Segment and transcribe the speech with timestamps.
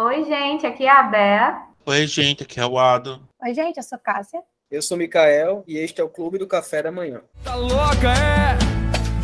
[0.00, 1.66] Oi, gente, aqui é a Bea.
[1.84, 3.20] Oi, gente, aqui é o Ado.
[3.42, 4.40] Oi, gente, eu sou Cássia.
[4.70, 7.20] Eu sou Mikael e este é o Clube do Café da Manhã.
[7.42, 8.56] Tá louca, é?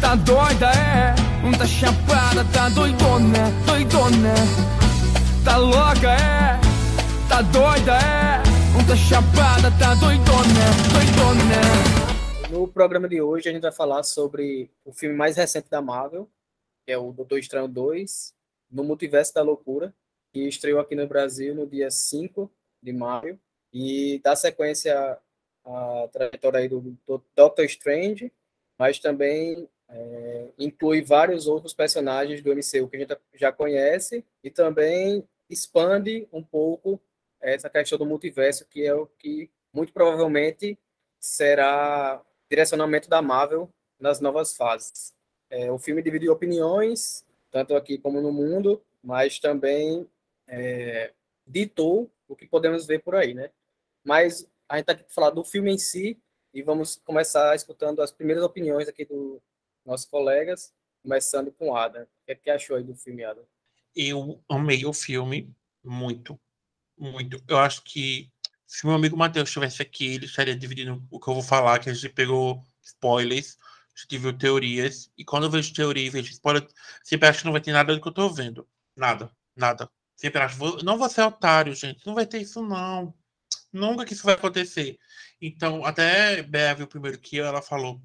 [0.01, 1.15] Tá doida, é?
[1.56, 4.35] Tá chapada, tá doidona, doidona.
[5.45, 6.58] Tá louca, é?
[7.29, 8.43] Tá doida, é?
[8.85, 12.51] Tá chapada, tá doidona, doidona.
[12.51, 16.29] No programa de hoje a gente vai falar sobre o filme mais recente da Marvel,
[16.84, 18.34] que é o Doutor Estranho 2,
[18.73, 19.95] no Multiverso da Loucura,
[20.34, 22.51] que estreou aqui no Brasil no dia 5
[22.83, 23.38] de maio,
[23.73, 25.16] e dá sequência
[25.65, 28.33] à trajetória aí do, do Doctor Strange,
[28.77, 34.51] mas também é, inclui vários outros personagens do MCU que a gente já conhece, e
[34.51, 37.01] também expande um pouco
[37.41, 40.77] essa questão do multiverso, que é o que muito provavelmente
[41.20, 42.20] será
[42.51, 43.70] direcionamento da Marvel
[44.01, 45.14] nas novas fases.
[45.48, 50.09] É, o filme dividiu opiniões, tanto aqui como no mundo, mas também
[50.47, 51.12] é,
[51.47, 53.50] ditou o que podemos ver por aí, né?
[54.05, 56.19] Mas a gente está aqui para falar do filme em si
[56.53, 59.41] e vamos começar escutando as primeiras opiniões aqui dos
[59.84, 60.72] nossos colegas,
[61.03, 62.03] começando com o Adam.
[62.03, 63.45] O que, é que achou aí do filme, Adam?
[63.95, 66.39] Eu amei o filme muito,
[66.97, 67.42] muito.
[67.48, 68.31] Eu acho que
[68.67, 71.91] se meu amigo Matheus estivesse aqui, ele estaria dividindo o que eu vou falar, que
[71.91, 73.59] a gente pegou spoilers,
[73.97, 76.67] a gente viu teorias, e quando eu vejo teoria e vejo spoiler,
[77.03, 78.67] sempre acho que não vai ter nada do que eu tô vendo.
[78.97, 79.89] Nada, nada.
[80.17, 82.07] Sempre acho, não vou ser otário, gente.
[82.07, 83.15] Não vai ter isso, não.
[83.73, 84.98] Nunca que isso vai acontecer.
[85.41, 88.01] Então, até Bea viu primeiro que ela falou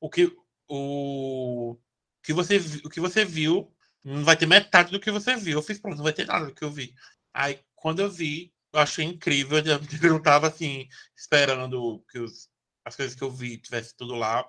[0.00, 0.32] o que
[0.68, 1.76] o
[2.22, 5.58] que você o que você viu não vai ter metade do que você viu.
[5.58, 6.94] Eu fiz pronto, não vai ter nada do que eu vi.
[7.34, 9.58] Aí quando eu vi, eu achei incrível.
[10.02, 12.48] Eu não tava assim esperando que os,
[12.84, 14.48] as coisas que eu vi tivesse tudo lá.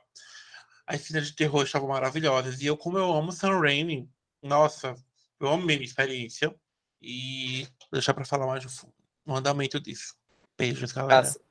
[0.85, 4.09] As cenas de terror estavam maravilhosas e eu como eu amo Sam Raimi,
[4.41, 4.95] nossa,
[5.39, 6.53] eu amei minha experiência.
[7.01, 8.85] E vou deixar para falar mais
[9.25, 10.15] no andamento disso.
[10.57, 11.23] Beijos, galera.
[11.23, 11.41] Cássia.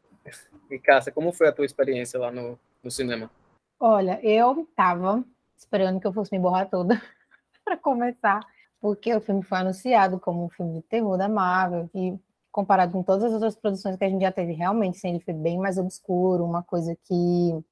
[0.70, 3.30] E Cássia, como foi a tua experiência lá no, no cinema?
[3.78, 5.24] Olha, eu tava
[5.56, 7.00] esperando que eu fosse me borrar toda
[7.64, 8.40] para começar,
[8.80, 12.16] porque o filme foi anunciado como um filme de terror da Marvel, e
[12.52, 15.34] comparado com todas as outras produções que a gente já teve, realmente, sim, ele foi
[15.34, 17.64] bem mais obscuro, uma coisa que,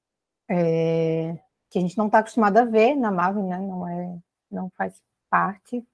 [0.49, 1.39] é,
[1.71, 3.59] que a gente não está acostumado a ver na Marvel, né?
[3.59, 4.19] Não, é,
[4.51, 5.01] não faz
[5.31, 5.85] parte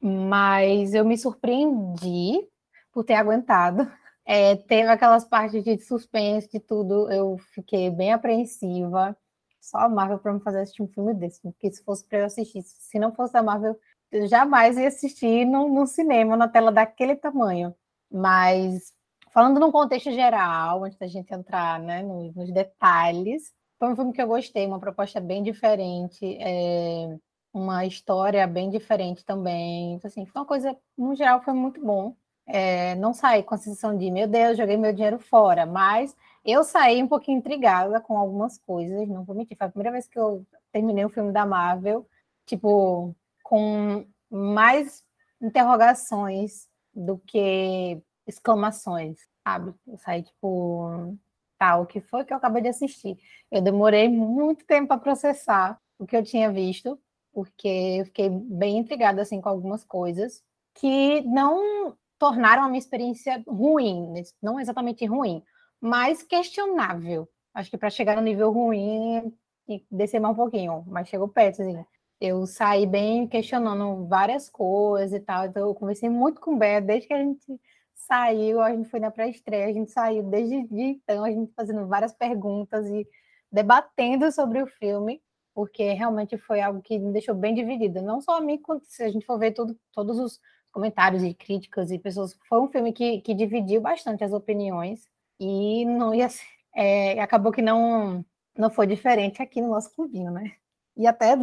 [0.00, 2.48] mas eu me surpreendi
[2.92, 3.90] por ter aguentado.
[4.24, 9.16] É, teve aquelas partes de suspense, de tudo, eu fiquei bem apreensiva.
[9.60, 12.26] Só a Marvel para me fazer assistir um filme desse, porque se fosse para eu
[12.26, 13.78] assistir, se não fosse a Marvel,
[14.10, 17.74] eu jamais ia assistir no, no cinema, na tela daquele tamanho.
[18.10, 18.92] Mas,
[19.32, 24.12] falando num contexto geral, antes da gente entrar né, nos, nos detalhes, foi um filme
[24.12, 26.24] que eu gostei, uma proposta bem diferente.
[26.40, 27.18] É
[27.52, 29.94] uma história bem diferente também.
[29.94, 32.14] Então, assim, foi uma coisa, no geral, foi muito bom.
[32.46, 36.64] É, não saí com a sensação de, meu Deus, joguei meu dinheiro fora, mas eu
[36.64, 40.18] saí um pouquinho intrigada com algumas coisas, não vou mentir, foi a primeira vez que
[40.18, 42.06] eu terminei um filme da Marvel,
[42.46, 45.04] tipo, com mais
[45.40, 49.74] interrogações do que exclamações, sabe?
[49.86, 51.16] Eu saí, tipo,
[51.58, 53.18] tá, o que foi que eu acabei de assistir?
[53.50, 56.98] Eu demorei muito tempo para processar o que eu tinha visto,
[57.32, 57.68] porque
[58.00, 60.42] eu fiquei bem intrigada assim com algumas coisas
[60.74, 65.42] que não tornaram a minha experiência ruim, não exatamente ruim,
[65.80, 67.28] mas questionável.
[67.54, 69.34] Acho que para chegar no nível ruim
[69.68, 71.84] e descer mais um pouquinho, mas chegou perto, assim.
[72.20, 76.80] Eu saí bem questionando várias coisas e tal, então eu conversei muito com o Bé,
[76.80, 77.60] desde que a gente
[77.94, 82.12] saiu, a gente foi na pré-estreia, a gente saiu desde então, a gente fazendo várias
[82.12, 83.06] perguntas e
[83.50, 85.22] debatendo sobre o filme
[85.60, 88.00] porque realmente foi algo que me deixou bem dividida.
[88.00, 90.40] Não só a mim, se a gente for ver todos os
[90.72, 92.34] comentários e críticas e pessoas.
[92.48, 95.06] Foi um filme que, que dividiu bastante as opiniões
[95.38, 96.28] e não ia
[96.74, 98.24] é, acabou que não
[98.56, 100.54] não foi diferente aqui no nosso clubinho, né?
[100.96, 101.36] E até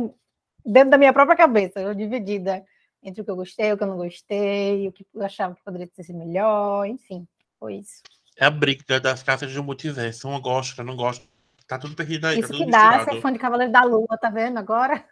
[0.65, 2.65] dentro da minha própria cabeça, eu dividida
[3.03, 5.63] entre o que eu gostei, o que eu não gostei, o que eu achava que
[5.63, 7.27] poderia ter sido melhor, enfim,
[7.59, 8.01] foi isso.
[8.35, 10.27] É a briga das de um multiverso.
[10.27, 11.23] Uma gosta, não gosta
[11.67, 12.39] Tá tudo perdido aí.
[12.39, 15.03] Isso tá que dá ser fã de Cavaleiro da Lua, tá vendo agora?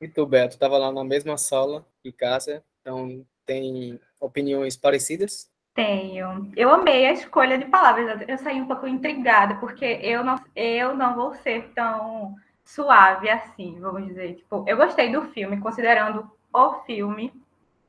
[0.00, 5.50] e tu, Beto, tava lá na mesma sala que Cássia, então tem opiniões parecidas?
[5.74, 6.50] Tenho.
[6.56, 8.22] Eu amei a escolha de palavras.
[8.26, 12.34] Eu saí um pouco intrigada, porque eu não, eu não vou ser tão
[12.64, 14.36] suave assim, vamos dizer.
[14.36, 17.32] Tipo, eu gostei do filme, considerando o filme.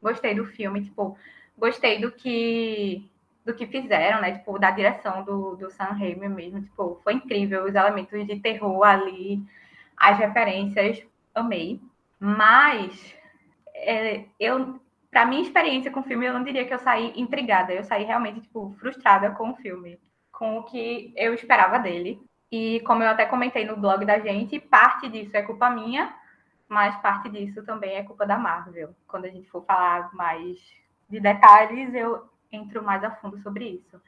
[0.01, 1.17] Gostei do filme, tipo,
[1.57, 3.07] gostei do que
[3.45, 4.33] do que fizeram, né?
[4.33, 6.61] Tipo, da direção do, do Sam Raimi mesmo.
[6.61, 9.43] Tipo, foi incrível os elementos de terror ali,
[9.97, 11.03] as referências,
[11.33, 11.81] amei.
[12.19, 13.15] Mas
[13.73, 14.79] é, eu
[15.11, 18.05] para minha experiência com o filme, eu não diria que eu saí intrigada, eu saí
[18.05, 19.99] realmente tipo frustrada com o filme,
[20.31, 22.21] com o que eu esperava dele.
[22.49, 26.15] E como eu até comentei no blog da gente, parte disso é culpa minha,
[26.67, 28.95] mas parte disso também é culpa da Marvel.
[29.05, 30.57] Quando a gente for falar mais
[31.09, 34.01] de detalhes, eu entro mais a fundo sobre isso.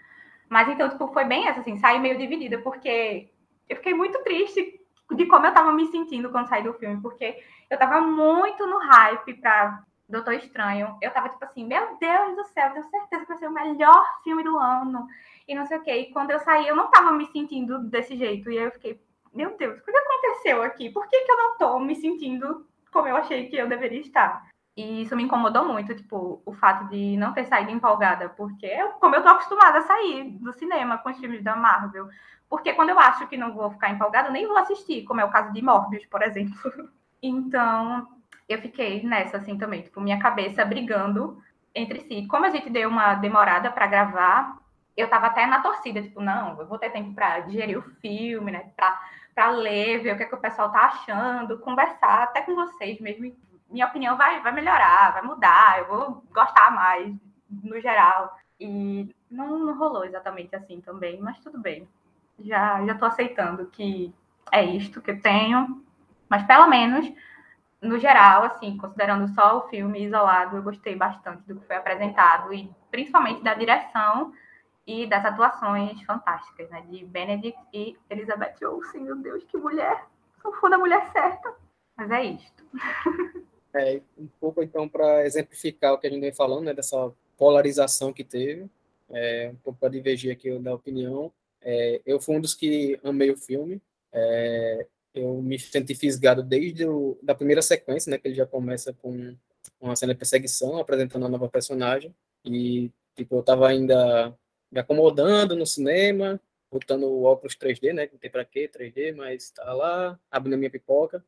[0.49, 3.29] Mas então, tipo, foi bem essa, assim, saí meio dividida, porque
[3.67, 4.79] eu fiquei muito triste
[5.11, 8.77] de como eu tava me sentindo quando saí do filme, porque eu tava muito no
[8.79, 10.97] hype pra Doutor Estranho.
[11.01, 14.05] Eu tava tipo assim, meu Deus do céu, tenho certeza que vai ser o melhor
[14.23, 15.07] filme do ano.
[15.47, 15.93] E não sei o quê.
[15.97, 18.49] E quando eu saí, eu não tava me sentindo desse jeito.
[18.51, 19.01] E aí eu fiquei,
[19.33, 20.89] meu Deus, o que aconteceu aqui?
[20.89, 24.47] Por que, que eu não tô me sentindo como eu achei que eu deveria estar?
[24.75, 28.89] E isso me incomodou muito, tipo, o fato de não ter saído empolgada, porque eu,
[28.93, 32.09] como eu tô acostumada a sair do cinema com os filmes da Marvel.
[32.49, 35.31] Porque quando eu acho que não vou ficar empolgada, nem vou assistir, como é o
[35.31, 36.53] caso de Morbius, por exemplo.
[37.25, 38.05] Então,
[38.49, 41.41] eu fiquei nessa, assim, também, tipo, minha cabeça brigando
[41.73, 42.27] entre si.
[42.27, 44.57] Como a gente deu uma demorada para gravar,
[44.95, 48.51] eu tava até na torcida, tipo, não, eu vou ter tempo para digerir o filme,
[48.51, 48.71] né,
[49.35, 52.99] para ler, ver o que, é que o pessoal tá achando, conversar até com vocês
[52.99, 53.33] mesmo.
[53.73, 57.13] Minha opinião vai, vai melhorar, vai mudar, eu vou gostar mais,
[57.49, 58.37] no geral.
[58.59, 61.87] E não, não rolou exatamente assim também, mas tudo bem.
[62.39, 64.13] Já, já tô aceitando que
[64.51, 65.83] é isto que eu tenho,
[66.29, 67.11] mas pelo menos
[67.81, 72.53] no geral, assim, considerando só o filme isolado, eu gostei bastante do que foi apresentado
[72.53, 74.33] e principalmente da direção
[74.85, 79.01] e das atuações fantásticas, né, de Benedict e Elizabeth Olsen.
[79.01, 80.05] Meu Deus, que mulher!
[80.41, 81.55] Sou fã da mulher certa.
[81.97, 82.63] Mas é isto.
[83.75, 88.13] É, um pouco então para exemplificar o que a gente vem falando, né, dessa polarização
[88.13, 88.69] que teve,
[89.09, 91.31] é, um pouco para divergir aqui da opinião.
[91.61, 93.81] É, eu fui um dos que amei o filme.
[94.11, 98.93] É, eu me senti fisgado desde o, da primeira sequência, né, que ele já começa
[98.93, 99.35] com
[99.79, 102.13] uma cena de perseguição, apresentando a nova personagem,
[102.45, 104.35] e, tipo, eu tava ainda
[104.71, 106.39] me acomodando no cinema,
[106.71, 110.57] botando o óculos 3D, né, não tem pra quê 3D, mas tá lá, abrindo a
[110.57, 111.23] minha pipoca,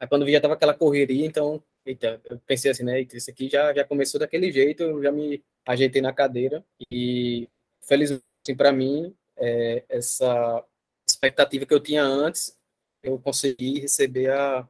[0.00, 3.30] aí quando vi já tava aquela correria, então, eita, eu pensei assim, né, eita, isso
[3.30, 7.48] aqui já, já começou daquele jeito, eu já me ajeitei na cadeira, e
[7.82, 10.64] felizmente, assim, para mim, é, essa
[11.08, 12.58] expectativa que eu tinha antes
[13.02, 14.68] eu consegui receber a,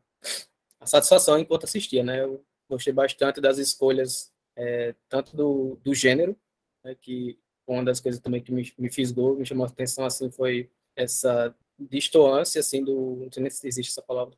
[0.81, 2.23] a satisfação enquanto assistia, né?
[2.23, 6.37] Eu gostei bastante das escolhas, é, tanto do, do gênero,
[6.85, 10.31] né, que uma das coisas também que me, me fisgou, me chamou a atenção, assim,
[10.31, 13.17] foi essa distoância, assim, do...
[13.17, 14.37] Não sei nem se existe essa palavra.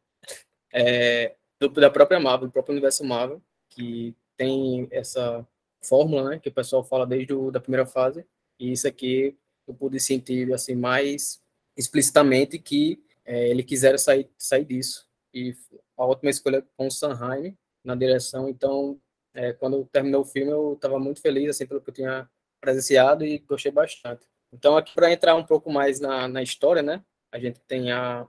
[0.72, 5.46] É, do, da própria Marvel, do próprio universo Marvel, que tem essa
[5.84, 8.24] fórmula, né, que o pessoal fala desde o, da primeira fase,
[8.58, 9.36] e isso aqui
[9.66, 11.40] eu pude sentir, assim, mais
[11.76, 15.06] explicitamente que é, ele quiser sair, sair disso.
[15.32, 15.54] E
[15.96, 19.00] a última escolha com o Sanheim na direção, então,
[19.34, 22.28] é, quando terminou o filme, eu estava muito feliz, assim, pelo que eu tinha
[22.60, 24.26] presenciado e gostei bastante.
[24.52, 27.02] Então, aqui para entrar um pouco mais na, na história, né,
[27.32, 28.28] a gente tem a,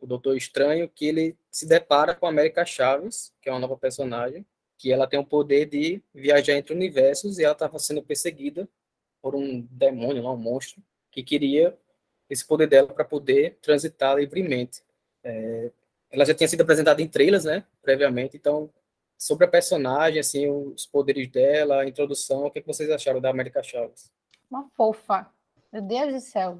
[0.00, 3.76] o Doutor Estranho, que ele se depara com a América Chaves, que é uma nova
[3.76, 4.44] personagem,
[4.78, 8.68] que ela tem o poder de viajar entre universos e ela estava sendo perseguida
[9.20, 11.76] por um demônio, um monstro, que queria
[12.30, 14.82] esse poder dela para poder transitar livremente.
[15.22, 15.70] É,
[16.10, 18.70] ela já tinha sido apresentada em trailers, né, previamente, então,
[19.18, 23.28] sobre a personagem, assim, os poderes dela, a introdução, o que, é vocês acharam da
[23.28, 24.10] América Chaves?
[24.50, 25.30] Uma fofa.
[25.70, 26.58] Meu Deus do céu,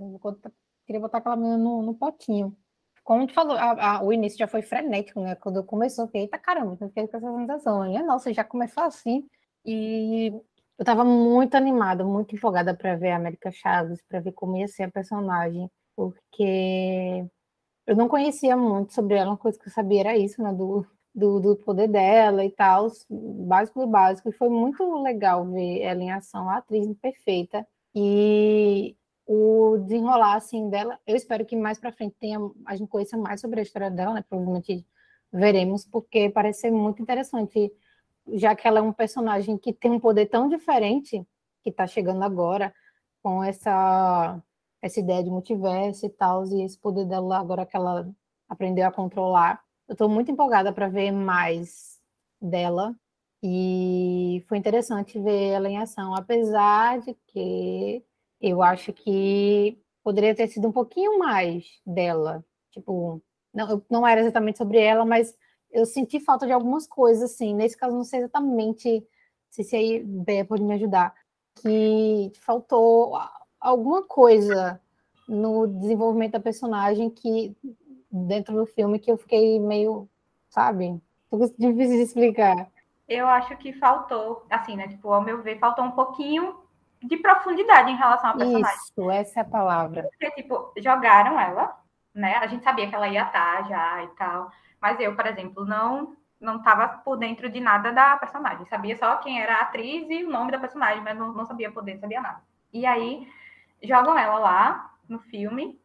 [0.87, 2.55] queria botar aquela menina no, no potinho.
[3.11, 5.35] Como tu falou, a, a, o início já foi frenético, né?
[5.35, 7.85] Quando começou, eu fiquei, eita caramba, eu fiquei com essa sensação.
[7.93, 9.26] E, nossa, já começou assim.
[9.67, 10.45] E eu
[10.79, 14.85] estava muito animada, muito empolgada para ver a América Chaves, para ver como ia ser
[14.85, 17.26] a personagem, porque
[17.85, 20.87] eu não conhecia muito sobre ela, uma coisa que eu sabia era isso, né, do,
[21.12, 26.00] do, do poder dela e tal, básico do básico, e foi muito legal ver ela
[26.00, 28.97] em ação, a atriz perfeita, e
[29.33, 33.41] o desenrolar, assim, dela, eu espero que mais para frente tenha, a gente conheça mais
[33.41, 34.85] sobre a história dela, né, provavelmente
[35.33, 37.73] veremos, porque parece ser muito interessante
[38.33, 41.25] já que ela é um personagem que tem um poder tão diferente,
[41.63, 42.75] que está chegando agora,
[43.23, 44.43] com essa,
[44.83, 48.11] essa ideia de multiverso e tal, e esse poder dela agora que ela
[48.49, 49.63] aprendeu a controlar.
[49.87, 52.01] Eu estou muito empolgada para ver mais
[52.41, 52.97] dela,
[53.41, 58.05] e foi interessante ver ela em ação, apesar de que
[58.40, 62.44] eu acho que poderia ter sido um pouquinho mais dela.
[62.70, 65.37] Tipo, não, não era exatamente sobre ela, mas
[65.70, 67.54] eu senti falta de algumas coisas, assim.
[67.54, 69.06] Nesse caso, não sei exatamente
[69.50, 71.14] se, se aí Bea pode me ajudar.
[71.62, 73.18] Que faltou
[73.61, 74.80] alguma coisa
[75.28, 77.54] no desenvolvimento da personagem que
[78.11, 80.09] dentro do filme que eu fiquei meio,
[80.49, 81.00] sabe?
[81.59, 82.70] Difícil de explicar.
[83.06, 84.88] eu acho que faltou, assim, né?
[84.88, 86.60] Tipo, ao meu ver, faltou um pouquinho
[87.02, 88.76] de profundidade em relação ao personagem.
[88.76, 90.02] Isso, essa é a palavra.
[90.02, 91.76] Porque, tipo, jogaram ela,
[92.14, 92.37] né?
[92.37, 94.50] A gente sabia que ela ia estar já e tal.
[94.80, 98.64] Mas eu, por exemplo, não não estava por dentro de nada da personagem.
[98.64, 101.71] Sabia só quem era a atriz e o nome da personagem, mas não, não sabia
[101.71, 102.40] poder, não sabia nada.
[102.73, 103.28] E aí
[103.83, 105.78] jogam ela lá no filme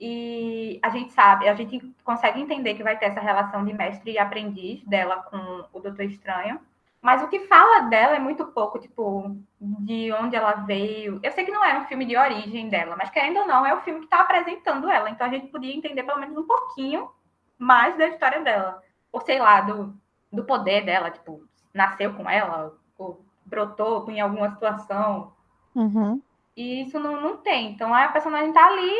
[0.00, 4.12] e a gente sabe, a gente consegue entender que vai ter essa relação de mestre
[4.12, 6.60] e aprendiz dela com o Doutor Estranho.
[7.00, 11.20] Mas o que fala dela é muito pouco, tipo, de onde ela veio.
[11.22, 13.72] Eu sei que não é um filme de origem dela, mas querendo ou não, é
[13.72, 15.08] o filme que está apresentando ela.
[15.08, 17.08] Então a gente podia entender pelo menos um pouquinho
[17.56, 18.82] mais da história dela.
[19.12, 19.94] Ou sei lá, do,
[20.32, 25.32] do poder dela, tipo, nasceu com ela, ou brotou em alguma situação.
[25.74, 26.20] Uhum.
[26.56, 27.70] E isso não, não tem.
[27.70, 28.92] Então a personagem tá ali,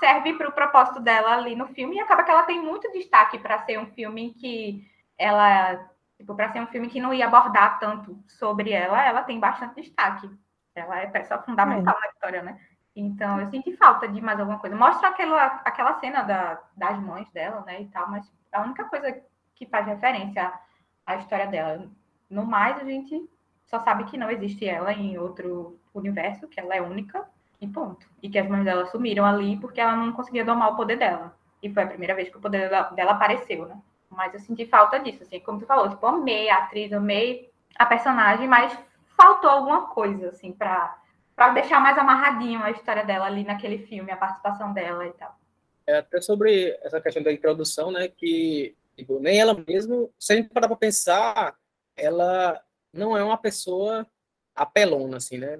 [0.00, 3.38] serve para o propósito dela ali no filme, e acaba que ela tem muito destaque
[3.38, 4.84] para ser um filme que
[5.16, 5.93] ela
[6.24, 9.82] Tipo, para ser um filme que não ia abordar tanto sobre ela, ela tem bastante
[9.82, 10.26] destaque.
[10.74, 12.00] Ela é peça fundamental é.
[12.00, 12.58] na história, né?
[12.96, 14.74] Então, eu senti falta de mais alguma coisa.
[14.74, 19.20] Mostra aquela, aquela cena da, das mães dela, né, e tal, mas a única coisa
[19.54, 21.86] que faz referência à, à história dela.
[22.30, 23.28] No mais, a gente
[23.66, 27.28] só sabe que não existe ela em outro universo, que ela é única,
[27.60, 28.08] e ponto.
[28.22, 31.36] E que as mães dela sumiram ali porque ela não conseguia domar o poder dela.
[31.62, 33.78] E foi a primeira vez que o poder dela, dela apareceu, né?
[34.14, 37.86] Mas eu senti falta disso, assim, como tu falou, tipo, amei a atriz, amei a
[37.86, 38.76] personagem, mas
[39.16, 40.98] faltou alguma coisa, assim, para
[41.36, 45.36] para deixar mais amarradinho a história dela ali naquele filme, a participação dela e tal.
[45.84, 50.36] É até sobre essa questão da introdução, né, que tipo, nem ela mesma, se a
[50.36, 51.56] gente parar para pensar,
[51.96, 54.06] ela não é uma pessoa
[54.54, 55.58] apelona, assim, né,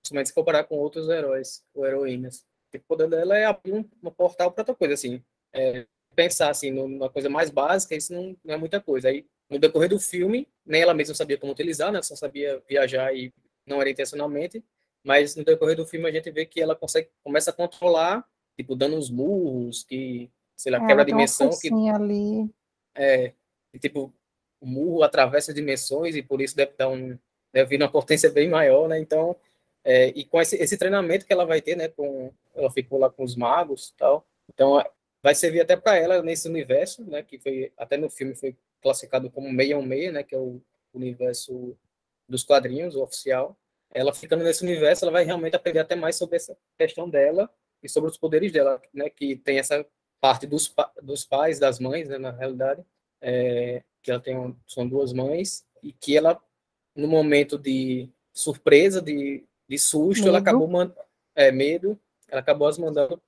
[0.00, 2.46] principalmente se comparar com outros heróis ou heroínas.
[2.74, 5.22] O poder dela é abrir um portal para outra coisa, assim.
[5.52, 9.08] É, pensar assim numa coisa mais básica, isso não, não, é muita coisa.
[9.08, 12.02] Aí no decorrer do filme, nem ela mesma sabia como utilizar, né?
[12.02, 13.32] Só sabia viajar e
[13.66, 14.64] não era intencionalmente.
[15.04, 18.24] Mas no decorrer do filme a gente vê que ela consegue começa a controlar,
[18.56, 22.50] tipo dando uns murros, que sei lá, é, quebra a dimensão que ali.
[22.94, 23.32] É,
[23.80, 24.12] tipo
[24.60, 27.18] o murro atravessa dimensões e por isso deve dar um
[27.52, 28.98] deve vir uma potência bem maior, né?
[28.98, 29.36] Então,
[29.84, 33.10] é, e com esse, esse treinamento que ela vai ter, né, com ela ficou lá
[33.10, 34.24] com os magos, tal.
[34.48, 34.82] Então,
[35.22, 39.30] vai servir até para ela nesse universo, né, que foi até no filme foi classificado
[39.30, 40.60] como 616, né, que é o
[40.92, 41.76] universo
[42.28, 43.56] dos quadrinhos, o oficial.
[43.94, 47.48] Ela ficando nesse universo, ela vai realmente aprender até mais sobre essa questão dela
[47.82, 49.86] e sobre os poderes dela, né, que tem essa
[50.20, 52.84] parte dos, pa dos pais, das mães, né, na realidade,
[53.20, 56.40] é, que ela tem um, são duas mães e que ela
[56.94, 60.28] no momento de surpresa, de, de susto, medo.
[60.28, 61.00] ela acabou mandando
[61.34, 61.98] é, medo,
[62.28, 63.20] ela acabou as mandando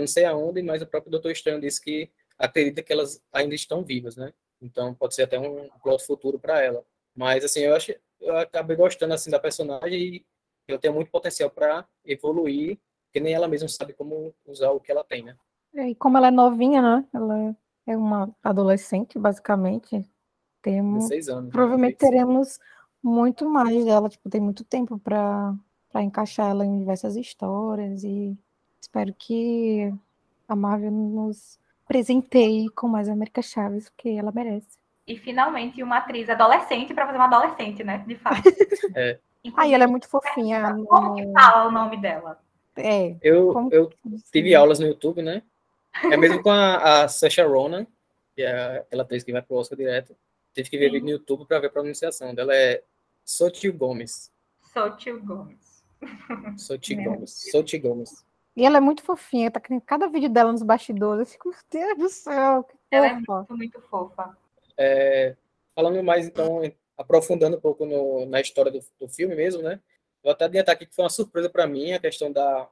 [0.00, 3.84] não sei aonde, mas o próprio Doutor Estranho disse que acredita que elas ainda estão
[3.84, 4.32] vivas, né?
[4.60, 6.84] Então pode ser até um plot futuro para ela.
[7.14, 10.26] Mas assim, eu acho eu acabei gostando assim da personagem e
[10.68, 12.78] ela tem muito potencial para evoluir,
[13.12, 15.36] que nem ela mesma sabe como usar o que ela tem, né?
[15.74, 17.04] É, e como ela é novinha, né?
[17.12, 17.56] Ela
[17.86, 20.08] é uma adolescente, basicamente.
[20.62, 21.44] Temos, 16 anos.
[21.46, 21.50] Né?
[21.50, 22.60] Provavelmente teremos
[23.02, 25.54] muito mais dela, tipo, tem muito tempo para
[25.92, 28.34] para encaixar ela em diversas histórias e
[28.92, 29.90] Espero que
[30.46, 31.58] a Marvel nos
[31.88, 34.78] presenteie com mais América Chaves, porque ela merece.
[35.06, 38.04] E finalmente uma atriz adolescente para fazer uma adolescente, né?
[38.06, 38.42] De fato.
[38.94, 39.18] É.
[39.56, 40.76] Aí ela é muito fofinha.
[40.86, 42.38] Como que fala o nome dela?
[42.76, 43.16] É.
[43.22, 43.90] Eu, eu
[44.30, 45.42] tive aulas no YouTube, né?
[46.04, 47.86] É mesmo com a, a Saoirse Ronan,
[48.36, 50.14] que é aquela atriz que vai pro Oscar direto.
[50.52, 52.54] Tive que ver vídeo no YouTube para ver a pronunciação dela.
[52.54, 52.82] É
[53.24, 54.30] Sotil Gomes.
[54.60, 55.82] Sotil Gomes.
[56.58, 57.50] Sotil Gomes.
[57.50, 58.31] Sotil Gomes.
[58.54, 61.20] E ela é muito fofinha, tá querendo cada vídeo dela nos bastidores.
[61.20, 64.36] Eu fico, meu Deus do céu, que Ela é muito, muito fofa.
[64.76, 65.34] É,
[65.74, 66.60] falando mais, então,
[66.96, 69.80] aprofundando um pouco no, na história do, do, filme mesmo, né?
[70.22, 72.68] Vou até adiantar aqui que foi uma surpresa para mim a questão da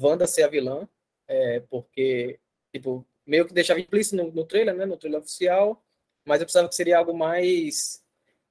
[0.00, 0.88] Wanda ser a vilã,
[1.28, 2.38] é, porque,
[2.72, 4.84] tipo, meio que deixava implícito no, no trailer, né?
[4.84, 5.80] No trailer oficial,
[6.24, 8.02] mas eu pensava que seria algo mais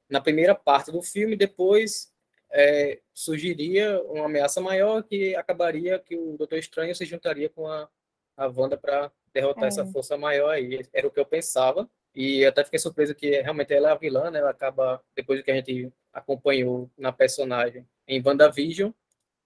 [0.10, 2.12] na primeira parte do filme, depois
[2.52, 7.90] é, surgiria uma ameaça maior que acabaria que o Doutor Estranho se juntaria com a,
[8.38, 9.68] a Wanda para derrotar é.
[9.68, 10.88] essa força maior aí.
[10.94, 11.90] Era o que eu pensava.
[12.16, 14.40] E até fiquei surpreso que realmente ela é a vilã, né?
[14.40, 18.92] Ela acaba, depois do que a gente acompanhou na personagem em WandaVision,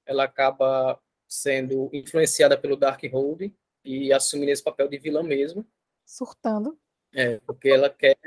[0.05, 3.51] ela acaba sendo influenciada pelo Darkhold
[3.83, 5.65] e assumindo esse papel de vilã mesmo.
[6.05, 6.77] Surtando.
[7.11, 8.17] É, porque ela quer,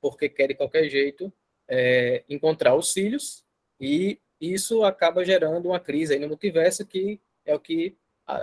[0.00, 1.30] porque quer de qualquer jeito
[1.68, 3.44] é, encontrar os filhos
[3.78, 7.96] e isso acaba gerando uma crise aí no multiverso que é o que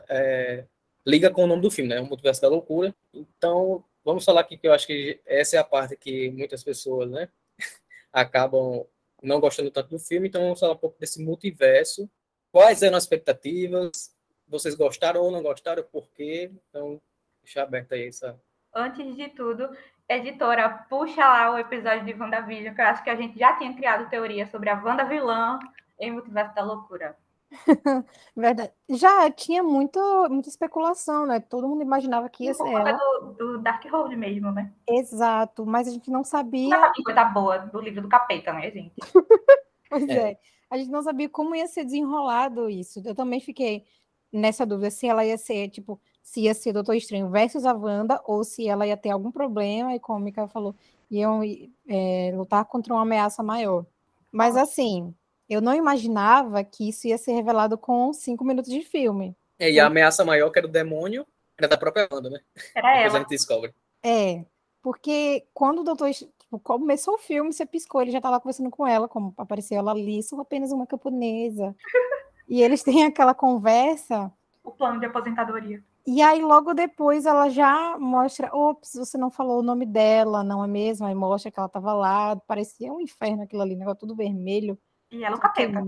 [0.10, 0.66] é,
[1.06, 2.02] liga com o nome do filme, né?
[2.02, 2.94] O multiverso da loucura.
[3.14, 7.10] Então, vamos falar aqui que eu acho que essa é a parte que muitas pessoas,
[7.10, 7.30] né,
[8.12, 8.86] acabam
[9.22, 12.10] não gostando tanto do filme, então vamos falar um pouco desse multiverso.
[12.52, 14.16] Quais eram as expectativas?
[14.48, 15.84] Vocês gostaram ou não gostaram?
[15.84, 16.52] Por quê?
[16.70, 17.02] Então,
[17.44, 18.40] deixa aberto aí essa.
[18.74, 19.70] Antes de tudo,
[20.08, 23.74] editora, puxa lá o episódio de WandaVision, que eu acho que a gente já tinha
[23.74, 25.60] criado teoria sobre a Wanda vilã
[26.00, 27.18] em Multiverso da Loucura.
[28.36, 28.72] Verdade.
[28.90, 30.00] Já tinha muito,
[30.30, 31.40] muita especulação, né?
[31.40, 32.94] Todo mundo imaginava que ia ser ela.
[32.94, 34.74] Do, do Darkhold mesmo, né?
[34.90, 36.70] Exato, mas a gente não sabia.
[36.70, 38.94] Não sabia coisa boa do livro do capeta, né, gente?
[39.90, 40.32] pois é.
[40.32, 40.40] é.
[40.70, 43.02] A gente não sabia como ia ser desenrolado isso.
[43.06, 43.86] Eu também fiquei
[44.32, 48.20] nessa dúvida se ela ia ser, tipo, se ia ser Doutor Estranho versus a Wanda,
[48.25, 50.75] ou se ela ia ter algum problema, e como o Mikael falou,
[51.10, 51.42] iam
[51.88, 53.86] é, lutar contra uma ameaça maior.
[54.32, 55.14] Mas assim,
[55.50, 59.36] eu não imaginava que isso ia ser revelado com cinco minutos de filme.
[59.60, 61.25] É, e a ameaça maior, que era o demônio,
[61.58, 62.40] era da própria Wanda, né?
[62.74, 63.16] Era Depois ela.
[63.16, 63.74] a gente descobre.
[64.04, 64.46] É,
[64.82, 68.70] porque quando o doutor tipo, começou o filme, você piscou, ele já tá lá conversando
[68.70, 71.75] com ela, como apareceu ela ali, sou apenas uma camponesa.
[72.48, 74.32] e eles têm aquela conversa.
[74.64, 75.82] O plano de aposentadoria.
[76.08, 80.64] E aí, logo depois, ela já mostra, ops, você não falou o nome dela, não
[80.64, 81.08] é mesmo?
[81.08, 84.78] Aí mostra que ela tava lá, parecia um inferno aquilo ali, negócio tudo vermelho.
[85.16, 85.82] E ela capeta.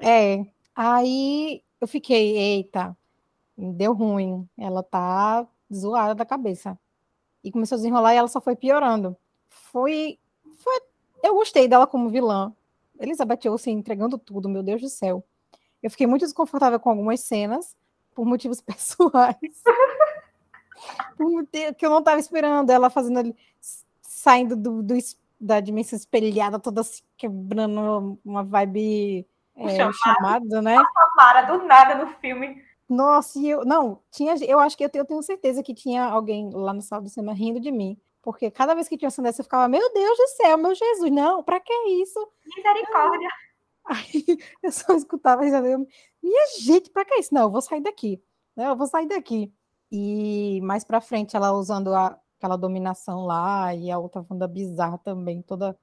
[0.00, 0.44] É.
[0.74, 2.96] Aí eu fiquei, eita,
[3.56, 4.48] deu ruim.
[4.58, 6.78] Ela tá zoada da cabeça.
[7.42, 9.16] E começou a desenrolar e ela só foi piorando.
[9.48, 10.18] Foi.
[10.58, 10.80] foi
[11.22, 12.52] eu gostei dela como vilã.
[12.98, 15.24] Elizabeth Olsen entregando tudo, meu Deus do céu.
[15.82, 17.76] Eu fiquei muito desconfortável com algumas cenas,
[18.14, 19.38] por motivos pessoais.
[21.78, 23.34] que eu não estava esperando ela fazendo
[24.02, 24.94] saindo do, do,
[25.44, 30.76] da dimensão espelhada, toda se quebrando uma vibe é, chamado, chamado, né?
[31.46, 32.62] Do nada no filme.
[32.88, 36.04] Nossa, e eu não tinha, eu acho que eu tenho, eu tenho, certeza que tinha
[36.04, 39.24] alguém lá no sala do cinema rindo de mim, porque cada vez que tinha uma
[39.24, 41.72] dessa eu ficava, meu Deus do céu, meu Jesus, não, para que
[42.02, 42.18] isso?
[42.56, 43.28] Misericórdia.
[43.84, 44.24] Aí
[44.62, 45.86] eu só escutava eu,
[46.22, 47.34] minha gente, para que isso?
[47.34, 48.22] Não, eu vou sair daqui,
[48.56, 48.68] né?
[48.68, 49.52] Eu vou sair daqui.
[49.92, 54.98] E mais para frente ela usando a, aquela dominação lá, e a outra Wanda bizarra
[54.98, 55.76] também, toda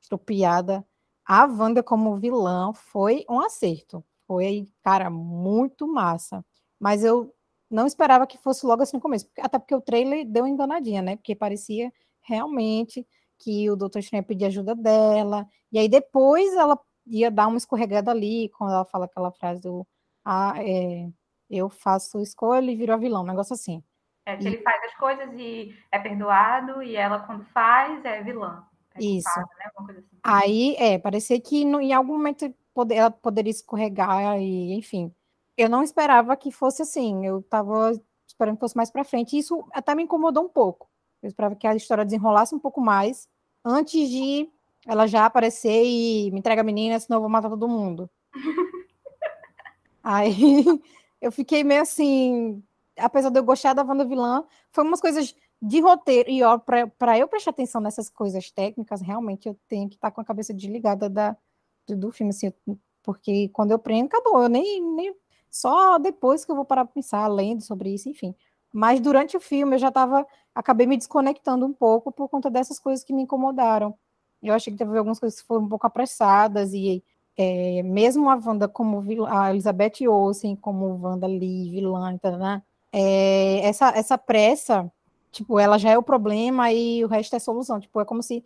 [0.00, 0.84] estropiada.
[1.24, 4.04] A Wanda como vilã foi um acerto.
[4.26, 6.44] Foi, cara, muito massa.
[6.78, 7.34] Mas eu
[7.70, 9.28] não esperava que fosse logo assim no começo.
[9.38, 11.16] Até porque o trailer deu uma enganadinha, né?
[11.16, 13.06] Porque parecia realmente
[13.38, 15.46] que o Doutor Estranho pedia ajuda dela.
[15.72, 19.86] E aí depois ela ia dar uma escorregada ali, quando ela fala aquela frase do
[20.24, 21.08] ah, é,
[21.50, 23.82] eu faço escolha e viro a vilão, um negócio assim.
[24.28, 24.46] É que e...
[24.48, 28.62] ele faz as coisas e é perdoado, e ela, quando faz, é vilã.
[28.94, 29.38] É Isso.
[29.38, 29.70] né?
[29.90, 30.04] assim.
[30.22, 35.10] Aí, é, parecia que no, em algum momento poder, ela poderia escorregar, e enfim.
[35.56, 39.38] Eu não esperava que fosse assim, eu estava esperando que fosse mais para frente, e
[39.38, 40.90] isso até me incomodou um pouco.
[41.22, 43.26] Eu esperava que a história desenrolasse um pouco mais,
[43.64, 44.46] antes de
[44.86, 48.10] ela já aparecer e me entrega a menina, senão eu vou matar todo mundo.
[50.04, 50.64] Aí
[51.18, 52.62] eu fiquei meio assim,
[52.98, 56.30] apesar de eu gostar da Wanda vilã, foi umas coisas de roteiro.
[56.30, 60.14] E ó, para eu prestar atenção nessas coisas técnicas, realmente eu tenho que estar tá
[60.14, 61.36] com a cabeça desligada da,
[61.86, 62.52] do, do filme, assim,
[63.02, 64.42] porque quando eu prendo, acabou.
[64.42, 65.14] Eu nem, nem.
[65.50, 68.34] Só depois que eu vou parar para pensar, lendo sobre isso, enfim.
[68.72, 70.26] Mas durante o filme eu já estava.
[70.54, 73.94] Acabei me desconectando um pouco por conta dessas coisas que me incomodaram.
[74.42, 77.02] Eu achei que teve algumas coisas que foram um pouco apressadas e
[77.36, 82.62] é, mesmo a Wanda como a Elizabeth Olsen como Wanda Lee, vilã, né?
[82.92, 84.90] É, essa, essa pressa,
[85.30, 87.80] tipo, ela já é o problema e o resto é solução.
[87.80, 88.44] Tipo, é como se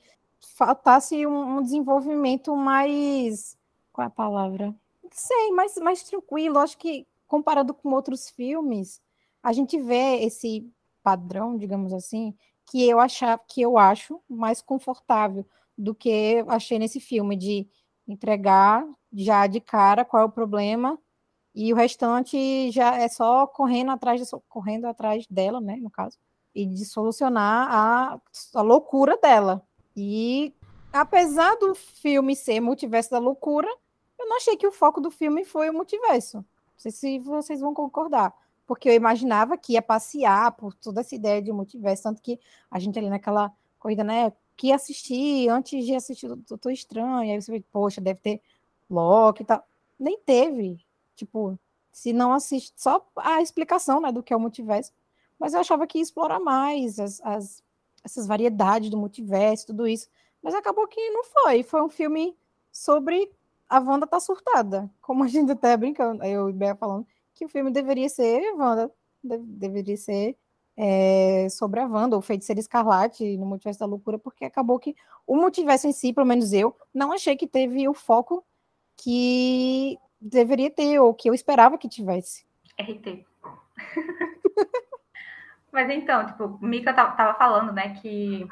[0.57, 3.57] faltasse um, um desenvolvimento mais.
[3.93, 4.75] Qual é a palavra?
[5.03, 6.59] Não sei, mais, mais tranquilo.
[6.59, 9.01] Acho que comparado com outros filmes,
[9.43, 10.71] a gente vê esse
[11.03, 12.35] padrão, digamos assim,
[12.67, 17.67] que eu achar, que eu acho mais confortável do que achei nesse filme de
[18.07, 20.99] entregar já de cara qual é o problema
[21.55, 26.19] e o restante já é só correndo atrás, de, correndo atrás dela, né, no caso,
[26.55, 28.21] e de solucionar a,
[28.55, 29.63] a loucura dela.
[29.97, 30.55] E
[30.93, 33.69] apesar do filme ser multiverso da loucura,
[34.19, 36.39] eu não achei que o foco do filme foi o multiverso.
[36.39, 36.45] Não
[36.77, 38.35] sei se vocês vão concordar.
[38.67, 42.39] Porque eu imaginava que ia passear por toda essa ideia de multiverso, tanto que
[42.71, 47.43] a gente ali naquela corrida, né, que assistir antes de assistir o Doutor Estranho, aí
[47.43, 48.41] você vê, poxa, deve ter
[48.89, 49.67] Loki e tal.
[49.99, 50.79] Nem teve.
[51.15, 51.59] Tipo,
[51.91, 54.93] se não assiste só a explicação né, do que é o multiverso,
[55.39, 57.63] mas eu achava que ia explorar mais as, as,
[58.05, 60.09] essas variedades do multiverso, tudo isso.
[60.43, 61.63] Mas acabou que não foi.
[61.63, 62.37] Foi um filme
[62.71, 63.31] sobre
[63.69, 64.91] a Wanda tá surtada.
[65.01, 68.91] Como a gente até brincando, eu e Bea falando, que o filme deveria ser Wanda,
[69.23, 70.37] deveria ser
[70.77, 74.95] é, sobre a Wanda, o Feiticeiro Escarlate no Multiverso da Loucura, porque acabou que
[75.27, 78.45] o multiverso em si, pelo menos eu, não achei que teve o foco
[78.97, 82.47] que deveria ter, ou que eu esperava que tivesse.
[82.79, 83.27] RT.
[85.73, 88.47] Mas então, tipo, Mika tava falando, né, que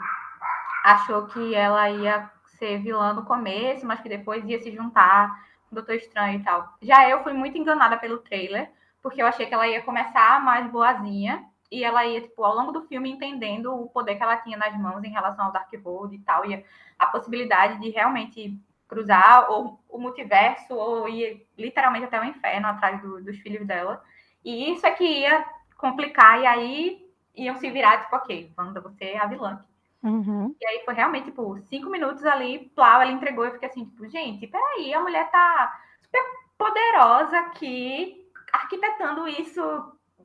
[0.83, 5.29] achou que ela ia ser vilã no começo, mas que depois ia se juntar
[5.69, 6.75] com o Doutor Estranho e tal.
[6.81, 8.71] Já eu fui muito enganada pelo trailer,
[9.03, 12.73] porque eu achei que ela ia começar mais boazinha e ela ia, tipo, ao longo
[12.73, 16.19] do filme entendendo o poder que ela tinha nas mãos em relação ao Darkhold e
[16.21, 16.65] tal, e
[16.99, 18.59] a possibilidade de realmente
[18.91, 24.03] cruzar ou o multiverso ou ir literalmente até o inferno atrás do, dos filhos dela.
[24.45, 25.47] E isso é que ia
[25.79, 29.65] complicar, e aí iam se virar, tipo, ok, Wanda, você é a vilã.
[30.03, 30.55] Uhum.
[30.61, 34.09] E aí foi realmente, tipo, cinco minutos ali, plau, ela entregou, e fiquei assim, tipo,
[34.09, 36.23] gente, peraí, a mulher tá super
[36.59, 39.63] poderosa aqui, arquitetando isso,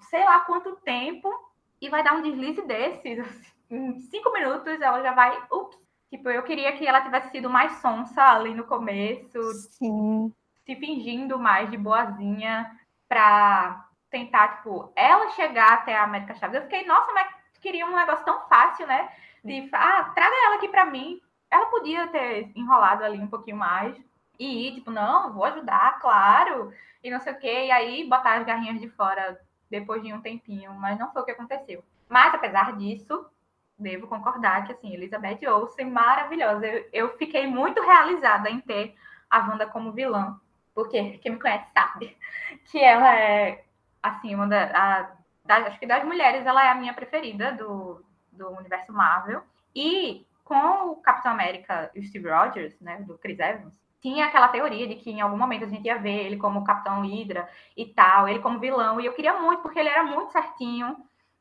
[0.10, 1.30] sei lá quanto tempo,
[1.80, 5.78] e vai dar um deslize desses, assim, em cinco minutos ela já vai, ups,
[6.10, 9.42] tipo, eu queria que ela tivesse sido mais sonsa ali no começo,
[9.72, 10.34] Sim.
[10.66, 12.72] se fingindo mais de boazinha,
[13.08, 16.56] pra tentar, tipo, ela chegar até a América Chaves.
[16.56, 17.28] Eu fiquei, nossa, mas
[17.62, 19.10] queria um negócio tão fácil, né?
[19.44, 21.22] De, ah, traga ela aqui para mim.
[21.52, 23.96] Ela podia ter enrolado ali um pouquinho mais
[24.40, 27.66] e ir, tipo, não, vou ajudar, claro, e não sei o quê.
[27.66, 29.40] E aí botar as garrinhas de fora
[29.70, 31.84] depois de um tempinho, mas não foi o que aconteceu.
[32.10, 33.26] Mas, apesar disso,
[33.78, 36.66] devo concordar que, assim, Elizabeth Olsen, maravilhosa.
[36.66, 38.96] Eu, eu fiquei muito realizada em ter
[39.30, 40.40] a Wanda como vilã,
[40.74, 42.18] porque quem me conhece sabe
[42.72, 43.66] que ela é
[44.02, 45.12] assim, uma da, a,
[45.44, 49.42] da, acho que das mulheres, ela é a minha preferida do, do universo Marvel.
[49.76, 54.50] E com o Capitão América e o Steve Rogers, né, do Chris Evans, tinha aquela
[54.50, 57.88] teoria de que em algum momento a gente ia ver ele como Capitão Hydra e
[57.88, 59.02] tal, ele como vilão.
[59.02, 60.96] E eu queria muito, porque ele era muito certinho.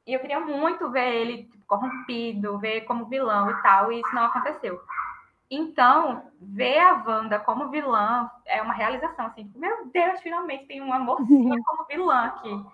[0.07, 4.15] E eu queria muito ver ele tipo, corrompido, ver como vilão e tal, e isso
[4.15, 4.81] não aconteceu.
[5.51, 10.81] Então, ver a Wanda como vilã é uma realização, assim, tipo, meu Deus, finalmente tem
[10.81, 12.67] uma mocinha como vilã aqui.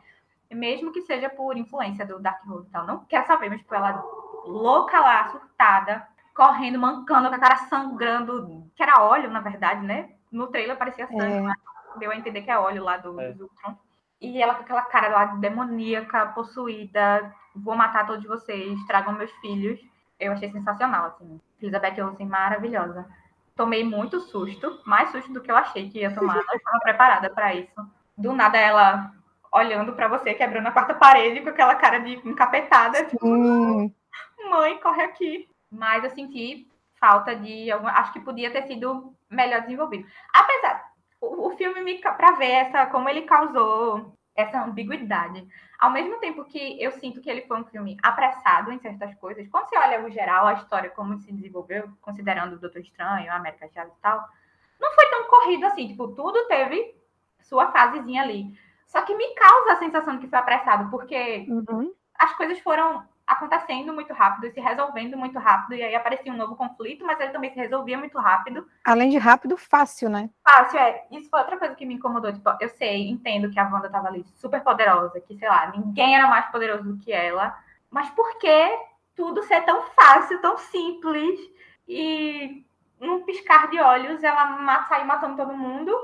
[0.51, 2.87] Mesmo que seja por influência do Darkhold e tal.
[2.87, 4.03] Não quero saber, mas tipo, ela
[4.45, 10.11] louca lá, surtada, correndo, mancando, com a cara sangrando, que era óleo, na verdade, né?
[10.33, 11.41] No trailer parecia sangue, é.
[11.41, 11.57] mas
[11.99, 13.33] deu a entender que é óleo lá do, é.
[13.33, 13.77] do Ultron.
[14.21, 19.81] E ela com aquela cara lá demoníaca, possuída, vou matar todos vocês, tragam meus filhos.
[20.19, 21.41] Eu achei sensacional, assim.
[21.61, 23.07] Elizabeth Olsen maravilhosa.
[23.57, 26.35] Tomei muito susto, mais susto do que eu achei que ia tomar.
[26.35, 27.75] Não estava preparada para isso.
[28.17, 29.13] Do nada ela
[29.53, 33.05] olhando para você, quebrando a quarta parede com aquela cara de encapetada.
[33.07, 33.27] Tipo,
[34.51, 35.49] Mãe, corre aqui.
[35.71, 37.71] Mas eu senti falta de.
[37.71, 40.07] Acho que podia ter sido melhor desenvolvido.
[40.33, 40.90] Apesar,
[41.47, 45.47] o, filme me para ver essa como ele causou essa ambiguidade.
[45.79, 49.49] Ao mesmo tempo que eu sinto que ele foi um filme apressado em certas coisas,
[49.49, 53.37] quando você olha o geral, a história como se desenvolveu, considerando o Doutor Estranho, a
[53.37, 54.25] América Chaves e tal,
[54.81, 56.95] não foi tão corrido assim, tipo, tudo teve
[57.43, 58.47] sua fasezinha ali.
[58.87, 61.93] Só que me causa a sensação de que foi apressado, porque uhum.
[62.19, 66.37] as coisas foram acontecendo muito rápido e se resolvendo muito rápido, e aí aparecia um
[66.37, 68.67] novo conflito, mas ele também se resolvia muito rápido.
[68.85, 70.29] Além de rápido, fácil, né?
[70.43, 71.07] Fácil, é.
[71.13, 72.33] Isso foi outra coisa que me incomodou.
[72.33, 76.17] Tipo, eu sei, entendo que a Wanda tava ali super poderosa, que, sei lá, ninguém
[76.17, 77.57] era mais poderoso do que ela,
[77.89, 78.79] mas por que
[79.15, 81.39] tudo ser tão fácil, tão simples,
[81.87, 82.65] e
[82.99, 85.97] num piscar de olhos ela sai matando todo mundo,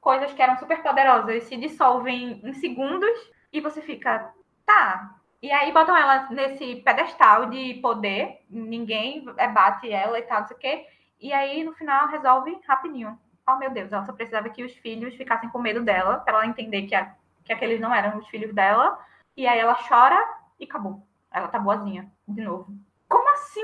[0.00, 4.32] coisas que eram super poderosas se dissolvem em segundos, e você fica,
[4.66, 10.46] tá, e aí botam ela nesse pedestal de poder, ninguém bate ela e tal, não
[10.46, 10.86] sei o quê.
[11.20, 13.18] E aí, no final, resolve rapidinho.
[13.48, 16.46] Oh, meu Deus, ela só precisava que os filhos ficassem com medo dela, para ela
[16.46, 17.12] entender que, a,
[17.44, 18.96] que aqueles não eram os filhos dela.
[19.36, 20.16] E aí ela chora
[20.60, 21.04] e acabou.
[21.32, 22.72] Ela tá boazinha, de novo.
[23.08, 23.60] Como assim?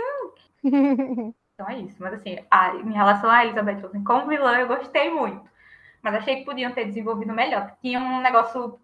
[1.55, 1.97] então é isso.
[2.01, 5.49] Mas assim, a, em relação a Elizabeth Olsen como vilã, eu gostei muito.
[6.03, 7.77] Mas achei que podiam ter desenvolvido melhor.
[7.81, 8.81] Tinha um negócio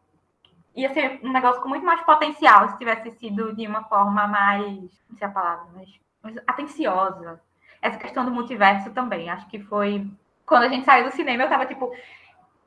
[0.75, 4.67] ia ser um negócio com muito mais potencial se tivesse sido de uma forma mais,
[5.09, 5.89] não sei a palavra, mas,
[6.23, 7.41] mas atenciosa.
[7.81, 10.11] Essa questão do multiverso também, acho que foi
[10.45, 11.95] quando a gente saiu do cinema, eu tava tipo,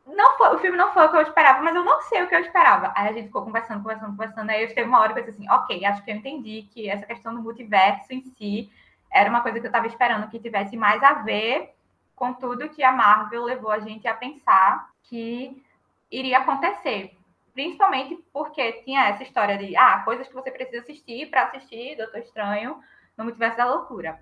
[0.05, 2.27] não foi, o filme não foi o que eu esperava, mas eu não sei o
[2.27, 2.93] que eu esperava.
[2.95, 5.49] Aí a gente ficou conversando, conversando, conversando, aí eu teve uma hora eu pensei assim,
[5.49, 8.71] ok, acho que eu entendi que essa questão do multiverso em si
[9.11, 11.73] era uma coisa que eu estava esperando que tivesse mais a ver
[12.15, 15.63] com tudo que a Marvel levou a gente a pensar que
[16.09, 17.16] iria acontecer
[17.57, 22.19] principalmente porque tinha essa história de ah, coisas que você precisa assistir para assistir Doutor
[22.19, 22.79] Estranho
[23.17, 24.21] no Multiverso da Loucura.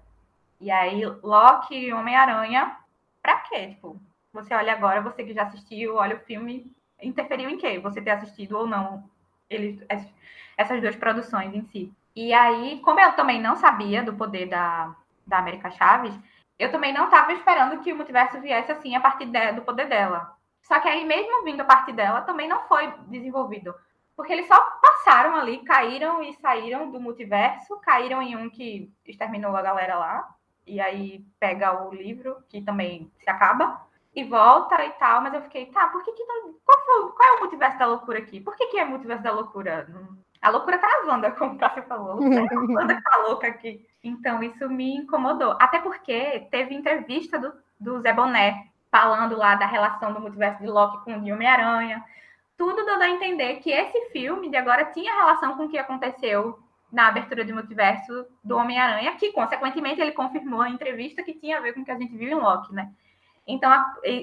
[0.61, 2.77] E aí, Loki e Homem-Aranha,
[3.21, 3.71] pra quê?
[3.71, 3.99] Tipo,
[4.31, 6.71] você olha agora, você que já assistiu, olha o filme,
[7.03, 7.77] interferiu em quê?
[7.77, 9.03] Você ter assistido ou não
[9.49, 9.83] eles,
[10.55, 11.91] essas duas produções em si.
[12.15, 14.95] E aí, como eu também não sabia do poder da,
[15.27, 16.17] da América Chaves,
[16.57, 19.89] eu também não estava esperando que o multiverso viesse assim a partir de, do poder
[19.89, 20.37] dela.
[20.67, 23.73] Só que aí, mesmo vindo a partir dela, também não foi desenvolvido.
[24.15, 29.55] Porque eles só passaram ali, caíram e saíram do multiverso, caíram em um que exterminou
[29.55, 30.27] a galera lá,
[30.65, 33.79] e aí pega o livro, que também se acaba,
[34.15, 36.55] e volta e tal, mas eu fiquei, tá, por que que não...
[36.65, 38.39] Qual, foi, qual é o multiverso da loucura aqui?
[38.39, 39.87] Por que que é multiverso da loucura?
[40.41, 42.19] A loucura tá na Wanda, como Cássio falou.
[42.23, 43.85] A Wanda tá louca aqui.
[44.03, 45.55] Então, isso me incomodou.
[45.59, 50.69] Até porque teve entrevista do, do Zé Boné, falando lá da relação do multiverso de
[50.69, 52.01] Loki com o Homem-Aranha.
[52.57, 56.57] Tudo dando a entender que esse filme de agora tinha relação com o que aconteceu
[56.89, 61.59] na abertura do multiverso do Homem-Aranha, que, consequentemente, ele confirmou a entrevista que tinha a
[61.61, 62.89] ver com o que a gente viu em Loki, né?
[63.45, 63.69] Então,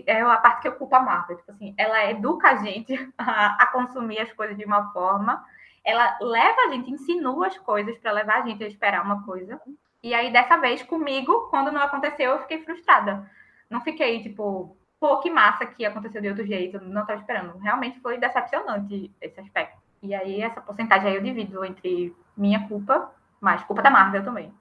[0.06, 1.37] é a parte que culpo a Marvel.
[1.37, 5.44] Tipo assim, ela educa a gente a, a, consumir as coisas de uma forma,
[5.85, 9.61] ela leva a gente, insinua as coisas para levar a gente a esperar uma coisa.
[10.02, 13.30] E aí, dessa vez, comigo, quando não aconteceu, eu fiquei frustrada.
[13.72, 17.56] Não fiquei, tipo, pô, que massa que aconteceu de outro jeito, não estava esperando.
[17.58, 19.80] Realmente foi decepcionante esse aspecto.
[20.02, 24.52] E aí, essa porcentagem aí eu divido entre minha culpa, mas culpa da Marvel também.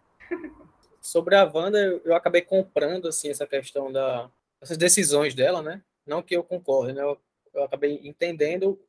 [1.02, 4.30] Sobre a Wanda, eu acabei comprando assim essa questão da
[4.62, 5.82] essas decisões dela, né?
[6.06, 7.02] Não que eu concorde, né?
[7.02, 7.20] Eu,
[7.54, 8.80] eu acabei entendendo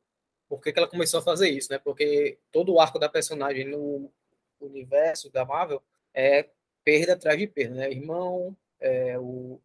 [0.47, 1.79] por que, que ela começou a fazer isso, né?
[1.79, 4.09] Porque todo o arco da personagem no
[4.61, 5.81] universo da Marvel
[6.13, 6.47] é
[6.83, 7.91] perda atrás de perda, né?
[7.91, 9.59] Irmão, é, o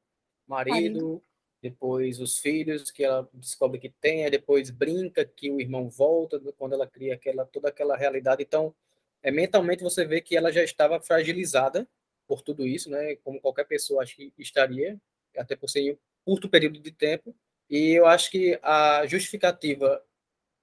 [0.49, 1.23] marido,
[1.61, 6.75] depois os filhos que ela descobre que tem, depois brinca que o irmão volta quando
[6.75, 8.43] ela cria aquela toda aquela realidade.
[8.43, 8.75] Então,
[9.23, 11.89] é, mentalmente você vê que ela já estava fragilizada
[12.27, 13.17] por tudo isso, né?
[13.17, 15.01] Como qualquer pessoa acho que estaria,
[15.37, 17.35] até por ser um curto período de tempo.
[17.69, 20.03] E eu acho que a justificativa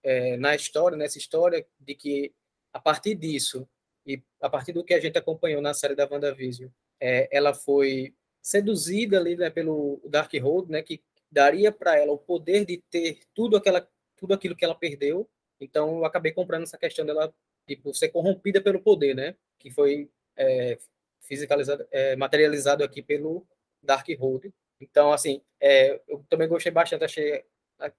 [0.03, 2.33] é, na história, nessa história, de que
[2.71, 3.67] a partir disso
[4.05, 6.69] e a partir do que a gente acompanhou na série da WandaVision,
[6.99, 8.13] é, ela foi
[8.45, 13.57] seduzida ali né, pelo Darkhold, né, que daria para ela o poder de ter tudo
[13.57, 15.27] aquela tudo aquilo que ela perdeu.
[15.59, 17.33] Então eu acabei comprando essa questão dela
[17.67, 19.35] tipo, ser corrompida pelo poder, né?
[19.57, 20.77] Que foi é,
[21.21, 23.45] fisicalizado, é, materializado aqui pelo
[23.81, 24.53] Darkhold.
[24.79, 27.43] Então, assim, é, eu também gostei bastante, achei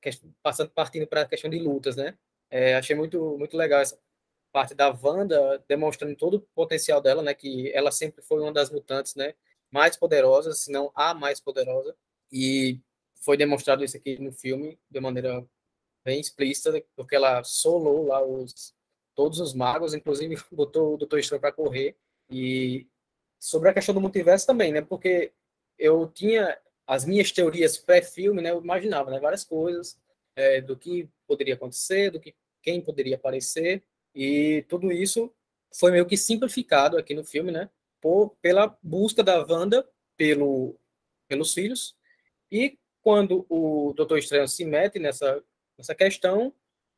[0.01, 2.17] questão, passando partindo para a questão de lutas, né?
[2.49, 3.99] É, achei muito muito legal essa
[4.53, 7.35] parte da Wanda demonstrando todo o potencial dela, né?
[7.35, 9.35] Que ela sempre foi uma das mutantes, né?
[9.71, 11.97] Mais poderosas, se não a mais poderosa.
[12.31, 12.81] E
[13.17, 15.45] foi demonstrado isso aqui no filme de maneira
[16.05, 18.75] bem explícita, porque ela solou lá os
[19.15, 21.97] todos os magos, inclusive botou o Doutor Estranho para correr.
[22.31, 22.87] E
[23.39, 24.83] sobre a questão do multiverso também, né?
[24.83, 25.33] Porque
[25.79, 28.51] eu tinha as minhas teorias pré-filme, né?
[28.51, 29.99] Eu imaginava né, várias coisas
[30.37, 33.83] é, do que poderia acontecer, do que quem poderia aparecer
[34.15, 35.31] e tudo isso
[35.75, 37.69] foi meio que simplificado aqui no filme, né?
[38.07, 39.85] Por, pela busca da Wanda
[40.17, 40.79] pelo,
[41.27, 41.97] pelos filhos
[42.53, 45.43] e quando o Doutor Estranho se mete nessa
[45.77, 46.55] nessa questão,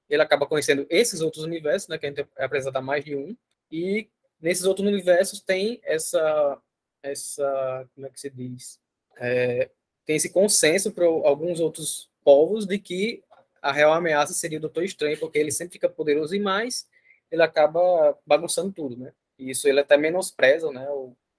[0.07, 1.97] ele acaba conhecendo esses outros universos, né?
[1.97, 3.35] Que a gente apresenta mais de um
[3.73, 4.07] e
[4.39, 6.61] nesses outros universos tem essa
[7.03, 8.79] essa como é que se diz
[9.17, 9.71] é,
[10.05, 13.25] tem esse consenso para alguns outros povos de que
[13.63, 16.87] a real ameaça seria o Doutor Estranho, porque ele sempre fica poderoso e mais
[17.31, 19.11] ele acaba bagunçando tudo, né?
[19.39, 20.87] Isso ele até menospreza, né?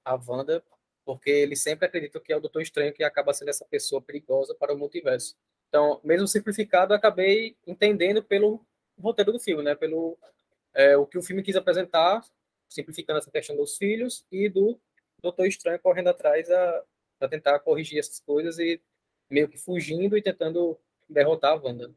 [0.05, 0.63] A Wanda,
[1.05, 4.55] porque ele sempre acredita que é o Doutor Estranho que acaba sendo essa pessoa perigosa
[4.55, 5.35] para o multiverso.
[5.67, 8.65] Então, mesmo simplificado, eu acabei entendendo pelo
[8.99, 9.75] roteiro do filme, né?
[9.75, 10.17] Pelo
[10.73, 12.23] é, o que o filme quis apresentar,
[12.67, 14.79] simplificando essa questão dos filhos e do
[15.21, 16.47] Doutor Estranho correndo atrás
[17.17, 18.81] para tentar corrigir essas coisas e
[19.29, 20.77] meio que fugindo e tentando
[21.09, 21.91] derrotar a Wanda.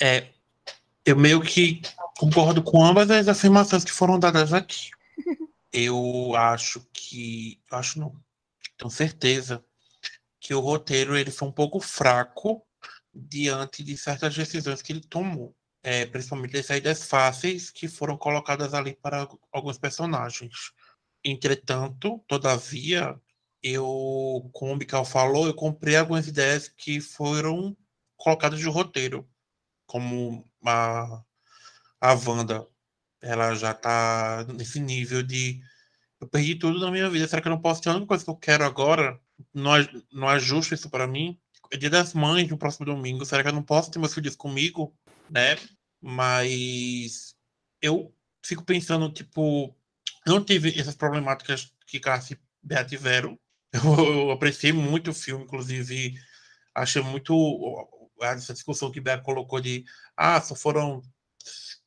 [0.00, 0.26] É,
[1.04, 1.80] eu meio que
[2.18, 4.90] concordo com ambas as afirmações que foram dadas aqui.
[5.78, 8.18] Eu acho que, acho não,
[8.78, 9.62] tenho certeza
[10.40, 12.66] que o roteiro ele foi um pouco fraco
[13.12, 18.72] diante de certas decisões que ele tomou, é, principalmente as saídas fáceis que foram colocadas
[18.72, 20.72] ali para alguns personagens.
[21.22, 23.20] Entretanto, todavia,
[23.62, 27.76] eu, como o Mikael falou, eu comprei algumas ideias que foram
[28.16, 29.28] colocadas de roteiro,
[29.86, 31.22] como a,
[32.00, 32.66] a Wanda.
[33.20, 35.60] Ela já tá nesse nível de
[36.20, 37.26] eu perdi tudo na minha vida.
[37.28, 39.20] Será que eu não posso ter a única coisa que eu quero agora?
[39.52, 39.72] Não,
[40.12, 41.38] não é justo isso para mim?
[41.70, 43.24] É dia das mães no próximo domingo.
[43.24, 44.96] Será que eu não posso ter meus filhos comigo?
[45.28, 45.56] Né?
[46.00, 47.34] Mas
[47.82, 49.76] eu fico pensando, tipo,
[50.26, 53.38] não tive essas problemáticas que Cassi e Bea tiveram.
[53.72, 56.14] Eu, apreciei muito o filme, inclusive
[56.74, 57.34] achei muito
[58.22, 59.84] essa discussão que Beck colocou de
[60.16, 61.02] ah, só foram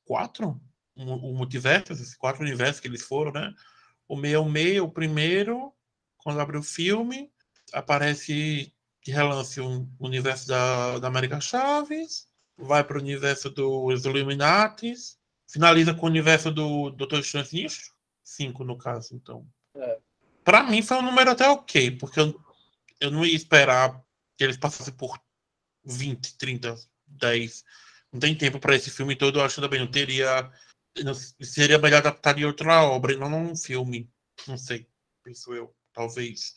[0.06, 0.62] quatro?
[1.06, 3.54] O multiverso, esses quatro universos que eles foram, né?
[4.08, 5.74] O meio meio, o primeiro,
[6.18, 7.32] quando abre o filme,
[7.74, 15.18] aparece de relance o universo da, da América Chaves, vai para o universo dos Illuminatis,
[15.48, 17.20] finaliza com o universo do Dr.
[17.20, 19.48] Estranho Sinistro, cinco no caso, então.
[19.76, 20.00] É.
[20.44, 22.40] Para mim foi um número até ok, porque eu,
[23.00, 24.02] eu não ia esperar
[24.38, 25.20] que eles passassem por
[25.86, 26.76] 20, 30,
[27.08, 27.64] 10.
[28.12, 30.52] Não tem tempo para esse filme todo, eu acho também não teria.
[31.42, 34.10] Seria melhor adaptar em outra obra, e não num filme.
[34.48, 34.88] Não sei,
[35.24, 36.54] penso eu, talvez.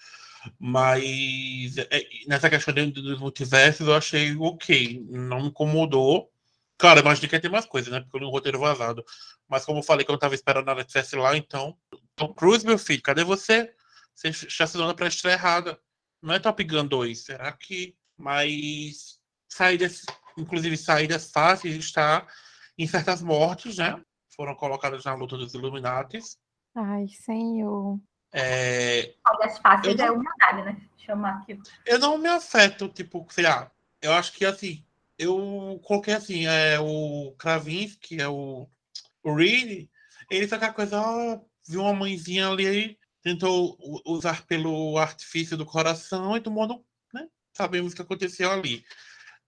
[0.59, 5.05] Mas é, nessa questão dos multiversos eu achei ok.
[5.09, 6.33] Não me incomodou.
[6.79, 8.01] Claro, eu imaginei que ia ter mais coisas, né?
[8.01, 9.05] Porque eu li um roteiro vazado.
[9.49, 11.77] Mas como eu falei que eu não estava esperando nada estivesse lá, então.
[12.17, 13.73] Tom Cruise, meu filho, cadê você?
[14.15, 15.79] Você está dando para estreia errada.
[16.21, 17.25] Não é Top Gun 2.
[17.25, 17.97] Será que.
[18.17, 19.21] Mas.
[19.49, 20.03] Saídas,
[20.37, 22.27] inclusive saídas fáceis está
[22.79, 24.03] em certas mortes, né?
[24.35, 26.39] Foram colocadas na luta dos Illuminatis.
[26.75, 27.99] Ai, senhor.
[28.33, 29.15] É,
[29.63, 30.81] fáceis é humildade, né?
[30.97, 31.59] Chamar aqui.
[31.85, 33.71] Eu não me afeto, tipo, sei lá.
[34.01, 34.83] Eu acho que assim,
[35.19, 38.67] eu coloquei assim, é o Kravinsky, é o,
[39.23, 39.89] o Reed,
[40.31, 46.37] ele só aquela coisa, ó, viu uma mãezinha ali, tentou usar pelo artifício do coração
[46.37, 47.29] e todo mundo, né?
[47.53, 48.85] Sabemos o que aconteceu ali.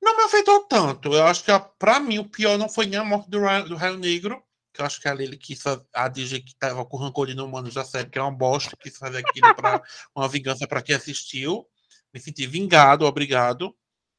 [0.00, 1.14] Não me afetou tanto.
[1.14, 3.96] Eu acho que, para mim, o pior não foi nem a morte do, do Raio
[3.96, 4.42] Negro,
[4.74, 7.74] que eu acho que ali ele quis a DG que tava com rancor de humanos
[7.74, 9.80] da série, que é uma bosta, quis fazer aquilo para
[10.14, 11.64] uma vingança para quem assistiu.
[12.12, 13.74] Me senti vingado, obrigado.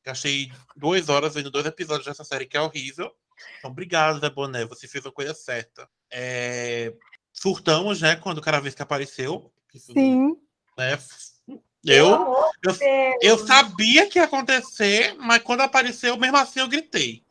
[0.07, 3.11] achei duas horas vendo dois episódios dessa série que é horrível.
[3.59, 5.89] Então, obrigado, Zé Boné, você fez a coisa certa.
[6.09, 6.93] É...
[7.33, 9.51] Surtamos, né, quando o cara vez que apareceu.
[9.75, 10.37] Sim.
[10.77, 10.97] Né,
[11.83, 12.07] eu,
[12.63, 12.75] eu,
[13.21, 17.24] eu, sabia que ia acontecer, mas quando apareceu, mesmo assim eu gritei.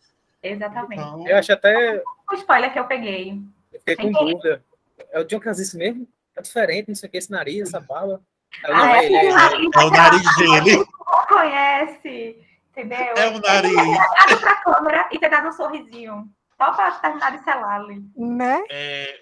[0.44, 1.00] Exatamente.
[1.00, 1.26] Então...
[1.26, 3.40] Eu acho até o spoiler que eu peguei.
[3.72, 4.64] Eu fiquei com dúvida.
[5.10, 6.08] É o John Krasinski mesmo?
[6.36, 8.20] É diferente, não sei o que, esse nariz, essa bala.
[8.64, 10.84] É, ah, é, ele, é, é, o nariz dele.
[11.28, 13.14] conhece, entendeu?
[13.16, 13.76] É o nariz.
[13.76, 16.28] Olhado pra câmera e ter dado um sorrisinho.
[16.56, 18.04] Só pra terminar de selar ali.
[18.16, 18.62] Né?
[18.70, 19.20] É,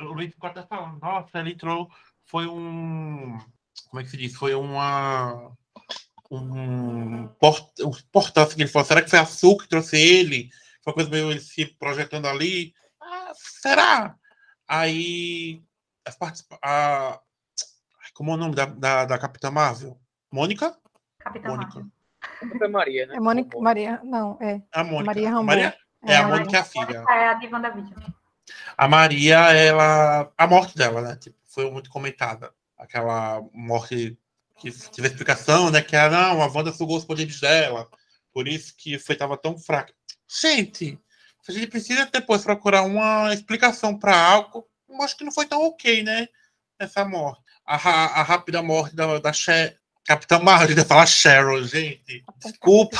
[0.00, 1.88] o Luiz ficou até falando, nossa, ele entrou,
[2.24, 3.38] foi um...
[3.88, 4.34] Como é que se diz?
[4.34, 5.52] Foi uma...
[6.30, 10.48] Um, port, um portal que ele falou, será que foi a Sul que trouxe ele?
[10.82, 12.72] Foi uma coisa meio ele se projetando ali.
[13.00, 14.14] Ah, será?
[14.68, 15.62] Aí
[16.06, 16.16] as.
[16.62, 17.20] A,
[18.14, 19.98] como é o nome da, da, da Capitã Marvel?
[20.30, 20.76] Mônica?
[21.18, 21.74] Capitã Mônica.
[21.74, 21.92] Marvel.
[22.62, 23.16] É Maria, né?
[23.16, 24.62] É Mônica, Maria, não, é.
[24.72, 25.04] A Mônica.
[25.04, 25.44] Maria Ramon.
[25.44, 27.04] Maria, é, é a Mônica é a filha.
[27.08, 27.96] É a diva da vídeo.
[28.76, 30.30] A Maria, ela.
[30.36, 31.16] A morte dela, né?
[31.16, 32.52] Tipo, foi muito comentada.
[32.78, 34.18] Aquela morte
[34.60, 35.80] que teve explicação, né?
[35.80, 37.88] Que era, não, a Wanda sugou os poderes dela.
[38.32, 39.92] Por isso que foi, tava tão fraca.
[40.28, 40.98] Gente,
[41.48, 44.66] a gente precisa depois procurar uma explicação para algo.
[44.88, 46.28] Eu acho que não foi tão ok, né?
[46.78, 47.42] Essa morte.
[47.66, 52.24] A, a, a rápida morte da, da She Capitã Marvel, ia falar Cheryl, gente.
[52.38, 52.96] Desculpa.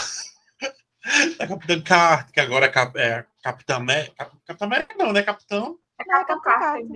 [1.39, 4.31] da Capitã Carter, que agora é, Cap, é Capitã América.
[4.47, 5.23] Capitã América não, né?
[5.23, 5.79] Capitão.
[5.99, 6.87] É Capitã Carter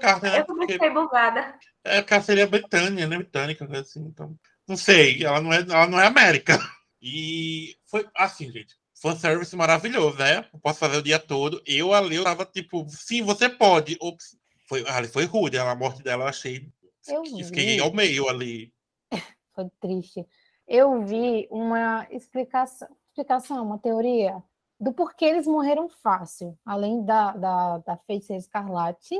[0.00, 0.40] Carter, né?
[0.40, 1.58] Eu também fiquei bugada.
[1.84, 3.16] É, porque ela seria britânica, né?
[3.16, 4.00] Britânica, assim.
[4.00, 4.36] Então,
[4.66, 6.58] não sei, ela não é, ela não é América.
[7.00, 10.48] E foi assim, gente fanservice maravilhoso, né?
[10.52, 11.62] Eu posso fazer o dia todo.
[11.66, 13.96] Eu ali eu tava tipo, sim, você pode.
[14.00, 14.36] Ops.
[14.68, 16.68] Foi, ali foi rude, a morte dela eu achei.
[17.06, 18.72] Eu fiquei ao meio ali.
[19.54, 20.26] Foi triste.
[20.66, 24.42] Eu vi uma explicação, explicação, uma teoria
[24.78, 29.14] do porquê eles morreram fácil, além da, da, da feiticeira escarlate,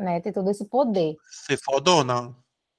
[0.00, 0.20] né?
[0.20, 1.16] Ter todo esse poder.
[1.30, 2.34] Você fodona.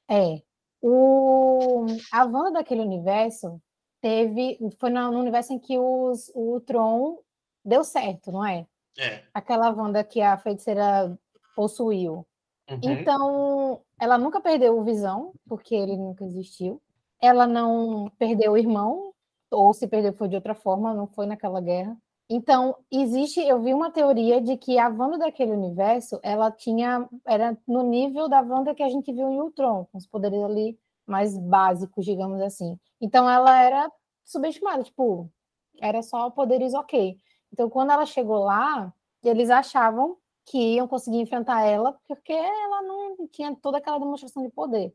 [0.09, 0.41] É.
[0.81, 3.61] O, a Wanda daquele universo,
[4.01, 4.57] teve.
[4.79, 7.19] Foi no, universo em que os, o Tron
[7.63, 8.65] deu certo, não é?
[8.97, 9.23] É.
[9.33, 11.17] Aquela Wanda que a feiticeira
[11.55, 12.25] possuiu.
[12.69, 12.79] Uhum.
[12.81, 16.81] Então, ela nunca perdeu o Visão, porque ele nunca existiu.
[17.21, 19.13] Ela não perdeu o irmão,
[19.51, 21.95] ou se perdeu foi de outra forma, não foi naquela guerra.
[22.33, 27.57] Então, existe, eu vi uma teoria de que a Wanda daquele universo, ela tinha, era
[27.67, 31.37] no nível da Wanda que a gente viu em Ultron, com os poderes ali mais
[31.37, 32.79] básicos, digamos assim.
[33.01, 33.91] Então ela era
[34.23, 35.29] subestimada, tipo,
[35.81, 37.17] era só poderes ok.
[37.51, 40.15] Então quando ela chegou lá, eles achavam
[40.45, 44.93] que iam conseguir enfrentar ela porque ela não tinha toda aquela demonstração de poder.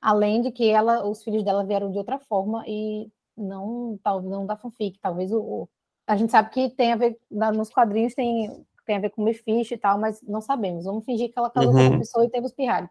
[0.00, 4.46] Além de que ela, os filhos dela vieram de outra forma e não, talvez não
[4.46, 5.68] da fanfic, talvez o,
[6.06, 9.74] a gente sabe que tem a ver nos quadrinhos tem tem a ver com Mephisto
[9.74, 10.84] e tal, mas não sabemos.
[10.84, 11.76] Vamos fingir que ela casou uhum.
[11.76, 12.88] com uma pessoa e teve os pirralhos.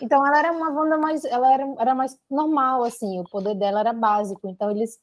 [0.00, 3.80] Então ela era uma Wanda mais, ela era, era mais normal, assim, o poder dela
[3.80, 4.48] era básico.
[4.48, 4.98] Então eles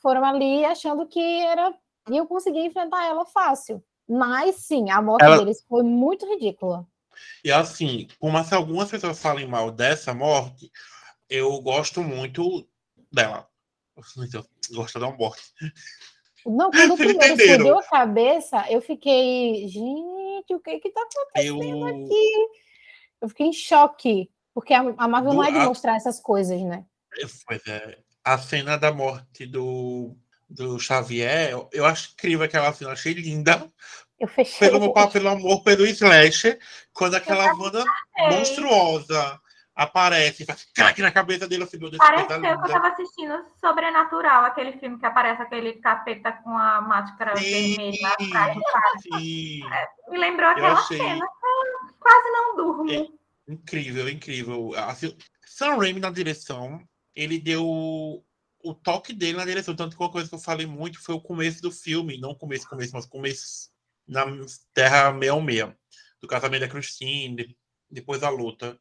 [0.00, 1.74] foram ali achando que era
[2.10, 3.84] iam conseguir enfrentar ela fácil.
[4.08, 6.86] Mas sim, a morte Ela- deles foi muito ridícula.
[7.44, 10.70] E assim, mais que algumas pessoas falem mal dessa morte,
[11.28, 12.66] eu gosto muito
[13.12, 13.46] dela.
[14.32, 14.44] Eu
[14.76, 15.42] gosto da morte.
[16.46, 21.00] Não, quando o primeiro explodiu a cabeça, eu fiquei, gente, o que que tá
[21.36, 22.46] Eu, aqui?
[23.20, 26.20] Eu fiquei em choque, porque a, a Marvel não Do- é de a- mostrar essas
[26.20, 26.84] coisas, né?
[27.46, 30.14] pois é, a cena da morte do,
[30.48, 33.66] do Xavier, eu, eu acho incrível aquela cena, achei linda.
[34.18, 34.68] Eu fechei.
[34.68, 36.58] Pelo, pelo amor, pelo slasher,
[36.92, 37.84] quando aquela Wanda
[38.18, 39.40] Ei, monstruosa
[39.78, 42.88] aparece, faz craque na cabeça dele, assim, meu Deus, que coisa Pareceu que eu tava
[42.88, 48.16] assistindo Sobrenatural, aquele filme que aparece aquele capeta com a máscara Sim, vermelha
[49.00, 49.60] sim.
[50.10, 51.24] Me lembrou aquela achei- cena.
[51.24, 52.90] Eu quase não durmo.
[52.90, 53.06] É.
[53.46, 54.72] Incrível, incrível.
[54.76, 55.16] Assim,
[55.46, 56.80] Sam Raimi na direção,
[57.14, 59.76] ele deu o toque dele na direção.
[59.76, 62.18] Tanto que uma coisa que eu falei muito foi o começo do filme.
[62.18, 63.70] Não o começo, começo, mas o começo
[64.06, 64.24] na
[64.74, 65.72] Terra 66.
[66.20, 67.56] Do casamento da Christine, de-
[67.90, 68.76] depois da luta.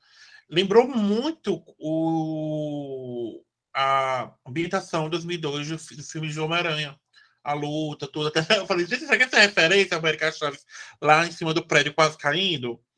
[0.49, 3.43] Lembrou muito o,
[3.75, 6.97] a ambientação de 2002 do, fi- do filme de Homem-Aranha.
[7.43, 8.27] A luta, tudo.
[8.27, 10.65] Até eu falei, gente, será que essa referência a América Chaves
[11.01, 12.79] lá em cima do prédio quase caindo?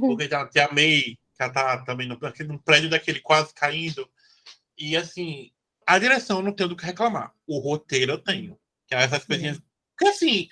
[0.00, 1.02] Porque já te amei,
[1.36, 4.08] que ela tá também no, no prédio daquele quase caindo.
[4.76, 5.50] E assim,
[5.86, 7.32] a direção eu não tenho do que reclamar.
[7.46, 8.56] O roteiro eu tenho.
[8.86, 9.60] Que é essas coisinhas.
[9.96, 10.48] Porque assim,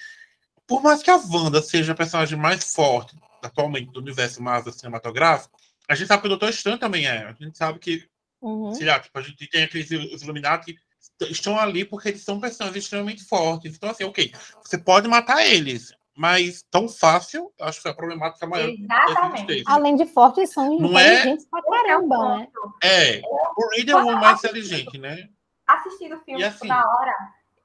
[0.66, 5.56] por mais que a Wanda seja a personagem mais forte atualmente do universo Marvel cinematográfico,
[5.88, 7.24] a gente sabe que o Doutor Estranho também é.
[7.28, 8.08] A gente sabe que,
[8.40, 8.72] Uhum.
[8.74, 10.74] sei lá, tipo, a gente tem aqueles os Illuminati
[11.18, 13.74] que estão ali porque eles são personagens extremamente fortes.
[13.74, 14.32] Então, assim, ok,
[14.62, 18.68] você pode matar eles, mas tão fácil, acho que foi a problemática maior.
[18.68, 19.62] Exatamente.
[19.66, 21.14] Além de fortes, são Não é?
[21.14, 22.48] inteligentes pra é o caramba, né?
[22.54, 22.74] ponto.
[22.82, 23.20] É,
[23.56, 25.28] o Reed é o mais inteligente, né?
[25.66, 26.68] Assistindo o filme E tipo, assim?
[26.68, 27.14] na hora,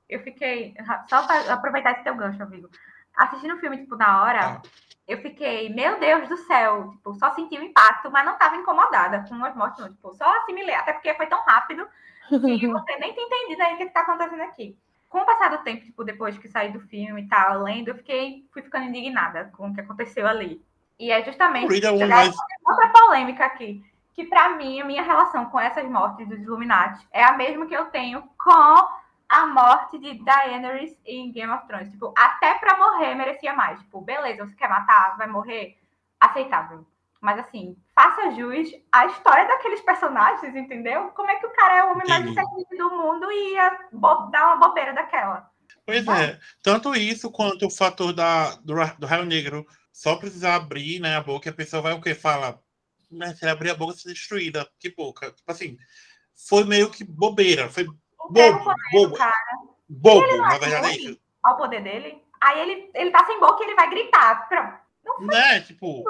[0.10, 0.74] eu fiquei.
[1.10, 2.70] Só para aproveitar esse teu gancho, amigo.
[3.16, 4.62] Assistindo o filme, tipo, na hora, Ah.
[5.12, 9.26] Eu fiquei, meu Deus do céu, tipo, só senti o impacto, mas não estava incomodada
[9.28, 9.90] com as mortes, não.
[9.90, 11.86] Tipo, só assimilei, até porque foi tão rápido
[12.30, 14.78] que você nem tem entendido aí o que está acontecendo aqui.
[15.10, 17.96] Com o passar do tempo, tipo, depois que saí do filme e tal, lendo, eu
[17.96, 20.64] fiquei, fui ficando indignada com o que aconteceu ali.
[20.98, 21.68] E é justamente
[22.08, 22.34] mais.
[22.66, 23.84] outra polêmica aqui,
[24.14, 27.76] que pra mim, a minha relação com essas mortes dos Illuminati é a mesma que
[27.76, 29.01] eu tenho com
[29.32, 31.90] a morte de Daenerys em Game of Thrones.
[31.90, 33.80] Tipo, até pra morrer merecia mais.
[33.80, 35.78] Tipo, beleza, você quer matar, vai morrer,
[36.20, 36.86] aceitável.
[37.22, 41.12] Mas assim, faça jus à história daqueles personagens, entendeu?
[41.12, 43.70] Como é que o cara é o homem mais inteligente do mundo e ia
[44.32, 45.50] dar uma bobeira daquela?
[45.86, 51.00] Pois é, tanto isso quanto o fator da, do, do raio negro só precisar abrir
[51.00, 52.14] né, a boca e a pessoa vai o quê?
[52.14, 52.60] Fala,
[53.10, 54.70] né, se ele abrir a boca, ser destruída.
[54.78, 55.32] Que boca.
[55.32, 55.78] Tipo assim,
[56.50, 57.70] foi meio que bobeira.
[57.70, 57.86] Foi
[58.30, 59.16] O que é bobo, o bobo.
[59.18, 59.60] cara?
[59.90, 61.20] Bobo, na verdade é isso.
[61.44, 62.24] ao poder dele.
[62.42, 64.48] Aí ele, ele tá sem boca e ele vai gritar.
[64.48, 65.26] Pronto.
[65.28, 65.60] Né?
[65.62, 66.04] Tipo,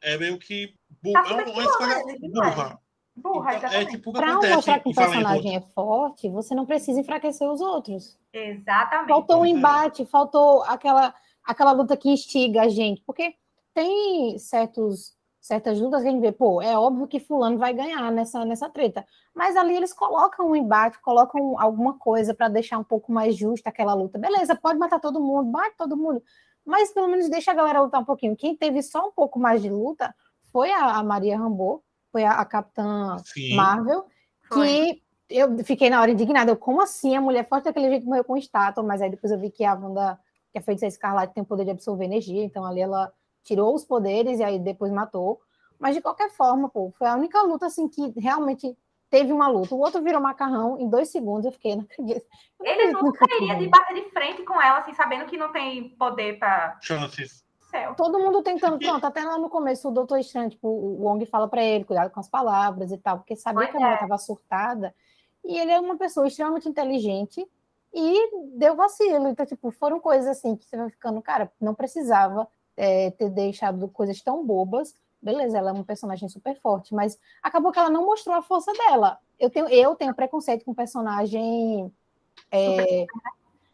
[0.00, 0.74] é meio que.
[1.02, 2.54] bu- Tá é uma escolha demais.
[2.54, 2.78] burra.
[3.16, 3.90] Burra, É exatamente.
[3.90, 4.54] tipo o Pra acontece.
[4.54, 8.16] mostrar que o personagem é forte, você não precisa enfraquecer os outros.
[8.32, 9.08] Exatamente.
[9.08, 9.48] Faltou um é.
[9.48, 11.12] embate, faltou aquela,
[11.44, 13.02] aquela luta que instiga a gente.
[13.04, 13.34] Porque
[13.74, 15.16] tem certos,
[15.48, 18.68] certas lutas que a gente vê, pô, é óbvio que fulano vai ganhar nessa, nessa
[18.68, 19.04] treta.
[19.34, 23.70] Mas ali eles colocam um embate, colocam alguma coisa para deixar um pouco mais justa
[23.70, 24.18] aquela luta.
[24.18, 26.22] Beleza, pode matar todo mundo, bate todo mundo.
[26.66, 28.36] Mas pelo menos deixa a galera lutar um pouquinho.
[28.36, 30.14] Quem teve só um pouco mais de luta
[30.52, 31.82] foi a, a Maria Rambo,
[32.12, 33.56] foi a, a Capitã Sim.
[33.56, 34.04] Marvel,
[34.48, 34.66] Foi.
[34.66, 36.50] que eu fiquei na hora indignada.
[36.50, 37.16] Eu, como assim?
[37.16, 39.72] A mulher forte daquele jeito morreu com estátua, mas aí depois eu vi que a
[39.72, 40.20] Wanda,
[40.52, 43.10] que a feiticeira escarlate, tem o poder de absorver energia, então ali ela
[43.48, 45.40] tirou os poderes e aí depois matou.
[45.78, 48.76] Mas de qualquer forma, pô, foi a única luta assim que realmente
[49.08, 49.74] teve uma luta.
[49.74, 52.26] O outro virou macarrão em dois segundos, eu fiquei, não acredito.
[52.60, 55.38] Não Ele acredito nunca no iria de bater de frente com ela, assim, sabendo que
[55.38, 57.42] não tem poder pra Chances.
[57.70, 57.94] céu.
[57.94, 61.48] Todo mundo tentando, pronto, até lá no começo o Doutor Estranho, tipo, o Wong fala
[61.48, 63.94] pra ele, cuidado com as palavras e tal, porque sabia Pois que a mulher é.
[63.94, 64.94] estava surtada,
[65.44, 67.48] e ele é uma pessoa extremamente inteligente
[67.94, 69.28] e deu vacilo.
[69.28, 72.46] Então, tipo, foram coisas assim que você vai ficando, cara, não precisava
[72.78, 74.94] é, ter deixado coisas tão bobas.
[75.20, 78.72] Beleza, ela é uma personagem super forte, mas acabou que ela não mostrou a força
[78.72, 79.18] dela.
[79.38, 81.92] Eu tenho, eu tenho preconceito com personagem
[82.52, 83.04] é,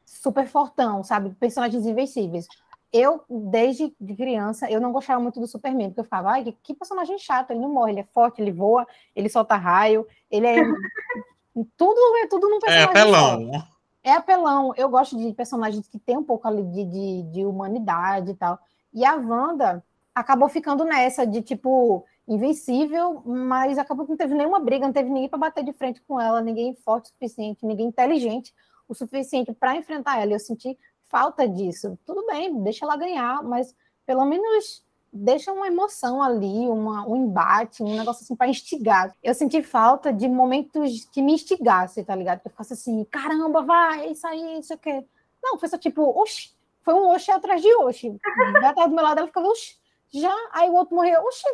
[0.06, 1.34] super fortão, sabe?
[1.34, 2.46] Personagens invencíveis.
[2.90, 6.52] Eu, desde de criança, eu não gostava muito do Superman, porque eu ficava, ai, que,
[6.62, 10.46] que personagem chato, ele não morre, ele é forte, ele voa, ele solta raio, ele
[10.46, 10.54] é.
[11.76, 13.12] tudo é tudo num É, personagem.
[13.12, 13.34] só.
[13.34, 13.64] apelão.
[14.02, 14.72] É apelão.
[14.76, 18.58] Eu gosto de personagens que tem um pouco ali de, de, de humanidade e tal.
[18.94, 19.84] E a Wanda
[20.14, 25.10] acabou ficando nessa de tipo invencível, mas acabou que não teve nenhuma briga, não teve
[25.10, 28.54] ninguém para bater de frente com ela, ninguém forte o suficiente, ninguém inteligente
[28.88, 30.32] o suficiente para enfrentar ela.
[30.32, 31.98] Eu senti falta disso.
[32.06, 33.74] Tudo bem, deixa ela ganhar, mas
[34.06, 39.14] pelo menos deixa uma emoção ali, uma, um embate, um negócio assim para instigar.
[39.22, 42.40] Eu senti falta de momentos que me instigassem, tá ligado?
[42.40, 45.06] Que eu ficasse assim, caramba, vai, isso aí, isso aqui.
[45.42, 46.53] Não, foi só tipo, oxi,
[46.84, 48.16] foi um oxi atrás de oxi.
[48.60, 49.76] Já tava do meu lado, ela ficava, oxi,
[50.12, 51.44] já, aí o outro morreu, oxi,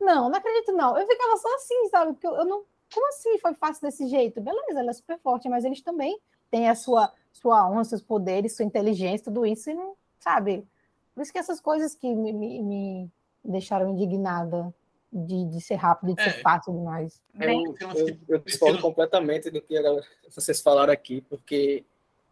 [0.00, 0.98] não, não acredito não.
[0.98, 2.12] Eu ficava só assim, sabe?
[2.12, 4.40] Porque eu, eu não, como assim foi fácil desse jeito?
[4.40, 6.18] Beleza, ela é super forte, mas eles também
[6.50, 10.66] têm a sua, sua honra, seus poderes, sua inteligência, tudo isso, e não, sabe?
[11.14, 13.10] Por isso que essas coisas que me, me, me
[13.44, 14.74] deixaram indignada
[15.12, 16.30] de, de ser rápido, de é.
[16.30, 17.22] ser fácil demais.
[17.38, 19.80] Eu, eu, eu discordo completamente do que
[20.28, 21.84] vocês falaram aqui, porque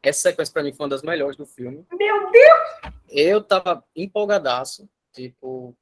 [0.03, 1.87] essa sequência para mim foi uma das melhores do filme.
[1.93, 2.95] Meu Deus!
[3.09, 5.77] Eu tava empolgadaço, tipo,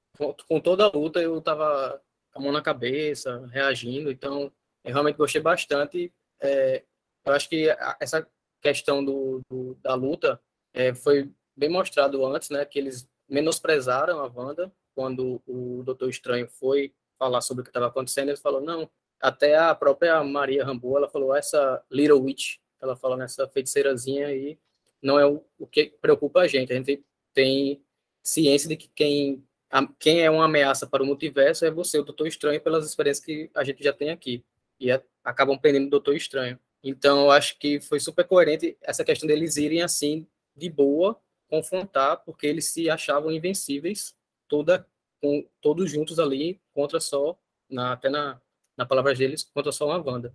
[0.46, 2.00] com, toda a luta eu tava
[2.32, 4.52] com a mão na cabeça, reagindo, então
[4.84, 6.12] eu realmente gostei bastante.
[6.40, 6.84] É,
[7.24, 7.68] eu acho que
[7.98, 8.26] essa
[8.60, 10.40] questão do, do da luta
[10.74, 16.48] é, foi bem mostrado antes, né, que eles menosprezaram a Wanda quando o Doutor Estranho
[16.48, 18.90] foi falar sobre o que estava acontecendo, eles falou não,
[19.20, 24.58] até a própria Maria Rambo, ela falou essa Little Witch, ela fala nessa feiticeirazinha aí,
[25.02, 27.82] não é o, o que preocupa a gente, a gente tem
[28.22, 32.02] ciência de que quem a, quem é uma ameaça para o multiverso é você, o
[32.02, 34.44] Doutor Estranho, pelas experiências que a gente já tem aqui.
[34.80, 34.90] E
[35.22, 36.58] acabam prendendo o Doutor Estranho.
[36.82, 40.26] Então, eu acho que foi super coerente essa questão deles irem assim,
[40.56, 44.14] de boa, confrontar, porque eles se achavam invencíveis,
[44.48, 44.86] toda,
[45.20, 48.40] com, todos juntos ali, contra só, na, até na,
[48.76, 50.34] na palavra deles, contra só uma Wanda.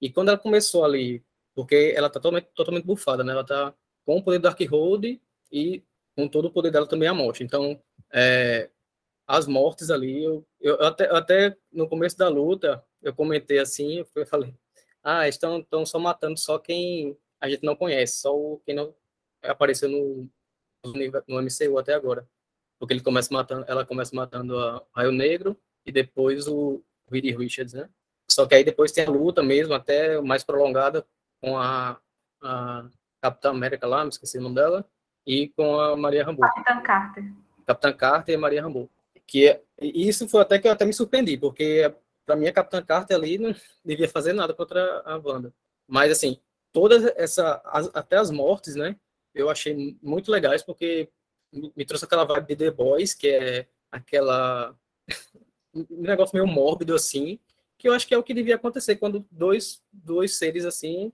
[0.00, 1.24] E quando ela começou ali,
[1.56, 3.32] porque ela tá totalmente, totalmente bufada, né?
[3.32, 5.82] Ela tá com o poder do Darkhold e
[6.14, 7.42] com todo o poder dela também a morte.
[7.42, 7.80] Então,
[8.12, 8.68] é,
[9.26, 14.26] as mortes ali, eu, eu até, até no começo da luta, eu comentei assim, eu
[14.26, 14.54] falei,
[15.02, 18.34] ah, estão, estão só matando só quem a gente não conhece, só
[18.66, 18.94] quem não
[19.42, 20.28] apareceu no,
[20.84, 22.28] no MCU até agora.
[22.78, 27.72] Porque ele começa matando, ela começa matando a Raio Negro e depois o Reed Richards,
[27.72, 27.88] né?
[28.30, 31.06] Só que aí depois tem a luta mesmo, até mais prolongada,
[31.40, 31.98] com a,
[32.42, 32.88] a
[33.20, 34.88] Capitã América lá, me esqueci o nome dela,
[35.26, 36.42] e com a Maria Rambo.
[36.42, 37.24] Capitã Carter.
[37.66, 38.90] Capitã Carter e Maria Rambo.
[39.26, 41.92] Que é, isso foi até que eu até me surpreendi, porque
[42.24, 45.52] para mim a Capitã Carter ali não devia fazer nada contra a Wanda.
[45.88, 46.40] Mas assim,
[46.72, 48.96] todas essa as, até as mortes, né?
[49.36, 51.10] eu achei muito legais, porque
[51.52, 54.74] me trouxe aquela vibe de The Boys, que é aquela.
[55.74, 57.38] um negócio meio mórbido, assim,
[57.76, 61.12] que eu acho que é o que devia acontecer quando dois, dois seres, assim,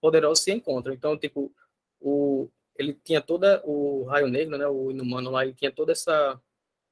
[0.00, 0.94] poderosos se encontram.
[0.94, 1.52] Então, tipo,
[2.00, 3.62] o, ele tinha toda.
[3.64, 6.40] O Raio Negro, né, o Inumano lá, ele tinha toda essa.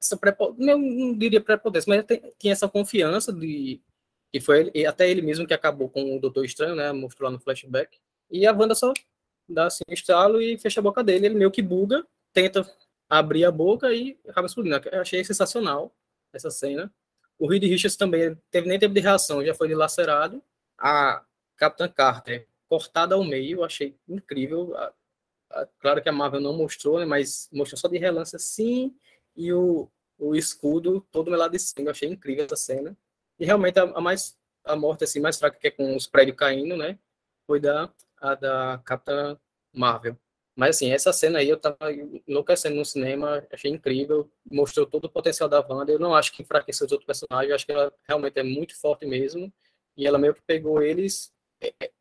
[0.01, 0.19] essa
[0.57, 3.81] não, não diria prepotência, mas tinha essa confiança de.
[4.31, 6.91] Que foi ele, até ele mesmo que acabou com o Doutor Estranho, né?
[6.91, 7.99] Mostrou lá no flashback.
[8.29, 8.93] E a Wanda só
[9.47, 11.25] dá assim um estalo e fecha a boca dele.
[11.25, 12.65] Ele meio que buga, tenta
[13.09, 14.81] abrir a boca e acaba explodindo.
[14.89, 15.93] Eu achei sensacional
[16.33, 16.91] essa cena.
[17.37, 20.41] O Reed Richards também teve nem tempo de reação, já foi dilacerado.
[20.77, 21.25] A
[21.57, 24.73] Capitã Carter cortada ao meio, achei incrível.
[25.79, 28.95] Claro que a Marvel não mostrou, né, mas mostrou só de relance assim,
[29.35, 31.87] e o, o escudo todo melado de sangue.
[31.87, 32.97] Eu achei incrível essa cena.
[33.37, 36.37] E realmente a, a mais a morte assim mais fraca que é com os prédios
[36.37, 36.97] caindo, né?
[37.45, 37.91] Foi da
[38.21, 39.37] a da Capitã
[39.73, 40.17] Marvel.
[40.55, 41.91] Mas assim, essa cena aí eu tava
[42.25, 45.91] enlouquecendo no cinema, achei incrível, mostrou todo o potencial da Wanda.
[45.91, 49.05] Eu não acho que enfraqueceu os outros personagens, acho que ela realmente é muito forte
[49.05, 49.51] mesmo.
[49.97, 51.33] E ela meio que pegou eles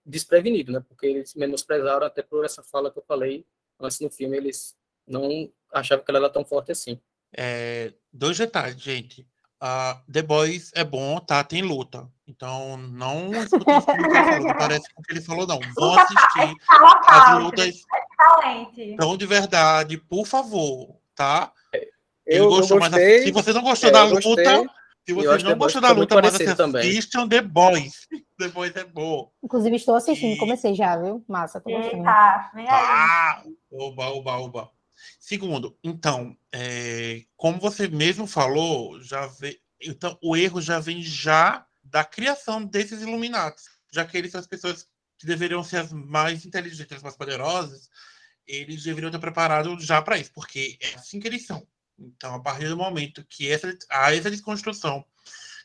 [0.05, 0.83] desprevenido, né?
[0.89, 3.47] Porque eles menosprezaram até por essa fala que eu falei
[3.79, 7.01] antes no filme, eles não achavam que ela era tão forte assim.
[7.37, 9.27] É, dois detalhes, gente.
[9.63, 11.45] Uh, The Boys é bom, tá?
[11.45, 12.09] Tem luta.
[12.27, 15.61] Então, não escutem isso que ele falou, parece com o que ele falou, não.
[15.75, 16.55] Vão assistir
[17.09, 17.83] as lutas.
[18.79, 21.53] Então, de verdade, por favor, tá?
[21.75, 21.91] Ele
[22.27, 24.67] eu gostou, gostei, mas se você não gostou é, da luta,
[25.07, 28.07] se você não gostou da luta, mas assistam The Boys.
[28.39, 29.33] The Boys é bom.
[29.43, 30.39] Inclusive, estou assistindo, e...
[30.39, 31.25] comecei já, viu?
[31.29, 31.99] Massa, tô gostando.
[31.99, 32.71] Eita, vem aí.
[32.71, 34.71] Ah, oba, oba, oba.
[35.19, 41.67] Segundo, então, é, como você mesmo falou, já vê, então o erro já vem já
[41.83, 44.87] da criação desses Illuminati, já que eles são as pessoas
[45.19, 47.89] que deveriam ser as mais inteligentes, as mais poderosas,
[48.47, 51.67] eles deveriam estar preparados já para isso, porque é assim que eles são.
[52.01, 55.05] Então, a partir do momento que essa, há essa desconstrução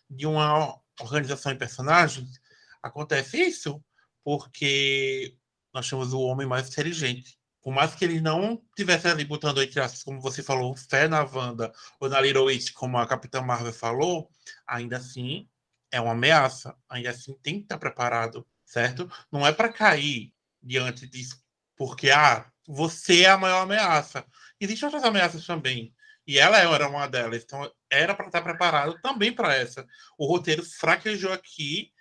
[0.10, 2.40] de uma organização e personagens,
[2.84, 3.84] acontece isso,
[4.24, 5.36] porque
[5.74, 9.80] nós temos o homem mais inteligente por mais que ele não tivesse ali botando entre
[9.80, 13.74] aspas, como você falou, fé na Wanda ou na Little Witch, como a Capitã Marvel
[13.74, 14.30] falou,
[14.68, 15.50] ainda assim
[15.92, 19.12] é uma ameaça, ainda assim tem que estar preparado, certo?
[19.32, 20.32] Não é para cair
[20.62, 21.42] diante disso
[21.76, 24.24] Porque, ah, você é a maior ameaça.
[24.62, 25.92] Existem outras ameaças também.
[26.28, 27.44] E ela era uma delas.
[27.44, 29.86] Então, era para estar preparado também para essa.
[30.18, 31.92] O roteiro fraquejou aqui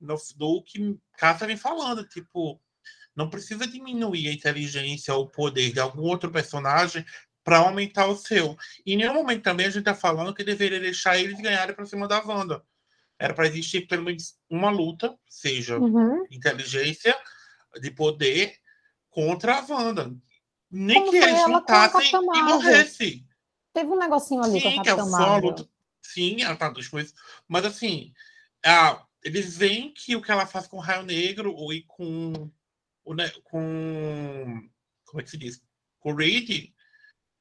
[0.00, 2.06] no, do que Cássia vem falando.
[2.06, 2.60] Tipo,
[3.14, 7.04] não precisa diminuir a inteligência ou o poder de algum outro personagem
[7.42, 8.56] para aumentar o seu.
[8.84, 11.86] E em nenhum momento também a gente está falando que deveria deixar eles ganharem para
[11.86, 12.62] cima da Wanda.
[13.18, 16.24] Era para existir pelo menos uma luta, seja Uhum.
[16.30, 17.16] inteligência,
[17.80, 18.54] de poder,
[19.10, 20.12] contra a Wanda.
[20.70, 23.26] Nem Como que eles lutassem e morressem.
[23.72, 25.68] Teve um negocinho ali Sim, com a que é Capitã só a Marvel.
[26.02, 27.14] Sim, ela tá duas coisas.
[27.46, 28.12] Mas assim,
[28.64, 32.32] a, eles veem que o que ela faz com o Raio Negro e com
[33.04, 33.14] o
[33.44, 34.68] com
[35.04, 35.62] como é que se diz?
[35.98, 36.72] Com o Reed,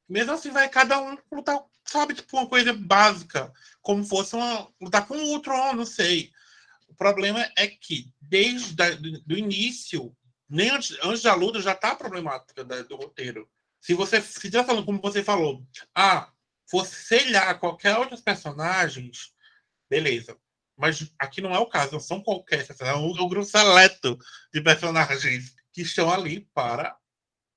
[0.08, 5.08] mesmo assim vai cada um lutar, sabe, tipo uma coisa básica, como fosse uma lutar
[5.08, 6.32] com o Ultron, não sei.
[6.88, 10.16] O problema é que desde da, do, do início,
[10.50, 13.48] nem antes, antes da luta já tá a problemática da- do roteiro.
[13.80, 15.64] Se você se já falando como você falou,
[15.96, 16.32] ah,
[16.86, 19.34] sei lá qualquer outros personagens,
[19.90, 20.38] beleza.
[20.78, 23.46] Mas aqui não é o caso, não são qualquer personagem, é um, é um grupo
[23.46, 24.18] seleto
[24.54, 26.98] de personagens que estão ali para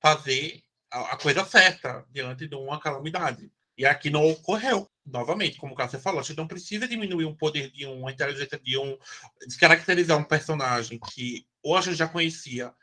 [0.01, 0.61] fazer
[0.91, 3.51] a, a coisa certa diante de uma calamidade.
[3.77, 4.89] E aqui não ocorreu.
[5.05, 8.11] Novamente, como o Cássio falou, a gente não precisa diminuir o poder de um, a
[8.11, 8.97] inteligência de um,
[9.45, 12.73] descaracterizar um personagem que ou a gente já conhecia,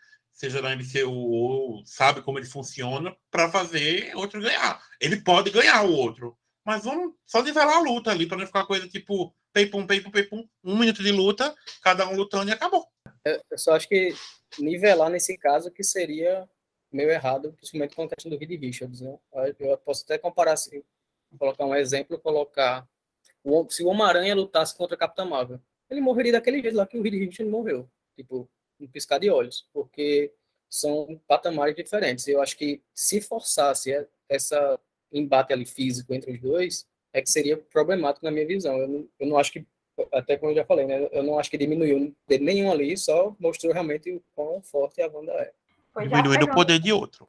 [0.41, 4.82] seja na MCU ou sabe como ele funciona, para fazer outro ganhar.
[4.99, 6.34] Ele pode ganhar o outro,
[6.64, 10.49] mas vamos só nivelar a luta ali, para não ficar coisa tipo pei-pum, pei-pum, pei-pum,
[10.64, 12.86] um minuto de luta, cada um lutando e acabou.
[13.22, 14.14] Eu só acho que
[14.59, 16.49] nivelar nesse caso que seria
[16.91, 19.18] meio errado, principalmente com a questão do Reed Richards, né?
[19.59, 20.82] Eu posso até comparar assim,
[21.38, 22.88] colocar um exemplo, colocar
[23.68, 25.61] se o Homem-Aranha lutasse contra a Capitã Marvel,
[25.91, 28.49] ele morreria daquele jeito lá que o Reed Richards morreu, tipo,
[28.81, 30.33] um piscar de olhos, porque
[30.68, 32.26] são patamares diferentes.
[32.28, 34.78] Eu acho que se forçasse essa
[35.12, 38.78] embate ali físico entre os dois, é que seria problemático na minha visão.
[38.78, 39.66] Eu não, eu não acho que,
[40.12, 41.09] até como eu já falei, né?
[41.11, 45.09] Eu não acho que diminuiu de nenhum ali, só mostrou realmente o quão forte a
[45.09, 45.53] Wanda é.
[46.03, 47.28] Diminuindo o poder de outro.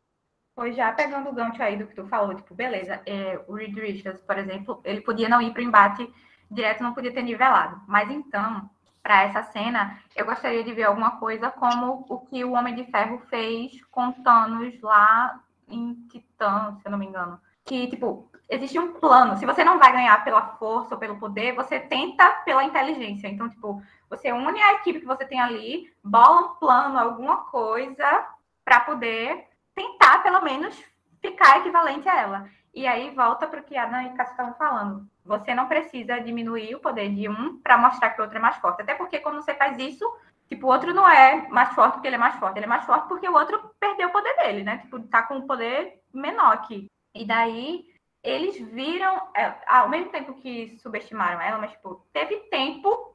[0.54, 3.76] Pois já pegando o gancho aí do que tu falou, tipo, beleza, é, o Reed
[3.76, 6.08] Richards, por exemplo, ele podia não ir para o embate
[6.52, 7.82] direto, não podia ter nivelado.
[7.88, 8.70] Mas então,
[9.02, 12.86] para essa cena, eu gostaria de ver alguma coisa como o que o Homem de
[12.86, 17.40] Ferro fez com Thanos lá em Titã, se eu não me engano.
[17.66, 19.38] Que, tipo, existe um plano.
[19.38, 23.28] Se você não vai ganhar pela força ou pelo poder, você tenta pela inteligência.
[23.28, 28.28] Então, tipo, você une a equipe que você tem ali, bola um plano, alguma coisa,
[28.64, 30.78] para poder tentar, pelo menos,
[31.22, 32.50] ficar equivalente a ela.
[32.74, 35.08] E aí volta para o que a Ana e Cássia estavam falando.
[35.26, 38.58] Você não precisa diminuir o poder de um para mostrar que o outro é mais
[38.58, 38.82] forte.
[38.82, 40.06] Até porque quando você faz isso,
[40.48, 42.58] tipo, o outro não é mais forte porque ele é mais forte.
[42.58, 44.78] Ele é mais forte porque o outro perdeu o poder dele, né?
[44.78, 46.88] Tipo, tá com um poder menor aqui.
[47.14, 47.86] E daí
[48.24, 53.11] eles viram, é, ao mesmo tempo que subestimaram ela, mas tipo, teve tempo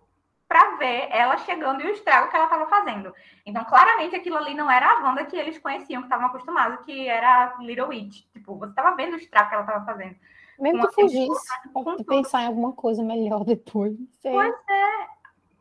[0.48, 3.12] para ver ela chegando e o estrago que ela estava fazendo.
[3.44, 7.08] Então, claramente, aquilo ali não era a Wanda que eles conheciam, que estavam acostumados, que
[7.08, 8.24] era a Little Witch.
[8.32, 10.16] Tipo, você estava vendo o estrago que ela estava fazendo.
[10.58, 12.04] Mesmo Com que fugisse, tudo.
[12.04, 13.94] pensar em alguma coisa melhor depois.
[14.22, 14.32] Sei.
[14.32, 15.06] Pois é.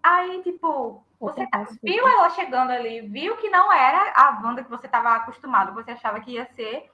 [0.03, 4.69] Aí, tipo, você tá- viu ela chegando ali, viu que não era a Wanda que
[4.69, 6.89] você estava acostumado, que você achava que ia ser,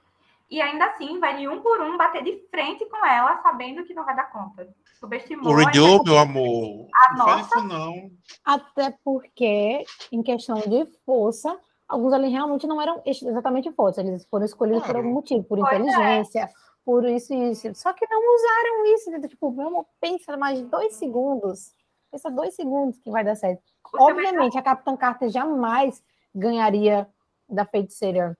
[0.50, 3.94] e ainda assim vai de um por um bater de frente com ela, sabendo que
[3.94, 4.66] não vai dar conta.
[5.02, 5.54] Subestimou.
[5.56, 8.10] Redio, meu amor, A não faz nossa- isso não.
[8.44, 13.98] Até porque, em questão de força, alguns ali realmente não eram ex- exatamente fortes.
[13.98, 14.98] Eles foram escolhidos por Claro.
[15.00, 15.76] algum motivo, por Pois é.
[15.80, 16.48] inteligência,
[16.84, 17.74] por isso e isso.
[17.74, 19.10] Só que não usaram isso.
[19.10, 19.20] né?
[19.28, 21.72] Tipo, vamos pensar mais dois segundos.
[22.10, 23.62] Pensa dois segundos que vai dar certo.
[23.90, 26.00] Seu Obviamente, a Capitã Carter jamais
[26.34, 27.08] ganharia
[27.48, 28.36] da feiticeira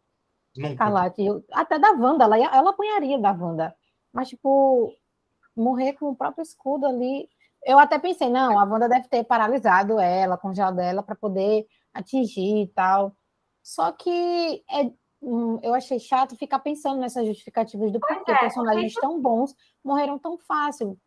[0.56, 0.70] Nunca.
[0.72, 1.26] Escarlate.
[1.52, 3.74] Até da Wanda, ela, ela apanharia da Wanda.
[4.12, 4.92] Mas, tipo,
[5.56, 7.28] morrer com o próprio escudo ali.
[7.64, 12.62] Eu até pensei, não, a Wanda deve ter paralisado ela, congelado ela para poder atingir
[12.62, 13.14] e tal.
[13.62, 14.90] Só que é,
[15.22, 19.54] hum, eu achei chato ficar pensando nessas justificativas do Pois porquê é, personagens tão bons
[19.84, 20.98] morreram tão fácil.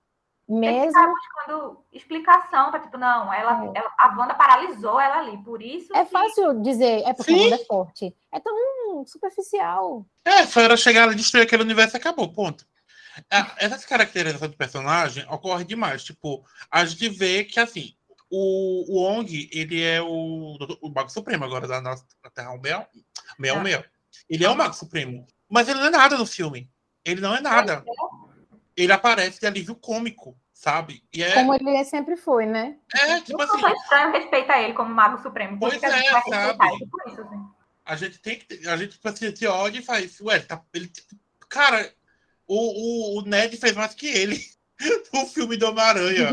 [0.48, 3.72] Mesmo ficar buscando explicação para tipo, não, ela, É.
[3.80, 7.36] ela- a Wanda paralisou ela ali, por isso é que- fácil dizer, é porque a
[7.36, 7.44] Sim.
[7.46, 8.16] Wanda é forte.
[8.32, 10.06] É tão superficial.
[10.24, 12.64] É, só era chegar e destruir aquele universo e acabou, ponto.
[13.30, 16.04] É, Essa caracterização do personagem ocorre demais.
[16.04, 17.96] Tipo, a gente vê que, assim,
[18.30, 22.62] o, o Ong, ele é o, o Mago Supremo agora da nossa da Terra o
[22.62, 22.88] Mel.
[23.40, 23.64] Mel, É.
[23.64, 23.86] Mel.
[24.30, 25.26] Ele é o Mago Supremo.
[25.50, 26.70] Mas ele não é nada no filme.
[27.04, 27.84] Ele não é nada.
[28.76, 31.04] Ele aparece de alívio cômico, sabe?
[31.14, 32.78] E é, Como ele sempre foi, né?
[32.94, 35.58] é tipo assim, foi estranho respeitar ele como Mago Supremo.
[35.60, 36.66] Pois a é, respeitar sabe?
[36.66, 37.48] ele isso, assim.
[37.86, 38.68] a gente tem que.
[38.68, 41.16] A gente, tipo, olha e faz, ué, tá, ele, tipo,
[41.48, 41.94] cara,
[42.48, 44.40] o, o, o Ned fez mais que ele
[45.14, 46.30] no filme do Homem-Aranha.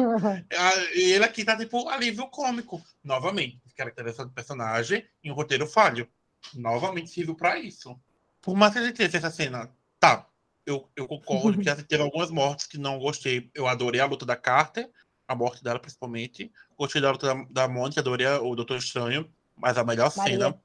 [0.93, 2.83] ele aqui tá tipo alívio cômico.
[3.03, 6.09] Novamente, caracterização do personagem em um roteiro falho.
[6.55, 7.99] Novamente serviu para isso.
[8.41, 10.27] Por mais que a gente tenha essa cena, tá,
[10.67, 13.51] eu, eu concordo que teve algumas mortes que não gostei.
[13.55, 14.91] Eu adorei a luta da Carter,
[15.27, 16.53] a morte dela principalmente.
[16.77, 19.31] Gostei da luta da, da Mônica, adorei o Doutor Estranho.
[19.57, 20.39] Mas a melhor Maria.
[20.39, 20.61] cena.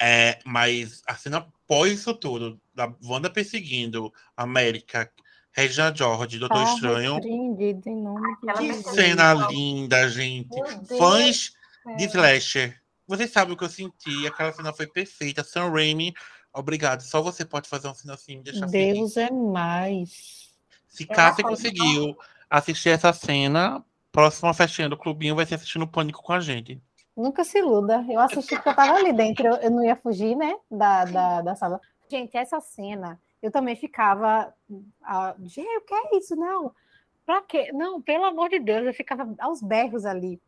[0.00, 5.10] É, mas a cena pós isso tudo, da Wanda perseguindo América,
[5.50, 7.18] Regina George, Doutor ah, Estranho.
[7.24, 10.54] Em nome que cena linda, gente.
[10.98, 11.52] Fãs
[11.96, 12.78] de Slasher.
[13.08, 14.26] Vocês sabem o que eu senti.
[14.26, 15.42] Aquela cena foi perfeita.
[15.42, 16.12] Sam Raimi,
[16.52, 17.00] obrigado.
[17.00, 18.42] Só você pode fazer uma cena assim.
[18.42, 19.16] Deixar Deus feliz.
[19.16, 20.50] é mais.
[20.86, 22.16] Se Cássia conseguiu
[22.50, 26.80] assistir essa cena, próxima festinha do clubinho vai ser assistindo Pânico com a gente.
[27.16, 28.04] Nunca se iluda.
[28.10, 31.54] Eu assisti porque eu tava ali dentro, eu não ia fugir, né, da, da, da
[31.54, 31.80] sala.
[32.08, 34.54] Gente, essa cena, eu também ficava.
[35.40, 36.36] Gente, o que é isso?
[36.36, 36.72] Não.
[37.24, 37.72] Pra quê?
[37.72, 40.40] Não, pelo amor de Deus, eu ficava aos berros ali.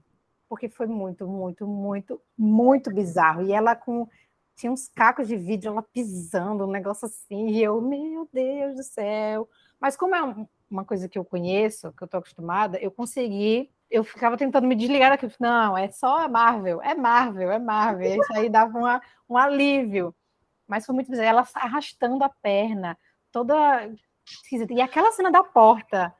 [0.48, 3.42] Porque foi muito, muito, muito, muito bizarro.
[3.42, 4.08] E ela com.
[4.56, 7.48] Tinha uns cacos de vidro, ela pisando, um negócio assim.
[7.50, 9.48] E eu, meu Deus do céu.
[9.80, 14.04] Mas como é uma coisa que eu conheço, que eu tô acostumada, eu consegui eu
[14.04, 15.32] ficava tentando me desligar daquilo.
[15.40, 18.20] Não, é só a Marvel, é Marvel, é Marvel.
[18.20, 20.14] Isso aí dava uma, um alívio.
[20.68, 21.28] Mas foi muito bizarro.
[21.28, 22.96] Ela arrastando a perna,
[23.32, 23.90] toda
[24.70, 26.14] E aquela cena da porta.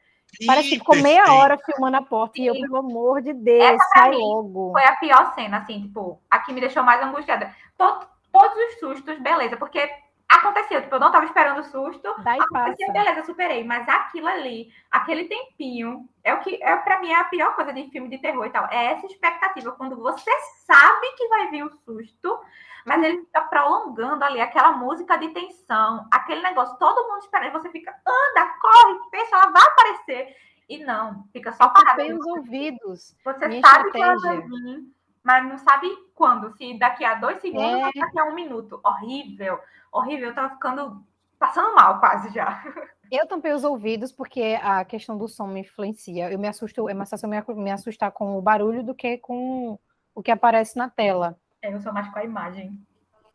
[0.47, 2.41] Parece que ficou meia hora filmando a porta.
[2.41, 4.73] E eu, pelo amor de Deus, sai logo.
[4.73, 7.55] Foi a pior cena, assim, tipo, a que me deixou mais angustiada.
[7.77, 9.89] Todo, todos os sustos, beleza, porque
[10.29, 12.15] aconteceu, tipo, eu não tava esperando o susto.
[12.23, 12.93] Daí aconteceu, passa.
[12.93, 13.65] beleza, superei.
[13.65, 17.73] Mas aquilo ali, aquele tempinho, é o que, é, pra mim, é a pior coisa
[17.73, 18.67] de filme de terror e tal.
[18.71, 20.31] É essa expectativa, quando você
[20.67, 22.41] sabe que vai vir o susto,
[22.85, 27.71] mas ele fica prolongando ali aquela música de tensão, aquele negócio, todo mundo esperando, você
[27.71, 30.37] fica, anda, corre, fecha, ela vai aparecer.
[30.69, 32.19] E não, fica só parado.
[32.19, 33.17] os ouvidos.
[33.25, 34.85] Você sabe que ela vai vir,
[35.23, 36.55] mas não sabe quando.
[36.57, 37.87] Se daqui a dois segundos é...
[37.87, 38.81] ou daqui a um minuto.
[38.85, 39.59] Horrível
[39.93, 41.05] horrível, eu tava ficando
[41.39, 42.63] passando mal quase já.
[43.11, 46.31] Eu tampei os ouvidos porque a questão do som me influencia.
[46.31, 49.79] Eu me assusto, é mais fácil me assustar com o barulho do que com
[50.15, 51.35] o que aparece na tela.
[51.63, 52.79] É, eu sou mais com a imagem.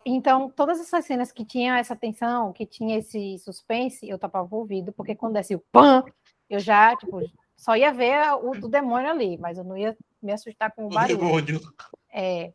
[0.05, 4.59] Então, todas essas cenas que tinham essa tensão, que tinha esse suspense, eu tapava o
[4.59, 6.03] ouvido, porque quando desce o pã,
[6.47, 7.21] eu já, tipo,
[7.55, 10.89] só ia ver o do demônio ali, mas eu não ia me assustar com o
[10.93, 11.17] barulho.
[11.17, 11.61] O demônio.
[12.11, 12.53] É.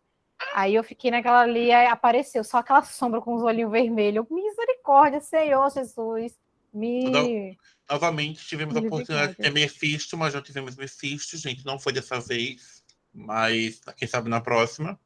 [0.54, 4.26] Aí eu fiquei naquela ali, aí apareceu só aquela sombra com os olhinhos vermelhos.
[4.30, 6.38] Misericórdia, Senhor Jesus.
[6.72, 7.56] Me...
[7.90, 11.64] Novamente tivemos a oportunidade de ter Mephisto, mas já tivemos Mephisto, gente.
[11.64, 14.98] Não foi dessa vez, mas quem sabe na próxima.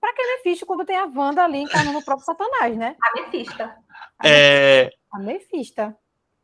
[0.00, 2.96] Pra que Mephisto quando tem a Wanda ali encarnando o próprio Satanás, né?
[3.00, 3.62] A Mephisto.
[4.24, 4.90] É...
[5.12, 5.94] A Mephisto.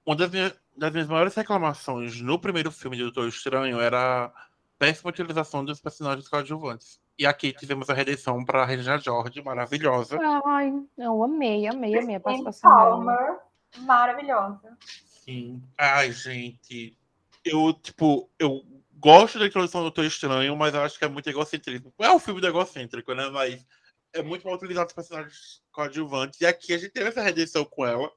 [0.07, 4.33] Uma das minhas, das minhas maiores reclamações no primeiro filme de Doutor Estranho era a
[4.79, 7.01] péssima utilização dos personagens coadjuvantes.
[7.19, 10.19] E aqui tivemos a redenção para a Regina George, maravilhosa.
[10.47, 12.71] Ai, eu amei, amei, amei a participação.
[12.71, 13.39] Palmer,
[13.79, 14.79] maravilhosa.
[15.25, 15.61] Sim.
[15.77, 16.97] Ai, gente.
[17.45, 18.65] Eu, tipo, eu
[18.95, 21.93] gosto da introdução do Doutor Estranho, mas eu acho que é muito egocêntrico.
[21.99, 23.29] É um filme do egocêntrico, né?
[23.31, 23.67] Mas
[24.13, 26.41] é muito mal utilizado os personagens coadjuvantes.
[26.41, 28.11] E aqui a gente teve essa redenção com ela.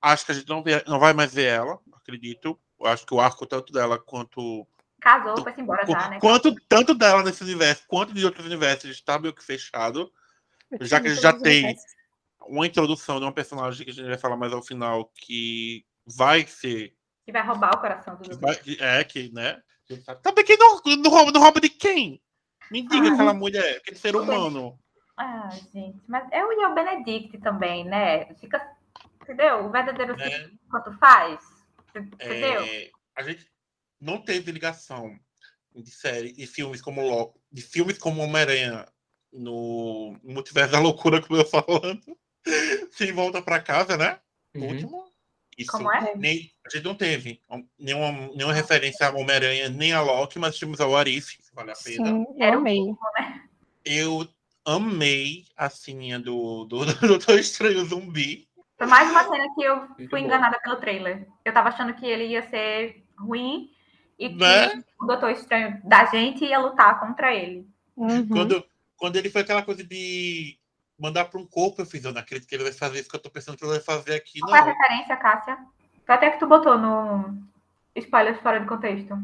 [0.00, 2.58] Acho que a gente não, vê, não vai mais ver ela, acredito.
[2.78, 4.66] Eu acho que o arco tanto dela quanto
[5.06, 6.18] Casou, foi embora já, né?
[6.18, 10.10] Quanto, tanto dela nesse universo, quanto de outros universos está meio que fechado.
[10.80, 11.76] Já que a gente já tem
[12.48, 16.44] uma introdução de uma personagem que a gente vai falar mais ao final, que vai
[16.44, 16.92] ser.
[17.24, 19.62] Que vai roubar o coração do vai, É, que, né?
[20.24, 22.20] Também quem não, não, rouba, não rouba de quem?
[22.68, 24.76] Me diga aquela mulher, aquele ser humano.
[25.16, 28.34] Ah, gente, mas e o Benedict também, né?
[28.40, 28.60] Fica.
[29.22, 29.66] Entendeu?
[29.66, 30.50] O verdadeiro é.
[30.68, 31.38] quanto faz.
[31.94, 32.62] Entendeu?
[32.62, 33.48] É, a gente
[34.00, 35.18] não teve ligação
[35.74, 38.86] de série de filmes como de filmes como Homem-Aranha
[39.32, 42.00] no Multiverso da Loucura, como eu falando.
[42.92, 44.18] Sem volta para casa, né?
[44.54, 44.68] Uhum.
[44.68, 45.06] Último.
[45.58, 46.14] Isso como é?
[46.14, 47.40] nem, a gente não teve
[47.78, 52.06] nenhuma, nenhuma referência a Homem-Aranha nem a Loki, mas tínhamos a Warif, vale a pena.
[52.06, 52.84] Sim, eu amei.
[52.84, 53.48] Né?
[53.82, 54.28] Eu
[54.66, 58.46] amei a sininha do, do, do Doutor Estranho Zumbi.
[58.76, 61.26] Foi mais uma cena que eu Muito fui enganada pelo trailer.
[61.42, 63.70] Eu tava achando que ele ia ser ruim
[64.18, 64.82] e que né?
[65.00, 67.68] o Doutor Estranho da gente ia lutar contra ele.
[67.96, 68.28] Uhum.
[68.28, 68.64] Quando,
[68.96, 70.58] quando ele foi aquela coisa de
[70.98, 73.16] mandar para um corpo, eu fiz, eu não acredito que ele vai fazer isso que
[73.16, 74.40] eu tô pensando que ele vai fazer aqui.
[74.40, 74.58] Qual não.
[74.58, 75.58] É a referência, Cássia?
[76.04, 77.36] Foi até que tu botou no
[77.94, 79.18] spoilers fora de contexto.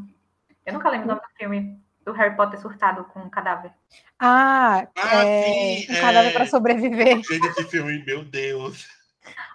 [0.67, 1.83] Eu nunca lembro o nome do filme.
[2.05, 3.71] do Harry Potter surtado com um cadáver.
[4.19, 6.33] Ah, Ah, é, sim, um cadáver é.
[6.33, 7.17] para sobreviver.
[7.23, 8.87] Gente, esse filme, meu Deus.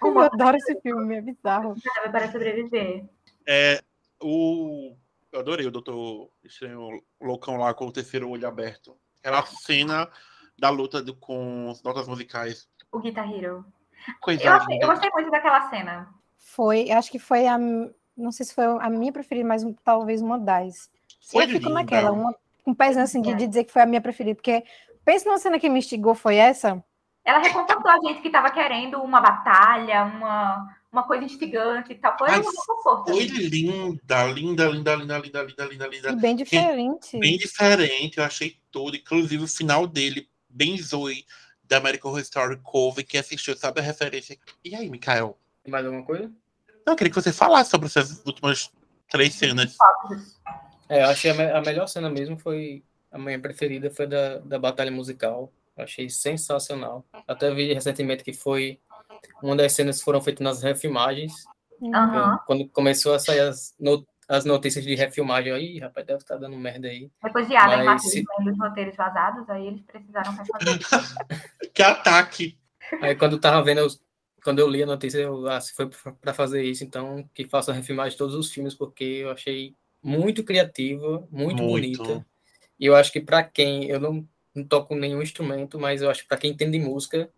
[0.02, 1.72] Eu adoro esse filme, é bizarro.
[1.72, 3.06] Um cadáver para sobreviver.
[3.46, 3.82] É,
[4.22, 4.96] o...
[5.38, 8.98] Eu adorei o Doutor Estranho Loucão lá com o terceiro olho aberto.
[9.20, 10.10] Aquela cena
[10.58, 12.68] da luta do- com as notas musicais.
[12.92, 13.64] O Guitar Hero.
[14.20, 16.10] Coisa Eu, achei- eu gostei muito daquela cena.
[16.40, 17.56] Foi, acho que foi a.
[17.60, 20.90] Não sei se foi a minha preferida, mas um- talvez uma das.
[21.30, 22.34] Foi eu fico naquela, uma,
[22.66, 24.64] um pezinho assim de, de dizer que foi a minha preferida, porque
[25.06, 26.84] pensa numa cena que me instigou, foi essa.
[27.24, 32.18] Ela reconfortou a gente que estava querendo uma batalha, uma, uma coisa instigante e tal.
[32.18, 33.12] Foi Ai, um reconforto.
[33.12, 36.10] Foi linda, linda, linda, linda, linda, linda, linda, linda.
[36.12, 37.20] E bem diferente.
[37.20, 38.98] Bem diferente, eu achei tudo.
[38.98, 41.26] Inclusive o final dele, bem Zoe,
[41.64, 44.38] da American Horror Story Cove, que assistiu, sabe a referência.
[44.64, 45.38] E aí, Mikael?
[45.64, 46.32] Tem mais alguma coisa?
[46.86, 48.72] Eu queria que você falasse sobre essas últimas
[49.10, 49.76] três cenas.
[50.90, 52.84] É, eu achei a, me- a melhor cena mesmo foi.
[53.12, 55.52] A minha preferida foi da, da batalha musical.
[55.78, 57.06] Eu achei sensacional.
[57.28, 58.80] Até vi recentemente que foi.
[59.42, 61.46] Uma das cenas foram feitas nas refilmagens.
[61.94, 62.40] Aham.
[62.46, 66.58] Quando começou a sair as, no- as notícias de refilmagem, aí, rapaz, deve estar dando
[66.58, 67.10] merda aí.
[67.24, 70.80] Depois de Adam Mas se- os roteiros vazados, aí eles precisaram refazer.
[71.74, 72.58] Que ataque!
[73.02, 74.02] Aí quando eu tava vendo, os-
[74.44, 75.90] quando eu li a notícia, eu, ah, se foi
[76.22, 79.76] para fazer isso, então que façam a refilmagem de todos os filmes, porque eu achei
[80.02, 82.02] muito criativa, muito, Muito.
[82.04, 82.26] bonita.
[82.80, 86.22] E eu acho que para quem, eu não, não toco nenhum instrumento, mas eu acho
[86.24, 87.30] que para quem entende música,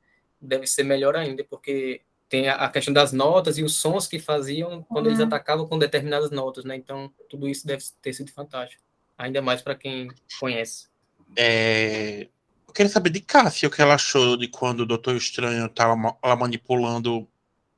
[0.41, 4.83] deve ser melhor ainda, porque tem a, questão das notas e os sons que faziam
[4.83, 5.25] quando eles Uhum.
[5.25, 6.75] atacavam com determinadas notas, né?
[6.75, 8.83] Então, tudo isso deve ter sido fantástico.
[9.17, 10.09] Ainda mais para quem
[10.39, 10.87] conhece.
[11.35, 12.27] É,
[12.67, 15.95] Eu queria saber de Cássia o que ela achou de quando o Doutor Estranho tava
[15.95, 17.27] ma- lá manipulando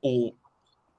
[0.02, 0.34] o,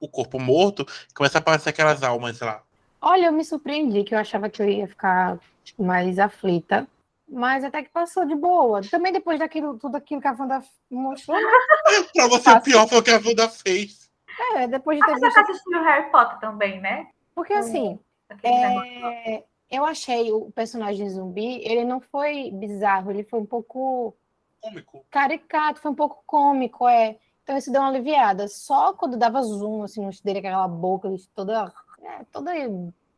[0.00, 2.62] o corpo morto, começa a aparecer aquelas almas lá.
[3.00, 5.38] Olha, eu me surpreendi que eu achava que eu ia ficar
[5.78, 6.88] mais aflita,
[7.32, 8.82] mas até que passou de boa.
[8.90, 11.42] Também depois daquilo, tudo aquilo que a Wanda mostrou, né?
[12.14, 14.10] Pra você, o pior foi o que a Wanda fez.
[14.54, 15.34] É, depois de ter Mas você visto.
[15.34, 17.08] tá assistindo Harry Potter também, né?
[17.34, 17.98] Porque assim,
[18.42, 24.14] é, eu achei o personagem zumbi, ele não foi bizarro, ele foi um pouco
[24.60, 25.04] Cômico.
[25.10, 27.16] caricato, foi um pouco cômico, é.
[27.42, 28.46] Então isso deu uma aliviada.
[28.48, 31.72] Só quando dava zoom, assim, no dele, aquela boca toda.
[32.02, 32.52] É, toda.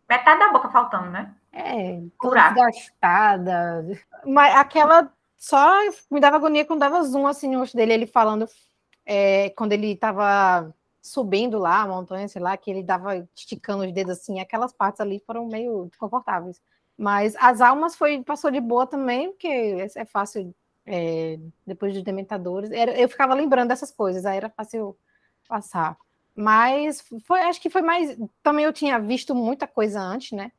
[0.08, 1.34] Metade da boca faltando, né?
[1.54, 3.84] É, toda desgastada.
[4.26, 5.12] Mas aquela.
[5.36, 5.70] Só
[6.10, 8.48] me dava agonia quando dava zoom, assim, no rosto dele, ele falando.
[9.06, 13.92] é, quando ele tava subindo lá a montanha, sei lá, que ele dava esticando os
[13.92, 16.60] dedos assim, aquelas partes ali foram meio desconfortáveis.
[16.96, 20.54] Mas as almas foi, passou de boa também, porque é é fácil
[20.86, 22.70] é, depois dos dementadores.
[22.70, 24.96] Era, eu ficava lembrando dessas coisas, aí era fácil
[25.48, 25.96] passar.
[26.34, 28.16] Mas foi, acho que foi mais.
[28.42, 30.52] Também eu tinha visto muita coisa antes, né?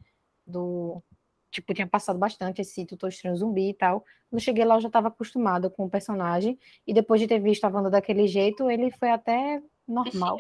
[0.46, 1.02] Do.
[1.50, 4.04] Tipo, tinha passado bastante esse Doutor Estranho Zumbi e tal.
[4.30, 6.60] Quando cheguei lá, eu já estava acostumada com o personagem.
[6.86, 10.38] E depois de ter visto a Wanda daquele jeito, ele foi até normal.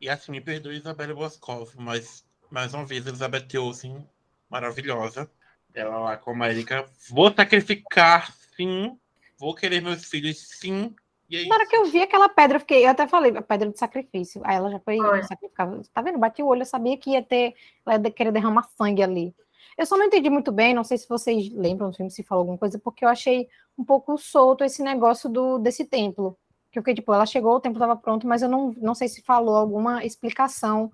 [0.00, 4.04] E assim, me perdoe Isabelle Boscov, mas mais uma vez Elizabeth Olsen,
[4.50, 5.30] maravilhosa.
[5.74, 6.88] Ela lá com a Erika.
[7.10, 8.98] Vou sacrificar, sim.
[9.38, 10.94] Vou querer meus filhos, sim.
[11.28, 13.42] E aí, Na hora que eu vi aquela pedra, eu fiquei, eu até falei, a
[13.42, 14.40] pedra de sacrifício.
[14.44, 15.68] Aí ela já foi sacrificar.
[15.92, 16.18] Tá vendo?
[16.18, 17.54] Bati o olho, eu sabia que ia ter,
[17.84, 19.34] ela ia querer derramar sangue ali.
[19.76, 22.42] Eu só não entendi muito bem, não sei se vocês lembram do filme, se falou
[22.42, 26.36] alguma coisa, porque eu achei um pouco solto esse negócio do, desse templo.
[26.72, 29.08] Que eu fiquei, tipo, ela chegou, o templo estava pronto, mas eu não, não sei
[29.08, 30.90] se falou alguma explicação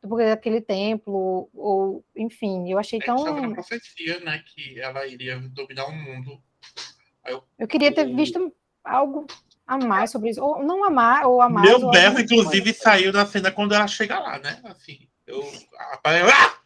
[0.00, 3.52] do porquê daquele templo, ou, enfim, eu achei é, estava na tão.
[3.52, 4.42] profecia, né?
[4.46, 6.40] Que ela iria dominar o mundo.
[7.24, 8.52] Eu, Eu queria ter visto
[8.82, 9.26] algo
[9.66, 10.42] a mais sobre isso.
[10.42, 11.68] Ou não amar, ou a mais.
[11.68, 14.60] Meu berro, inclusive, saiu na cena quando ela chega lá, né?
[14.64, 15.42] Assim, eu.
[15.78, 16.61] Ah!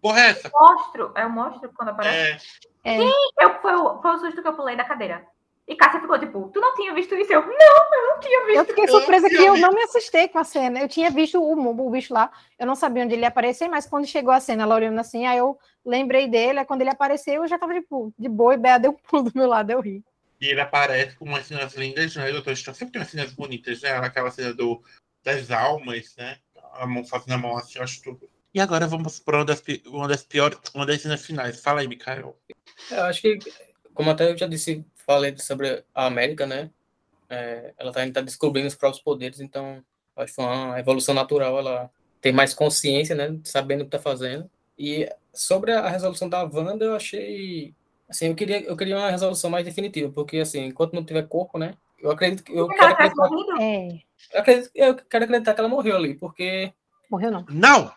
[0.00, 0.50] Porra, é essa?
[0.52, 2.46] Monstro, é o monstro quando aparece.
[2.84, 5.26] É, Eu, foi, o, foi o susto que eu pulei da cadeira.
[5.68, 7.32] E Cássia ficou tipo, tu não tinha visto isso?
[7.32, 8.56] Eu, não, eu não tinha visto.
[8.58, 9.64] Eu fiquei Eu surpresa que tinha eu visto.
[9.64, 10.80] não me assustei com a cena.
[10.80, 12.28] Eu tinha visto o, o bicho lá,
[12.58, 15.26] eu não sabia onde ele ia aparecer, mas quando chegou a cena, ela olhando assim,
[15.26, 18.56] aí eu lembrei dele, aí quando ele apareceu, eu já tava tipo, de boa, e
[18.56, 20.02] Bea deu um pulo do meu lado, eu ri.
[20.40, 22.32] E ele aparece com umas cenas lindas, né?
[22.32, 23.90] Doutor Estranho sempre tem umas cenas bonitas, né?
[23.90, 24.82] Aquela cena do,
[25.22, 26.38] das almas, né?
[26.72, 28.28] A mão fazendo a mão assim, eu acho tudo.
[28.52, 31.60] E agora vamos para uma das, uma das piores, uma das cenas finais.
[31.60, 32.36] Fala aí, Mikael.
[32.90, 33.38] Eu acho que,
[33.94, 36.70] como até eu já disse, falei sobre a América, né?
[37.28, 39.84] É, ela tá, tá descobrindo os próprios poderes, então
[40.16, 41.90] acho que foi uma evolução natural, ela
[42.20, 43.38] ter mais consciência, né?
[43.44, 44.50] Sabendo o que tá fazendo.
[44.78, 47.74] E sobre a resolução da Wanda, eu achei.
[48.08, 51.58] Assim, eu queria, eu queria uma resolução mais definitiva, porque, assim, enquanto não tiver corpo,
[51.58, 51.74] né?
[51.98, 52.52] Eu acredito que.
[52.52, 53.62] Eu Porque quero tivesse acreditar.
[53.62, 56.72] É, eu, acredito, eu quero acreditar que ela morreu ali, porque.
[57.10, 57.46] morreu não.
[57.48, 57.92] Não!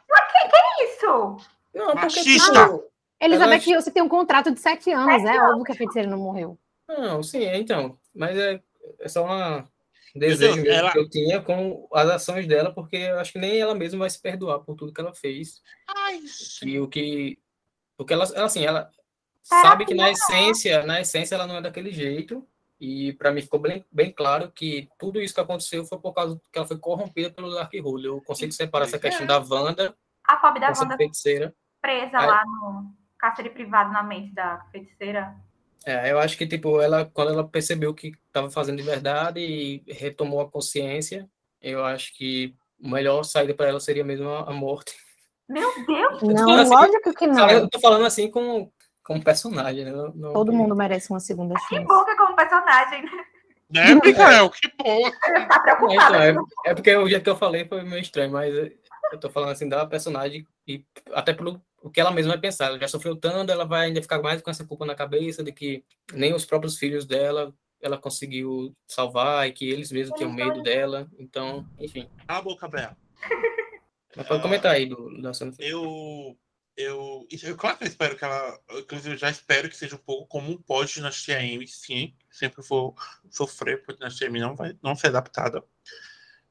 [1.04, 1.48] Isso!
[1.74, 2.06] Não, porque.
[2.06, 2.66] Machista!
[2.66, 2.84] tipo,
[3.20, 6.10] Elizabeth acho- Olsen tem um contrato de sete anos, Sete é óbvio que a feiticeira
[6.10, 6.58] não morreu.
[6.88, 7.98] Não, sim, é, então.
[8.14, 8.62] Mas é,
[9.00, 9.68] é só uma-
[10.16, 13.40] um desejo mesmo ela- que eu tinha com as ações dela, porque eu acho que
[13.40, 15.62] nem ela mesma vai se perdoar por tudo que ela fez.
[15.88, 16.20] Ai.
[16.64, 17.40] E o que.
[17.98, 18.90] Porque ela, ela, assim, ela
[19.42, 22.46] sabe que na essência, na essência ela não é daquele jeito.
[22.80, 26.36] E para mim ficou bem, bem claro que tudo isso que aconteceu foi por causa
[26.52, 28.06] que ela foi corrompida pelo Dark Hole.
[28.08, 29.96] Eu consigo separar essa questão da Wanda,
[30.26, 31.54] A pobre da essa Wanda feiticeira.
[31.82, 32.28] presa Ai.
[32.28, 35.36] lá no cárcere privado na mente da feiticeira.
[35.86, 39.84] É, eu acho que, tipo, ela, quando ela percebeu que estava fazendo de verdade e
[39.92, 41.30] retomou a consciência,
[41.62, 44.96] eu acho que a melhor saída para ela seria mesmo a, a morte.
[45.50, 46.22] Meu Deus!
[46.24, 47.50] Não, assim, lógico que não.
[47.50, 48.72] Eu tô falando assim como,
[49.04, 49.92] como personagem, né?
[49.92, 51.86] Não- não- Todo mundo merece uma segunda Que chance.
[51.86, 53.12] bom que é como personagem, né?
[53.70, 54.50] Né, Mikael?
[54.52, 55.02] Que bom.
[55.48, 58.54] Tá É, então, é, é porque o jeito que eu falei foi meio estranho, mas
[59.14, 62.68] eu tô falando assim da personagem e até pelo o que ela mesma vai pensar.
[62.68, 65.52] Ela já sofreu tanto, ela vai ainda ficar mais com essa culpa na cabeça de
[65.52, 65.84] que
[66.14, 67.54] nem os próprios filhos dela
[67.84, 71.08] ela conseguiu salvar e que eles mesmos tinham medo dela.
[71.20, 72.10] Então, enfim.
[72.26, 72.98] Cala a boca, Bela.
[74.16, 75.54] Mas pode comentar aí do, da cena.
[75.60, 76.38] Eu.
[76.76, 78.60] Eu, eu, claro que eu espero que ela.
[78.72, 82.16] Inclusive, eu já espero que seja um pouco como um pós-dinastia M, sim.
[82.32, 82.96] Sempre for
[83.30, 85.64] sofrer por dinastia M não vai não ser adaptada.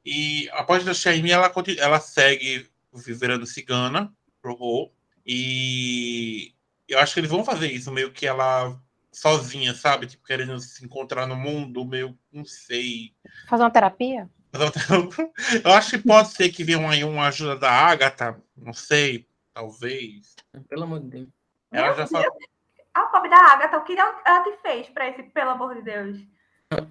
[0.05, 4.91] E a pós-dinastia M, ela, ela segue virando cigana pro Ro.
[5.25, 6.53] E
[6.87, 8.77] eu acho que eles vão fazer isso, meio que ela
[9.11, 10.07] sozinha, sabe?
[10.07, 12.17] Tipo, querendo se encontrar no mundo, meio.
[12.31, 13.13] Não sei.
[13.47, 14.29] Fazer uma terapia?
[15.63, 20.35] Eu acho que pode ser que venha aí uma ajuda da Agatha, não sei, talvez.
[20.69, 21.29] Pelo amor de Deus.
[21.71, 22.37] Ela Meu já falou.
[22.93, 25.81] A pobre da Agatha, o que ela ela te fez pra esse, pelo amor de
[25.81, 26.19] Deus?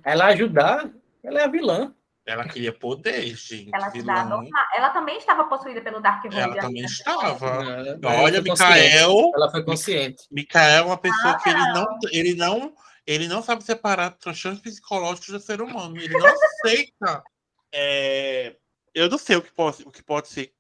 [0.02, 0.90] Ela ajudar,
[1.22, 1.94] ela é a vilã.
[2.24, 3.70] Ela queria poder, gente.
[3.74, 4.44] Ela vilã.
[4.76, 6.36] Ela também estava possuída pelo Dark Hole.
[6.38, 7.46] Ela também estava.
[7.48, 8.40] Ela- Olha.
[8.40, 9.32] Mikael.
[9.34, 10.24] Ela foi consciente.
[10.30, 14.60] Mikael é uma pessoa que ele Ah, não, ele não, ele não sabe separar transtornos
[14.60, 15.96] psicológicos do ser humano.
[15.98, 17.22] Ele não aceita.
[17.74, 18.54] É,
[18.94, 20.52] eu não sei o que pode, o que pode ser,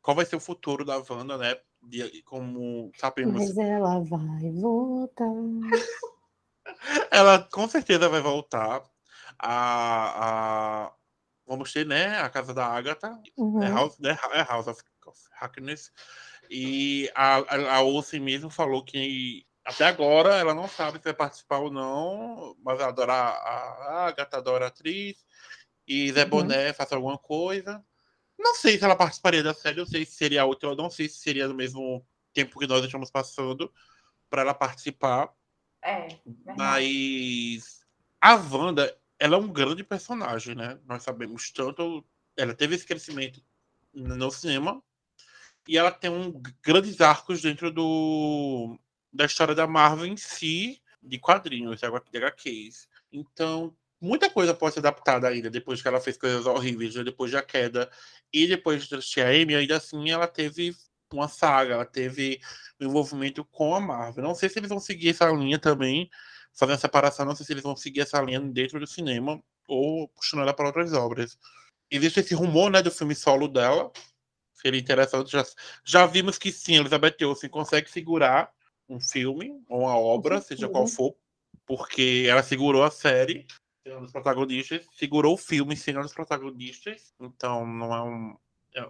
[0.00, 1.56] qual vai ser o futuro da Wanda, né?
[1.82, 5.24] De- como sabemos, Mas ela vai voltar.
[7.10, 8.82] ela com certeza vai voltar.
[9.36, 10.92] A, a,
[11.50, 12.20] vamos ter, né?
[12.20, 13.18] A casa da Agatha.
[13.36, 13.60] Uhum.
[13.60, 14.16] É House, né?
[14.32, 15.90] é House of, of Happiness.
[16.48, 21.12] E a, a, a Olsen mesmo falou que até agora ela não sabe se vai
[21.12, 25.16] participar ou não, mas ela adora a, a Agatha, adora a atriz.
[25.86, 26.30] E Zé Uhum.
[26.30, 27.84] Boné faz alguma coisa.
[28.38, 31.08] Não sei se ela participaria da série, não sei se seria outra, eu não sei
[31.08, 33.70] se seria no mesmo tempo que nós estamos passando
[34.30, 35.28] para ela participar.
[35.82, 36.16] É.
[36.56, 37.84] Mas
[38.20, 40.78] a Wanda, ela é um grande personagem, né?
[40.86, 42.02] Nós sabemos tanto.
[42.36, 43.42] Ela teve esse crescimento
[43.92, 44.82] no cinema
[45.68, 48.78] e ela tem um grandes arcos dentro do
[49.12, 52.88] da história da Marvel em si, de quadrinhos, de HQs.
[53.12, 57.04] Então, muita coisa pode ser adaptada ainda depois que ela fez coisas horríveis, né?
[57.04, 57.90] depois da queda
[58.32, 60.74] e depois de assistir a Amy, ainda assim ela teve
[61.12, 62.40] uma saga, ela teve
[62.80, 64.22] um envolvimento com a Marvel.
[64.22, 66.08] Não sei se eles vão seguir essa linha também,
[66.52, 70.08] fazer a separação, não sei se eles vão seguir essa linha dentro do cinema ou
[70.08, 71.38] puxando ela para outras obras.
[71.90, 73.90] Existe esse rumor, né, do filme solo dela.
[74.54, 75.30] Seria interessante.
[75.30, 75.44] Já,
[75.84, 78.52] já vimos que sim, Elizabeth Olsen consegue segurar
[78.88, 81.14] um filme ou uma obra, seja qual for,
[81.64, 83.46] porque ela segurou a série,
[83.86, 87.14] sendo dos protagonistas, segurou o filme sendo dos protagonistas.
[87.20, 88.36] Então, não é um.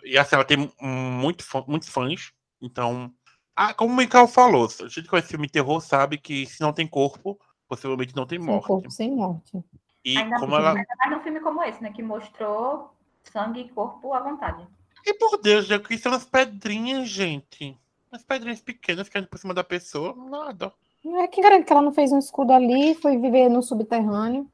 [0.05, 2.33] E assim, ela tem muito, muitos fãs.
[2.61, 3.15] Então,
[3.55, 6.87] ah, como o Michael falou, a gente conhece filme terror sabe que se não tem
[6.87, 7.39] corpo,
[7.71, 8.67] possivelmente não tem Sem morte.
[8.67, 9.65] corpo, sem morte.
[10.05, 10.71] E Ainda, como ela.
[10.71, 11.93] ainda mais num filme como esse, né?
[11.93, 12.93] Que mostrou
[13.23, 14.67] sangue e corpo à vontade.
[15.07, 17.79] E por Deus, já que são as pedrinhas, gente.
[18.11, 20.73] As pedrinhas pequenas caindo por cima da pessoa, nada.
[21.05, 24.51] É quem garante que ela não fez um escudo ali, foi viver no subterrâneo.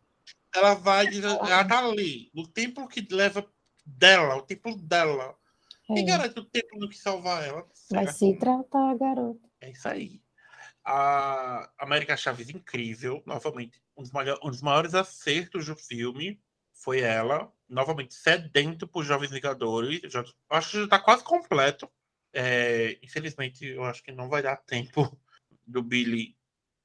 [0.54, 3.44] Ela vai, ela tá ali, no templo que leva
[3.84, 5.34] dela, o templo dela.
[5.86, 7.64] Quem É, garante o templo que salvar ela?
[7.90, 9.40] vai se que- tratar, garoto.
[9.60, 10.20] É isso aí.
[10.88, 13.82] A América Chaves, incrível, novamente.
[13.96, 16.40] Um dos, maiores, um dos maiores acertos do filme
[16.72, 20.00] foi ela, novamente, sedento por Jovens Vingadores.
[20.04, 21.90] Já, acho que já tá quase completo.
[22.32, 25.18] É, infelizmente, eu acho que não vai dar tempo
[25.66, 26.36] do Billy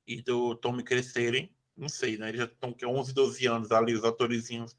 [0.07, 1.53] e do Tommy crescerem.
[1.77, 2.29] Não sei, né?
[2.29, 4.75] Eles já estão com 11, 12 anos ali, os atorizinhos.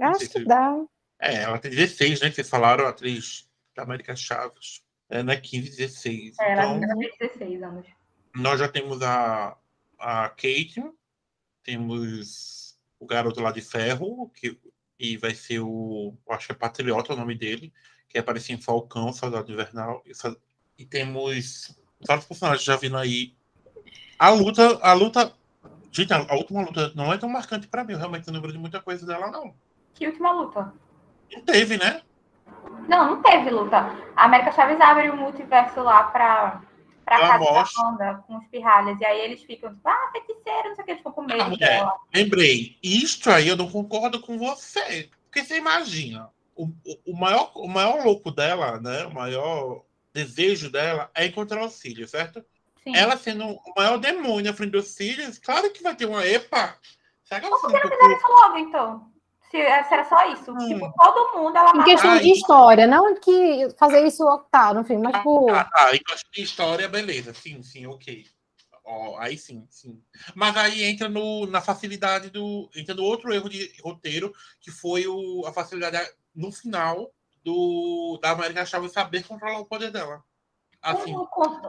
[0.00, 0.76] Acho sei que se- dá.
[1.20, 2.28] É, ela tem 16, né?
[2.28, 4.84] Que vocês falaram, a atriz da América Chaves.
[5.08, 5.36] É, né?
[5.40, 6.38] 15, 16.
[6.38, 7.86] É, ela Então, tem 16 anos.
[8.34, 9.56] Nós já temos a,
[9.98, 10.82] a Kate,
[11.62, 14.58] temos o garoto lá de ferro, que
[15.00, 16.14] e vai ser o.
[16.26, 17.72] eu Acho que é Patriota o nome dele,
[18.06, 20.02] que aparecia em Falcão, Soldado Invernal.
[20.04, 20.12] E,
[20.82, 21.74] e temos
[22.06, 23.34] vários personagens já vindo aí.
[24.18, 25.32] A luta, a luta.
[25.90, 27.94] Gente, a, a última luta não é tão marcante pra mim.
[27.94, 29.54] Eu realmente não lembro de muita coisa dela, não.
[29.94, 30.72] Que última luta?
[31.32, 32.02] Não teve, né?
[32.86, 33.78] Não, não teve luta.
[34.14, 36.62] A América Chaves abre o multiverso lá pra,
[37.10, 37.82] pra Ela casa da mostra.
[37.84, 39.00] Wanda com os pirralhas.
[39.00, 41.42] E aí eles ficam tipo, ah, feiticeiro, não sei o que, eles ficam com medo
[41.42, 41.94] Ah, mulher, dela.
[42.14, 42.78] lembrei.
[42.82, 45.10] Isto aí eu não concordo com você.
[45.24, 49.06] Porque você imagina, o, o, o maior, o maior louco dela, né?
[49.06, 49.82] O maior
[50.14, 52.44] desejo dela é encontrar os filhos, certo?
[52.84, 52.96] Sim.
[52.96, 56.76] Ela sendo o maior demônio à frente dos filhos, claro que vai ter uma epa.
[57.24, 58.32] Será que ela sendo que um pouco...
[58.32, 59.09] logo, então?
[59.50, 60.52] Se, se era só isso.
[60.52, 60.68] Hum.
[60.68, 65.02] Tipo, todo mundo, ela Em questão de história, não que fazer isso tá no filme,
[65.02, 65.94] mas tipo, Ah, tá.
[65.94, 67.34] Em questão de história, beleza.
[67.34, 68.24] Sim, sim, ok.
[68.84, 70.00] Ó, aí sim, sim.
[70.34, 72.70] Mas aí entra no, na facilidade do.
[72.74, 75.98] Entra no outro erro de roteiro, que foi o, a facilidade
[76.34, 77.12] no final
[77.44, 80.22] do, da América Chaves saber controlar o poder dela.
[80.80, 81.14] Assim,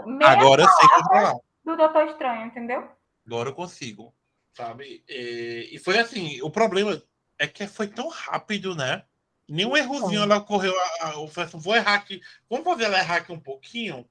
[0.06, 1.34] meia agora eu sei controlar.
[1.66, 2.90] do Doutor Estranho, entendeu?
[3.26, 4.14] Agora eu consigo.
[4.54, 5.04] Sabe?
[5.08, 7.02] E, e foi assim, o problema
[7.42, 9.04] é que foi tão rápido, né?
[9.50, 10.74] Nenhum errozinho ela correu.
[10.80, 12.22] A, a, eu falei assim, vou errar aqui.
[12.48, 14.06] Vamos fazer ela errar aqui um pouquinho?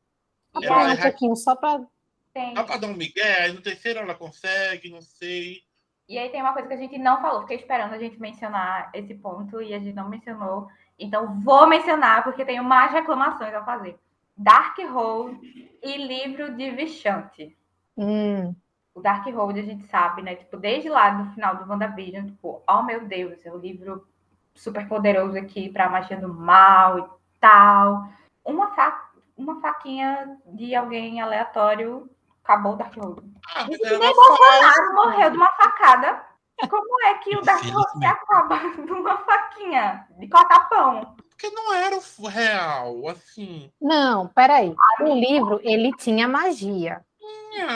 [0.53, 1.81] só Ela pra um erra pouquinho, só pra.
[2.35, 2.55] Tem.
[2.55, 5.63] Dá pra dar um migué, aí no terceiro ela consegue, não sei.
[6.09, 8.91] E aí tem uma coisa que a gente não falou, fiquei esperando a gente mencionar
[8.93, 10.69] esse ponto e a gente não mencionou.
[10.99, 13.97] Então vou mencionar porque tenho mais reclamações a fazer.
[14.37, 15.39] Darkhold
[15.83, 17.57] e livro de Vichante.
[17.97, 18.55] Hum,
[19.01, 20.35] O Darkhold a gente sabe, né?
[20.35, 24.07] Tipo, desde lá do final do WandaVision, tipo, oh meu Deus, é o livro
[24.55, 27.05] super poderoso aqui pra magia do mal e
[27.41, 28.07] tal.
[28.45, 32.11] Uma, fa uma faquinha de alguém aleatório
[32.45, 33.23] acabou o Darkhold.
[33.55, 33.79] Ah, nem.
[33.79, 36.23] Bolsonaro morreu de uma facada.
[36.69, 38.05] Como é que o Dark Horse Infelizmente.
[38.05, 41.17] acaba de uma faquinha de cortar pão?
[41.31, 43.73] Porque não era o real, assim.
[43.81, 44.75] Não, peraí.
[45.01, 47.03] O livro, ele tinha magia.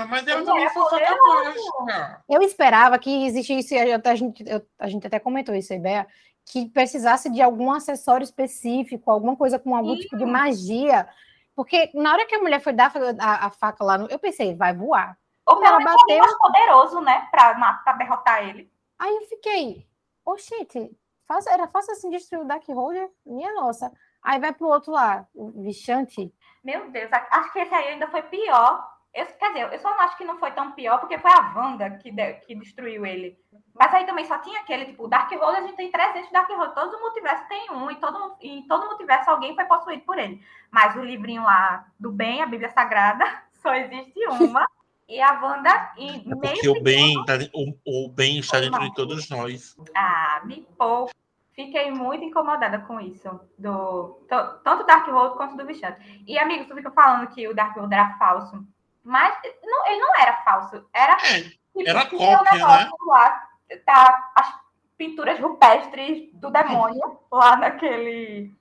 [0.09, 2.22] Mas Ele também mágica.
[2.28, 6.07] Eu esperava que existisse, a gente, eu- a gente até comentou isso, a ideia,
[6.46, 10.00] que precisasse de algum acessório específico, alguma coisa com algum Sim.
[10.02, 11.09] tipo de magia.
[11.57, 14.55] Porque na hora que a mulher foi dar a, a faca lá, no, eu pensei,
[14.55, 15.16] vai voar.
[15.46, 17.28] Ou ela bateu- mais poderoso, né?
[17.30, 18.70] Pra, pra derrotar ele.
[18.98, 19.86] Aí eu fiquei,
[20.24, 20.90] oxente,
[21.26, 23.11] fácil, era fácil assim destruir o Darkholder?
[23.26, 23.92] Minha nossa.
[24.22, 26.32] Aí vai pro outro lá, o Vichante.
[26.62, 28.93] Meu Deus, acho que esse aí ainda foi pior.
[29.14, 31.52] Eu, quer dizer, eu só não acho que não foi tão pior, porque foi a
[31.56, 33.38] Wanda que, de- que destruiu ele.
[33.72, 36.74] Mas aí também só tinha aquele, tipo, Darkhold, a gente tem 300 Darkhold.
[36.74, 40.42] Todo multiverso tem um, e todo, e em todo multiverso alguém foi possuído por ele.
[40.70, 43.24] Mas o livrinho lá do bem, a Bíblia Sagrada,
[43.62, 44.66] só existe uma.
[45.08, 48.80] E a Wanda, em É meio porque o bem, tá o, o bem está dentro
[48.80, 49.76] de todos nós.
[49.94, 51.12] Ah, me poupa.
[51.52, 53.28] Fiquei muito incomodada com isso.
[53.56, 56.24] Do, to- tanto do Darkhold quanto do Vichante.
[56.26, 58.66] E, amigos, tu fica falando que o Darkhold era falso.
[59.05, 60.84] Mas não, ele não era falso.
[60.92, 63.48] Era, É, tipo, Era cópia, um negócio Lá,
[63.84, 64.55] tá as
[64.96, 68.52] pinturas rupestres do demônio lá naquele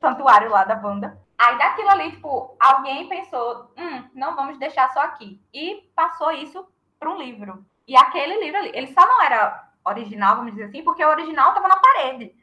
[0.00, 1.18] santuário lá da banda.
[1.38, 5.40] Aí daquilo ali, tipo, alguém pensou, hum, não vamos deixar só aqui.
[5.52, 6.66] E passou isso
[6.98, 7.64] para um livro.
[7.86, 11.48] E aquele livro ali, ele só não era original, vamos dizer assim, porque o original
[11.48, 12.34] estava na parede.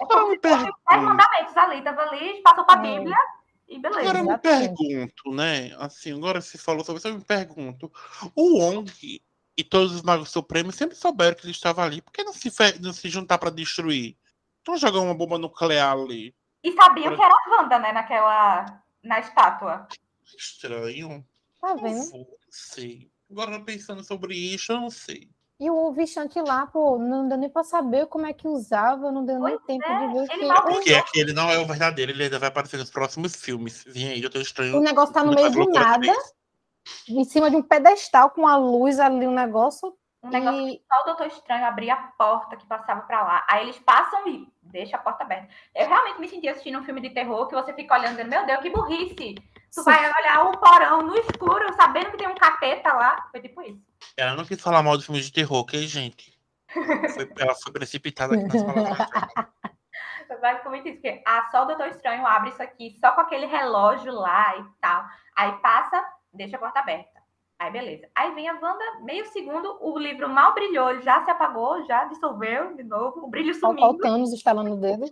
[0.00, 0.40] É pergunto.
[0.88, 2.98] Dez mandamentos ali, tava ali, passou para a É.
[2.98, 3.16] Bíblia
[3.74, 4.00] e beleza.
[4.00, 4.76] Agora eu me Exatamente.
[4.76, 5.74] pergunto, né?
[5.78, 7.92] Assim, agora você falou sobre isso, eu me pergunto.
[8.34, 9.20] O Wong
[9.56, 12.00] e todos os magos supremos sempre souberam que ele estava ali.
[12.00, 14.16] Por que não se, fe- não se juntar para destruir?
[14.62, 16.34] Então jogar uma bomba nuclear ali.
[16.62, 19.86] E sabiam que era a Wanda, né, naquela, na estátua.
[20.36, 21.26] Estranho.
[21.60, 22.10] Tá Não vendo?
[22.10, 23.10] vou, não sei.
[23.30, 25.28] Agora pensando sobre isso, eu não sei.
[25.60, 29.24] E o Vichante lá, pô, não deu nem pra saber como é que usava, não
[29.24, 30.46] deu nem Pois tempo é, de ver o ele que.
[30.46, 33.84] mal Porque aquele não é o verdadeiro, ele ainda vai aparecer nos próximos filmes.
[33.86, 34.76] Vem aí, eu tô estranho.
[34.76, 36.12] O negócio tá no meio do nada,
[37.08, 39.96] em cima de um pedestal com a luz ali, um negócio.
[40.22, 43.46] Um negócio E Só o Doutor Estranho abria a porta que passava pra lá.
[43.48, 45.48] Aí eles passam e deixa a porta aberta.
[45.74, 48.30] Eu realmente me senti assistindo um filme de terror que você fica olhando e dizendo,
[48.30, 49.34] meu Deus, que burrice.
[49.74, 53.28] Tu vai olhar o porão no escuro, sabendo que tem um capeta lá.
[53.30, 53.82] Foi tipo isso.
[54.16, 56.32] Ela não quis falar mal de filmes de terror, ok, gente?
[57.14, 58.98] Foi- ela foi precipitada aqui nas palavras.
[60.26, 61.00] Foi basicamente isso.
[61.02, 64.64] Porque ah, só o Doutor Estranho abre isso aqui, só com aquele relógio lá e
[64.80, 65.04] tal.
[65.36, 66.02] Aí passa,
[66.32, 67.20] deixa a porta aberta.
[67.58, 68.08] Aí beleza.
[68.14, 72.04] Aí vem a Wanda, meio segundo, o livro mal brilhou, ele já se apagou, já
[72.04, 73.84] dissolveu de novo, o brilho só sumiu.
[73.84, 75.04] o Thanos estalando o dedo.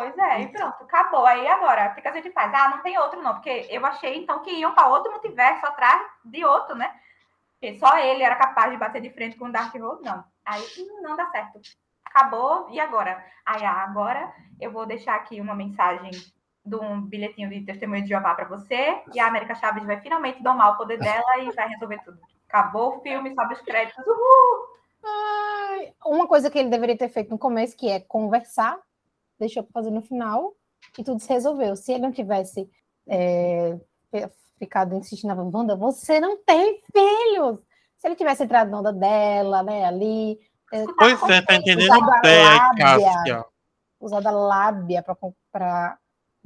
[0.00, 1.26] Pois é, e pronto, acabou.
[1.26, 2.50] Aí agora, o que a gente faz?
[2.54, 6.00] Ah, não tem outro não, porque eu achei então que iam para outro multiverso atrás
[6.24, 6.90] de outro, né?
[7.52, 10.24] Porque só ele era capaz de bater de frente com o Darkhold, não.
[10.42, 11.60] Aí hum, não dá certo.
[12.02, 13.22] Acabou, e agora?
[13.44, 16.12] Aí ah, agora eu vou deixar aqui uma mensagem
[16.64, 20.42] de um bilhetinho de testemunho de Jeová para você, e a América Chaves vai finalmente
[20.42, 22.18] domar o poder dela e vai resolver tudo.
[22.48, 24.80] Acabou o filme, sobe os créditos, uhul!
[25.04, 28.78] Ai, uma coisa que ele deveria ter feito no começo, que é conversar,
[29.40, 30.54] deixou para fazer no final,
[30.98, 31.74] e tudo se resolveu.
[31.74, 32.70] Se ele não tivesse
[33.08, 33.78] é,
[34.58, 37.60] ficado insistindo na Wanda, você não tem filhos!
[37.98, 40.38] Se ele tivesse entrado na onda dela, né, ali...
[40.96, 43.44] Pois é, tá entendendo bem aí, Cássia.
[44.00, 45.04] Usado a lábia
[45.52, 45.98] para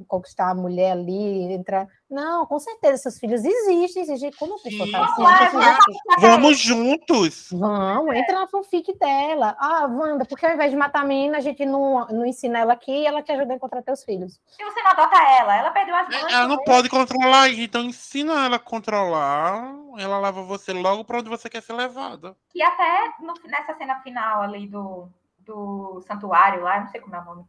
[0.03, 1.87] conquistar a mulher ali, entrar.
[2.09, 4.31] Não, com certeza, seus filhos existem, existem.
[4.37, 5.93] Como a pessoa tá assim?
[6.19, 7.49] Vamos juntos!
[7.51, 9.55] Vamos, entra na fanfic dela.
[9.59, 12.73] Ah, Wanda, porque ao invés de matar a menina, a gente não, não ensina ela
[12.73, 14.39] aqui e ela te ajuda a encontrar teus filhos.
[14.49, 16.33] Se você não adota ela, ela perdeu as mãos.
[16.33, 19.73] Ela não pode controlar, então ensina ela a controlar.
[19.97, 22.35] Ela leva você logo para onde você quer ser levada.
[22.53, 25.07] E até no, nessa cena final ali do,
[25.39, 27.45] do santuário lá, não sei como é o nome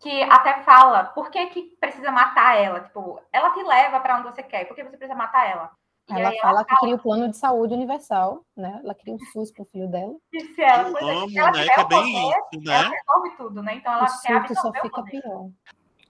[0.00, 2.80] que até fala por que, que precisa matar ela.
[2.80, 5.70] Tipo, ela te leva para onde você quer, por que você precisa matar ela?
[6.10, 6.80] E ela fala ela que fala...
[6.80, 8.80] cria o plano de saúde universal, né?
[8.82, 10.14] Ela cria o SUS para o filho dela.
[10.32, 11.64] E se ela, Eu amo, ela né?
[11.64, 12.74] Que é bem poder, isso, né?
[12.74, 13.74] Ela resolve tudo, né?
[13.74, 15.50] Então ela o surto só fica pior.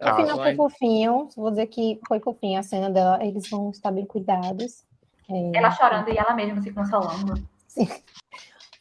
[0.01, 3.91] No final foi fofinho, vou dizer que foi fofinho a cena dela, eles vão estar
[3.91, 4.85] bem cuidados.
[5.29, 5.59] É...
[5.59, 7.35] Ela chorando e ela mesma se consolando.
[7.67, 7.89] Sim.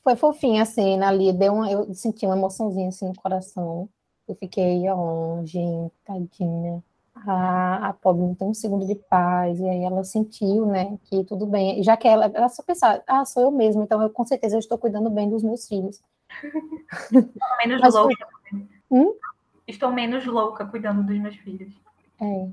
[0.04, 3.90] Foi fofinha a cena ali, deu uma, eu senti uma emoçãozinha assim no coração.
[4.28, 4.84] Eu fiquei,
[5.46, 6.84] gente, tadinha.
[7.26, 11.24] A, a pobre não tem um segundo de paz, e aí ela sentiu, né, que
[11.24, 11.82] tudo bem.
[11.82, 14.60] Já que ela, ela só pensar, ah, sou eu mesma, então eu com certeza eu
[14.60, 16.02] estou cuidando bem dos meus filhos.
[17.12, 18.28] Estou menos Mas louca.
[18.92, 19.14] Hum?
[19.68, 21.74] Estou menos louca cuidando dos meus filhos.
[22.22, 22.48] É.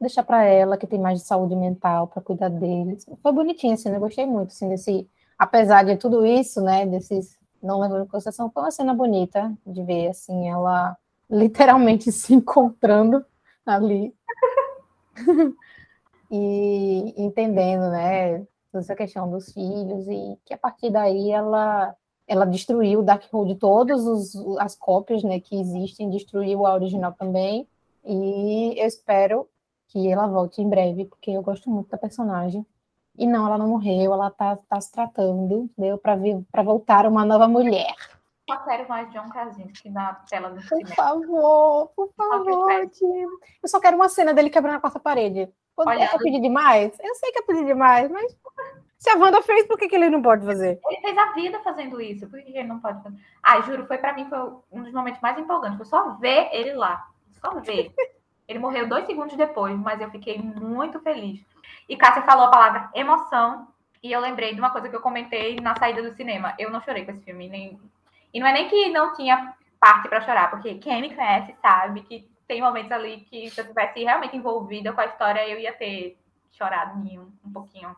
[0.00, 3.06] Deixar para ela que tem mais de saúde mental para cuidar deles.
[3.22, 3.96] Foi bonitinho, assim, né?
[3.96, 5.08] Eu gostei muito, assim, desse.
[5.38, 6.86] Apesar de tudo isso, né?
[6.86, 7.38] Desses.
[7.62, 10.96] Não levando em consideração, foi uma cena bonita de ver, assim, ela
[11.30, 13.24] literalmente se encontrando
[13.64, 14.14] ali.
[16.32, 21.92] E entendendo, né, essa questão dos filhos e que a partir daí ela
[22.28, 24.00] ela destruiu o Darkhold todas
[24.60, 27.66] as cópias, né, que existem, destruiu a original também.
[28.04, 29.48] E eu espero
[29.88, 32.64] que ela volte em breve porque eu gosto muito da personagem.
[33.18, 36.16] E não, ela não morreu, ela tá, tá se tratando, deu para
[36.52, 37.96] para voltar uma nova mulher
[38.48, 40.94] só quero mais John Krasinski na tela do Por cinema.
[40.94, 43.22] favor, por favor, Tim.
[43.62, 45.48] Eu só quero uma cena dele quebrando a quarta parede.
[45.76, 46.96] Olha, é pedir demais?
[47.00, 48.36] Eu sei que é pedir demais, mas
[48.98, 50.78] se a Wanda fez, por que, que ele não pode fazer?
[50.86, 53.16] Ele fez a vida fazendo isso, por que ele não pode fazer?
[53.42, 54.38] Ai, juro, foi para mim foi
[54.70, 55.78] um dos momentos mais empolgantes.
[55.78, 57.08] Foi só ver ele lá.
[57.40, 57.94] Só ver.
[58.46, 61.40] ele morreu dois segundos depois, mas eu fiquei muito feliz.
[61.88, 63.68] E Cássia falou a palavra emoção,
[64.02, 66.54] e eu lembrei de uma coisa que eu comentei na saída do cinema.
[66.58, 67.80] Eu não chorei com esse filme, nem
[68.32, 72.02] e não é nem que não tinha parte para chorar, porque quem me conhece sabe
[72.02, 75.72] que tem momentos ali que se eu tivesse realmente envolvida com a história, eu ia
[75.72, 76.18] ter
[76.50, 77.94] chorado um, um pouquinho.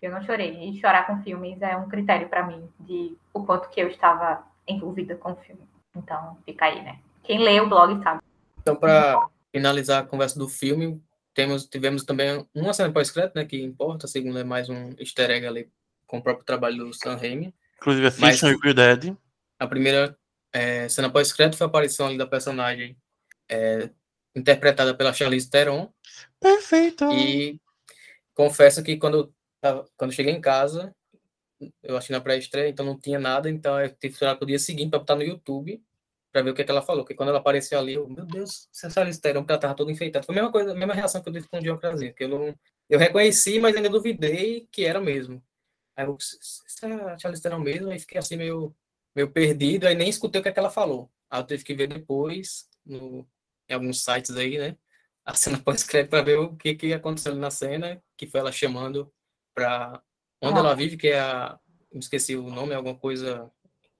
[0.00, 0.68] Eu não chorei.
[0.68, 4.44] E chorar com filmes é um critério para mim de o quanto que eu estava
[4.66, 5.62] envolvida com o filme.
[5.94, 6.98] Então, fica aí, né?
[7.22, 8.20] Quem lê o blog sabe.
[8.60, 11.00] Então, para finalizar a conversa do filme,
[11.32, 15.30] temos, tivemos também uma cena pós-crédito, né, que importa, a segunda é mais um easter
[15.30, 15.70] egg ali
[16.06, 17.54] com o próprio trabalho do Sam Raimi.
[17.76, 18.42] Inclusive, assistam Mas...
[18.42, 19.16] Evil Dead.
[19.62, 20.18] A primeira
[20.52, 22.96] é, cena pós-crédito foi a aparição ali da personagem
[23.48, 23.90] é,
[24.34, 25.92] interpretada pela Charlize Theron.
[26.40, 27.04] Perfeito!
[27.12, 27.60] E
[28.34, 29.32] confesso que quando,
[29.96, 30.92] quando cheguei em casa,
[31.80, 34.48] eu achei na pré-estreia, então não tinha nada, então eu tive que esperar para o
[34.48, 35.80] dia seguinte para botar no YouTube
[36.32, 37.04] para ver o que, é que ela falou.
[37.04, 39.92] Porque quando ela apareceu ali, eu, meu Deus, essa Charlize Theron, porque ela estava toda
[39.92, 40.24] enfeitada.
[40.24, 42.28] Foi a mesma coisa, a mesma reação que eu tive com o Krasinski, que eu
[42.28, 42.58] não...
[42.88, 45.40] Eu reconheci, mas ainda duvidei que era mesmo.
[45.94, 48.74] Aí eu, se é a Charlize Theron mesmo, aí fiquei assim meio
[49.14, 51.10] meio perdido, aí nem escutei o que, é que ela falou.
[51.30, 53.26] Aí eu tive que ver depois, no,
[53.68, 54.76] em alguns sites aí, né?
[55.24, 59.12] A cena pós-crédito para ver o que, que aconteceu na cena, que foi ela chamando
[59.54, 60.02] para
[60.40, 60.60] onde ah.
[60.60, 61.58] ela vive, que é a.
[61.92, 63.50] Me esqueci o nome, alguma coisa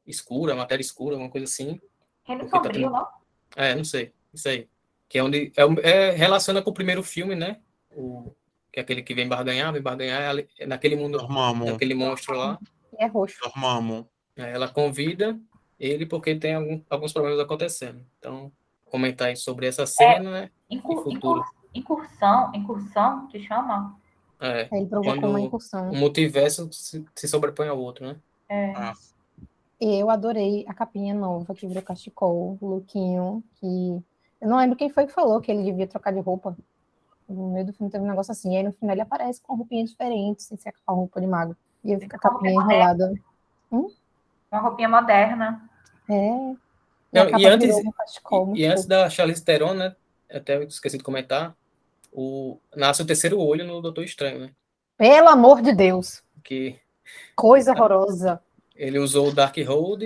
[0.07, 1.79] escura, matéria escura, alguma coisa assim.
[2.25, 2.91] Reino tá Sombrio, tá...
[2.91, 3.09] não?
[3.55, 4.13] É, não sei.
[4.33, 4.69] Isso aí.
[5.09, 5.53] Que é onde.
[5.57, 7.61] É, é, relaciona com o primeiro filme, né?
[7.95, 8.35] O,
[8.73, 11.67] que é aquele que vem barganhar, vem barganhar, é naquele mundo, Dormammu.
[11.67, 12.59] naquele monstro lá.
[12.99, 13.39] É roxo.
[13.43, 14.09] Dormammu.
[14.43, 15.39] É, ela convida
[15.79, 18.01] ele porque tem algum, alguns problemas acontecendo.
[18.19, 18.53] Então,
[18.87, 20.51] comentar aí sobre essa cena, é, né?
[20.71, 21.45] Incur, futuro.
[21.75, 23.99] Incursão, incursão, que chama?
[24.41, 25.91] É, ele provocou uma incursão.
[25.91, 28.17] Um multiverso se, se sobrepõe ao outro, né?
[28.49, 28.73] É.
[28.77, 28.93] Ah.
[29.81, 34.01] Eu adorei a capinha nova que virou cachecol, o lookinho, que...
[34.41, 36.57] Eu não lembro quem foi que falou que ele devia trocar de roupa.
[37.29, 39.57] No meio do filme teve um negócio assim, e aí no final ele aparece com
[39.57, 41.57] roupinha diferente, sem ser aquela roupa de mago.
[41.83, 43.13] E eu fico com a capinha enrolada.
[43.73, 43.89] Hum?
[44.53, 45.63] Uma roupinha moderna.
[46.09, 46.15] É.
[47.13, 49.97] Não, e, antes, e, e, antes da Charlize Theron, né?
[50.31, 51.55] Até eu esqueci de comentar.
[52.13, 54.51] o, nasce o terceiro olho no Doutor Estranho, né?
[54.97, 56.23] Pelo amor de Deus.
[56.45, 56.79] Que
[57.35, 58.41] Coisa horrorosa.
[58.77, 60.03] ele usou o Dark Hold,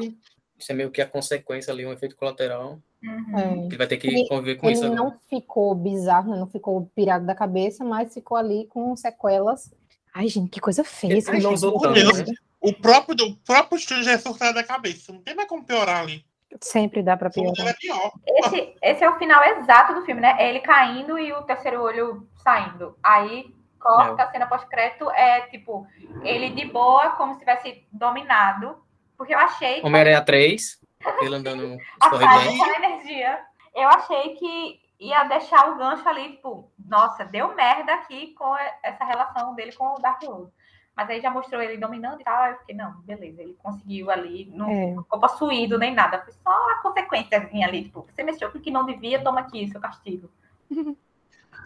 [0.59, 2.79] isso é meio que a consequência ali, um efeito colateral.
[3.03, 3.39] Uhum.
[3.39, 3.67] É.
[3.67, 5.11] Ele vai ter que Ele- conviver com isso Ele agora.
[5.11, 6.39] não ficou bizarro, né?
[6.39, 9.73] não ficou pirado da cabeça, mas ficou ali com sequelas.
[10.15, 11.13] Ai, gente, que coisa feia.
[11.13, 12.35] Ele não usou tanto, né?
[12.69, 15.13] O próprio, do próprio estúdio já é surtado da cabeça.
[15.13, 16.25] Não tem mais como piorar ali.
[16.61, 17.67] Sempre dá pra O piorar.
[17.69, 18.13] é pior.
[18.27, 20.35] Esse, esse é o final exato do filme, né?
[20.39, 22.97] É ele caindo e o terceiro olho saindo.
[23.03, 25.87] Aí corta a cena pós-crédito, é tipo,
[26.23, 28.77] ele de boa, como se tivesse dominado.
[29.17, 30.81] Porque eu achei que Homem-Aranha 3,
[31.21, 32.75] ele andando a escorregando.
[32.85, 33.39] energia.
[33.75, 39.05] Eu achei que ia deixar o gancho ali, tipo, nossa, deu merda aqui com essa
[39.05, 40.51] relação dele com o Dark World.
[40.97, 42.43] Mas aí já mostrou ele dominando e tal.
[42.43, 44.95] aí Eu fiquei, não, beleza, ele conseguiu ali, não É.
[44.97, 46.23] ficou possuído nem nada.
[46.25, 49.69] Foi só a consequência ali, tipo, você mexeu com o que não devia, toma aqui,
[49.69, 50.31] seu castigo.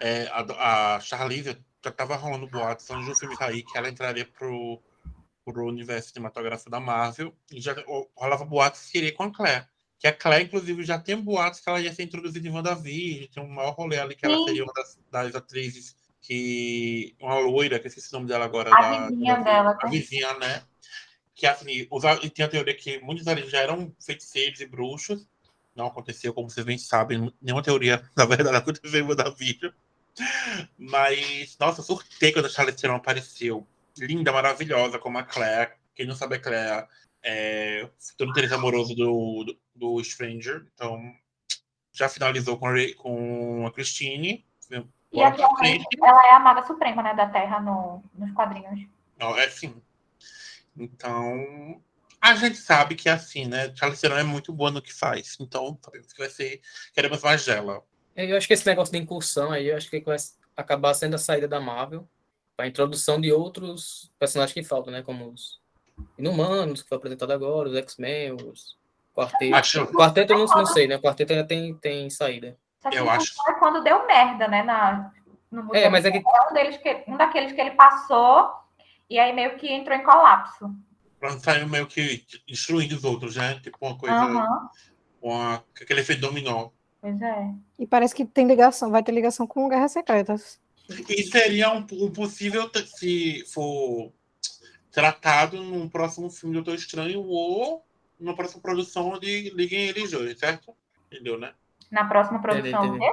[0.02, 4.24] É, a, a Charlize já tava rolando boatos antes do filme sair que ela entraria
[4.24, 4.80] pro,
[5.44, 7.34] pro universo cinematográfico da Marvel.
[7.52, 7.76] E já
[8.16, 9.66] rolava boatos que iria com a Claire.
[9.98, 13.28] Que a Claire, inclusive, já tem boatos que ela ia ser introduzida em WandaVision.
[13.30, 14.44] Tem um maior rolê ali que ela Sim.
[14.46, 17.14] seria uma das, das atrizes que.
[17.20, 18.70] Uma loira, que eu esqueci o nome dela agora.
[18.74, 19.90] A da- vizinha da- dela, A né?
[19.90, 20.62] vizinha, né?
[21.34, 25.26] Que assim, os, e tem a teoria que muitos ali já eram feiticeiros e bruxos.
[25.74, 29.72] Não aconteceu, como vocês bem sabem, nenhuma teoria, na verdade, aconteceu em WandaVision.
[30.76, 33.66] Mas, nossa, surtei quando a Charlize Theron apareceu.
[33.98, 35.72] Linda, maravilhosa, como a Claire.
[35.94, 36.86] Quem não sabe, a Claire
[37.22, 39.58] é futuro interesse amoroso do, do,
[39.98, 40.66] do Stranger.
[40.74, 41.00] Então,
[41.92, 44.44] já finalizou com a, com a Christine.
[45.12, 48.86] E atualmente ela é a maga suprema, né, da Terra no, nos quadrinhos.
[49.18, 49.74] Não, é assim.
[50.76, 51.80] Então,
[52.20, 53.74] a gente sabe que é assim, né?
[53.74, 55.36] Charlize Theron é muito boa no que faz.
[55.40, 56.60] Então, sabemos que vai ser.
[56.94, 57.82] Queremos mais dela.
[58.16, 60.16] Eu acho que esse negócio de incursão aí, eu acho que vai
[60.56, 62.08] acabar sendo a saída da Marvel
[62.56, 65.02] para a introdução de outros personagens que faltam, né?
[65.02, 65.60] Como os
[66.16, 68.78] Inumanos, que foi apresentado agora, os X-Men, os
[69.14, 69.54] Quarteto.
[69.54, 70.96] Acho- Quarteto eu não, não sei, né?
[70.98, 72.56] Quarteto ainda tem, tem saída.
[72.80, 73.34] Só que Eu acho.
[73.34, 75.12] foi quando deu merda, né, na,
[75.50, 78.52] no É, mas é que É um, deles que, um daqueles que ele passou
[79.08, 80.74] e aí meio que entrou em colapso.
[81.40, 83.60] Sair meio que destruindo os outros, né?
[83.60, 84.14] Tipo uma coisa.
[84.14, 84.70] Aham,
[85.20, 86.70] Uma, aquele efeito dominó.
[87.00, 87.54] pois é.
[87.78, 90.58] E parece que tem ligação, vai ter ligação com Guerras Secretas.
[91.08, 94.10] E seria um, um possível, se for
[94.90, 97.84] tratado num próximo filme do Doutor Estranho ou
[98.18, 100.74] numa próxima produção de Liguem Eles Dois, certo?
[101.06, 101.52] Entendeu, né?
[101.90, 103.12] Na próxima produção, Entendi, quê?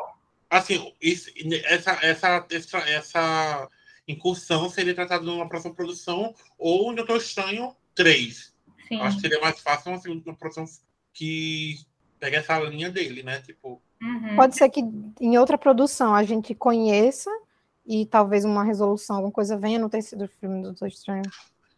[0.49, 1.31] Assim, isso-
[1.65, 3.69] essa, essa, essa, essa
[4.07, 8.53] incursão seria tratada numa próxima produção ou no Doutor Estranho 3.
[8.87, 9.01] Sim.
[9.01, 10.65] Acho que seria mais fácil uma, segunda produção
[11.11, 11.75] que
[12.19, 13.41] pega essa linha dele, né?
[13.41, 14.35] Tipo, Uhum.
[14.35, 14.81] Pode ser que
[15.19, 17.31] em outra produção a gente conheça
[17.85, 21.23] e talvez uma resolução, alguma coisa venha no terceiro filme do Doutor Estranho.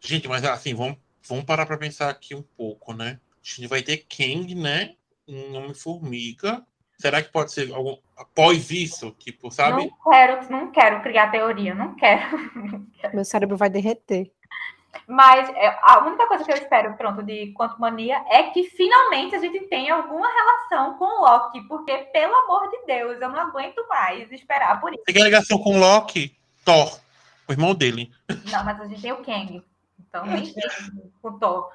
[0.01, 0.97] Gente, mas assim, vamos,
[1.27, 3.19] vamos parar pra pensar aqui um pouco, né?
[3.35, 4.95] A gente vai ter Kang, né?
[5.27, 6.65] Um Homem-Formiga.
[6.99, 7.97] Será que pode ser algum.
[8.17, 9.85] Após isso, tipo, sabe?
[9.85, 12.37] Não quero, não quero criar teoria, não quero.
[13.13, 14.29] Meu cérebro vai derreter.
[15.07, 19.33] Mas é, a única coisa que eu espero, pronto, de Quanto Mania é que finalmente
[19.35, 23.39] a gente tenha alguma relação com o Loki, porque, pelo amor de Deus, eu não
[23.39, 25.03] aguento mais esperar por isso.
[25.05, 26.35] Tem ligação com o Loki,
[26.65, 26.99] Thor,
[27.47, 28.11] o irmão dele.
[28.51, 29.63] Não, mas a gente tem o Kang,
[29.99, 30.69] então nem tem
[31.21, 31.71] com o Thor.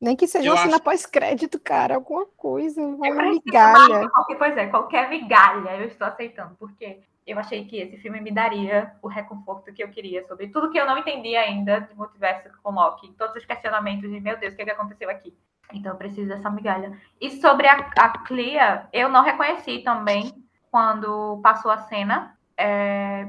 [0.00, 3.88] Nem que seja Eu uma cena acho- pós-crédito, cara, alguma coisa, uma Eu preciso migalha.
[3.98, 8.20] mais, qualquer, pois é, qualquer migalha eu estou aceitando, porque eu achei que esse filme
[8.20, 11.94] me daria o reconforto que eu queria sobre tudo que eu não entendi ainda de
[11.94, 15.36] multiverso com Loki, todos os questionamentos de meu Deus, o que, que aconteceu aqui?
[15.72, 16.98] Então eu preciso dessa migalha.
[17.20, 20.32] E sobre a, a Clea, eu não reconheci também
[20.70, 22.36] quando passou a cena.
[22.56, 23.28] é,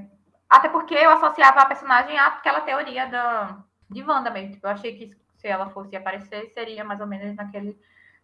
[0.49, 3.57] Até porque eu associava a personagem àquela teoria da,
[3.89, 4.53] de Wanda mesmo.
[4.53, 5.11] Tipo, eu achei que
[5.41, 7.77] se ela fosse aparecer, seria mais ou menos naquele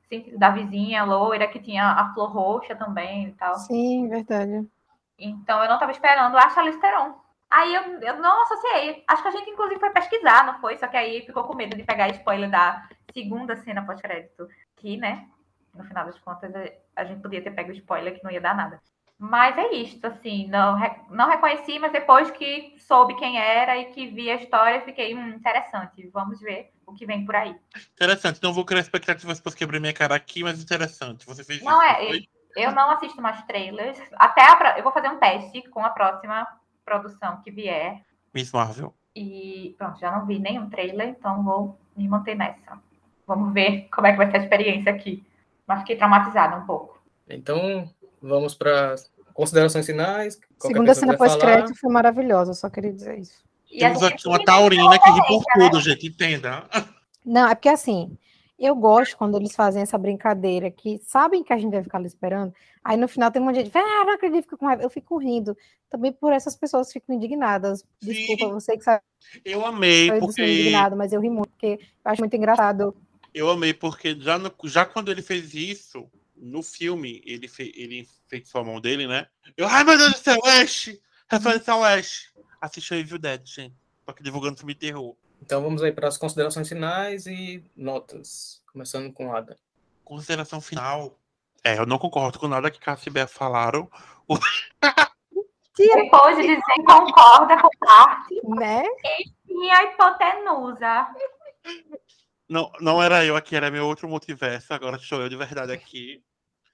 [0.08, 3.56] sentido da vizinha loira, que tinha a flor roxa também e tal.
[3.56, 4.66] Sim, verdade.
[5.18, 7.16] Então eu não estava esperando a Charlize Theron.
[7.50, 9.04] Aí eu, eu não associei.
[9.08, 10.78] Acho que a gente, inclusive, foi pesquisar, não foi?
[10.78, 14.48] Só que aí ficou com medo de pegar spoiler da segunda cena pós-crédito.
[14.76, 15.28] Que, né?
[15.74, 16.52] No final das contas,
[16.96, 18.82] a gente podia ter pego spoiler que não ia dar nada.
[19.20, 20.78] Mas é isto, assim, não,
[21.10, 25.30] não reconheci, mas depois que soube quem era e que vi a história, fiquei hum,
[25.30, 26.08] interessante.
[26.14, 27.56] Vamos ver o que vem por aí.
[27.94, 28.42] Interessante.
[28.44, 31.26] Não vou criar expectativas para quebrar minha cara aqui, mas interessante.
[31.26, 31.92] Você fez Não isso.
[31.92, 32.28] é, foi?
[32.58, 34.00] Eu não assisto mais trailers.
[34.14, 36.48] Até a, eu vou fazer um teste com a próxima
[36.86, 38.04] produção que vier.
[38.34, 38.94] Miss Marvel.
[39.16, 42.80] E pronto, já não vi nenhum trailer, então vou me manter nessa.
[43.26, 45.26] Vamos ver como é que vai ser a experiência aqui.
[45.66, 47.02] Mas fiquei traumatizada um pouco.
[47.30, 47.90] Então,
[48.22, 48.96] vamos para
[49.34, 50.40] considerações finais?
[50.60, 53.46] Segunda cena pós-crédito foi maravilhosa, só queria dizer isso.
[53.72, 56.66] E Temos aqui uma taurina que ri por tudo, gente, entenda.
[57.26, 58.18] Não, é porque assim,
[58.58, 62.08] eu gosto quando eles fazem essa brincadeira que sabem que a gente vai ficar ali
[62.08, 62.54] esperando,
[62.84, 64.82] aí no final tem um monte de gente, ah, não acredito, fico com raiva.
[64.84, 65.56] Eu fico rindo.
[65.90, 67.84] Também por essas pessoas fico indignadas.
[68.02, 68.52] Desculpa, Sim.
[68.54, 69.02] você que sabe
[69.46, 72.96] Eu amei, do porque indignado, mas eu ri muito, porque eu acho muito engraçado.
[73.34, 78.08] Eu amei porque já, no- já quando ele fez isso, no filme, ele, fe, ele
[78.28, 79.28] fez a mão dele, né?
[79.56, 80.98] Eu, ai meu Deus do céu, Ash!
[81.30, 82.32] Referência ao Ash.
[82.62, 83.76] Assista o Evil Dead, gente.
[84.06, 85.16] Tô aqui divulgando filme de terror.
[85.42, 88.62] Então vamos aí para as considerações finais e notas.
[88.72, 89.58] Começando com Ada.
[90.04, 91.20] Consideração final.
[91.64, 93.90] É, eu não concordo com nada que Cassia e Bea falaram.
[95.78, 98.84] Depois de dizer que concorda com parte, Né?
[99.50, 101.08] e a hipotenusa.
[102.48, 104.74] Não, não era eu aqui, era meu outro multiverso.
[104.74, 106.24] Agora sou eu de verdade aqui.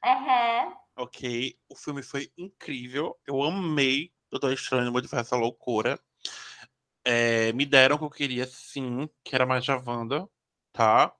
[0.03, 1.57] É, Ok.
[1.69, 3.17] O filme foi incrível.
[3.25, 5.99] Eu amei Doutor Estranho no Multiverso da Loucura.
[7.05, 10.27] É, me deram o que eu queria, sim, que era mais da Wanda,
[10.71, 11.13] tá?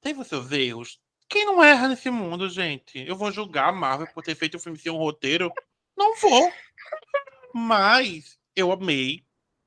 [0.00, 1.00] Teve os seus erros.
[1.28, 2.98] Quem não erra nesse mundo, gente?
[3.06, 5.52] Eu vou julgar a Marvel por ter feito o filme sem um roteiro?
[5.96, 6.50] Não vou.
[7.54, 9.24] Mas eu amei.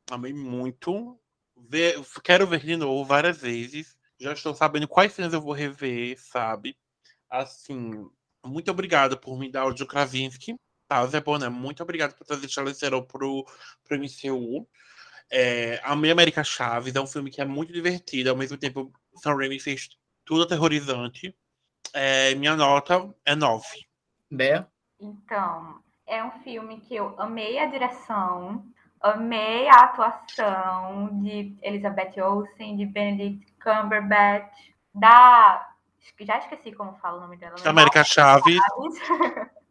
[0.10, 1.20] Amei muito.
[1.56, 3.96] Ver- quero ver de novo várias vezes.
[4.20, 6.76] Já estou sabendo quais cenas eu vou rever, sabe?
[7.30, 8.10] Assim,
[8.46, 10.56] muito obrigado por me dar o Joe Krasinski.
[10.88, 13.46] Tá, Zé Boné, muito obrigado por trazer Charlize Theron pro,
[13.84, 14.68] pro MCU.
[15.32, 19.36] É, amei América Chaves, é um filme que é muito divertido, ao mesmo tempo Sam
[19.36, 19.88] Raimi fez
[20.26, 21.34] tudo aterrorizante.
[21.94, 23.66] É, minha nota é 9.
[24.30, 24.68] Bea?
[25.00, 28.66] Então, é um filme que eu amei a direção,
[29.00, 34.54] amei a atuação de Elizabeth Olsen, de Benedict Cumberbatch,
[34.94, 35.71] da.
[36.20, 37.56] Já esqueci como fala o nome dela.
[37.66, 38.60] América Chaves,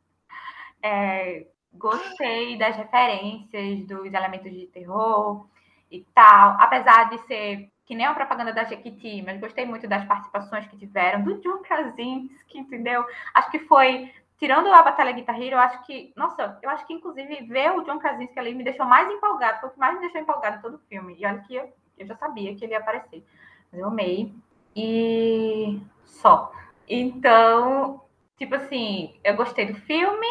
[0.82, 5.46] É, gostei das referências, dos elementos de terror
[5.90, 6.56] e tal.
[6.58, 10.76] Apesar de ser que nem a propaganda da Jequiti, mas gostei muito das participações que
[10.76, 13.04] tiveram, do John Krasinski, entendeu?
[13.34, 16.94] Acho que foi, tirando a Batalha Guitar Hero, eu acho que, nossa, eu acho que
[16.94, 20.00] inclusive ver o John Krasinski ali me deixou mais empolgado, foi o que mais me
[20.02, 21.16] deixou empolgado em todo o filme.
[21.18, 23.24] E olha que eu, eu já sabia que ele ia aparecer,
[23.72, 24.32] mas eu amei.
[24.76, 26.52] E só.
[26.88, 28.02] Então,
[28.36, 30.26] tipo assim, eu gostei do filme,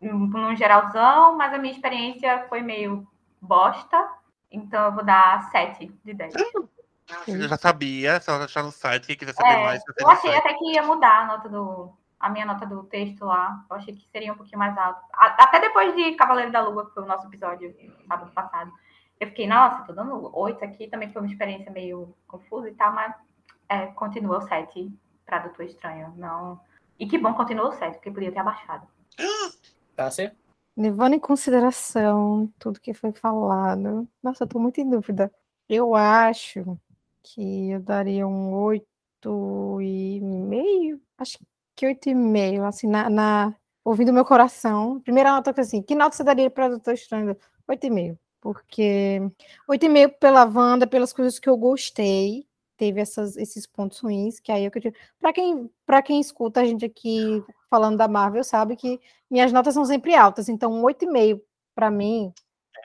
[0.00, 3.06] num geralzão, mas a minha experiência foi meio
[3.40, 4.08] bosta.
[4.50, 6.34] Então eu vou dar 7 de 10.
[7.26, 9.82] eu já sabia, só achar no site, quem quiser saber É, mais.
[9.98, 11.92] eu achei até que ia mudar a nota do.
[12.20, 13.64] A minha nota do texto lá.
[13.68, 15.00] Eu achei que seria um pouquinho mais alto.
[15.12, 17.74] Até depois de Cavaleiro da Lua, que foi o nosso episódio
[18.08, 18.72] sábado passado.
[19.20, 20.86] Eu fiquei, nossa, tô dando 8 aqui.
[20.88, 23.14] Também foi uma experiência meio confusa e tal, mas
[23.68, 24.90] é, continua o 7
[25.24, 26.12] pra Doutor Estranho.
[26.16, 26.60] Não.
[26.98, 28.86] E que bom continua o 7, porque podia ter abaixado.
[29.96, 30.36] Cássia?
[30.76, 35.32] Levando em consideração tudo que foi falado, nossa, eu tô muito em dúvida.
[35.68, 36.78] Eu acho
[37.22, 41.38] que eu daria um oito e meio, acho
[41.76, 45.00] que oito e meio, assim, na, na ouvindo meu coração.
[45.00, 47.36] Primeira nota que assim, que nota você daria para Doutor Estranho?
[47.68, 49.20] Oito e meio, porque
[49.68, 52.46] oito e meio pela Wanda, pelas coisas que eu gostei,
[52.76, 54.94] teve essas, esses pontos ruins, que aí é eu tive.
[55.18, 59.74] Para quem, para quem escuta a gente aqui falando da Marvel, sabe que minhas notas
[59.74, 61.40] são sempre altas, então um 8,5
[61.74, 62.32] para mim,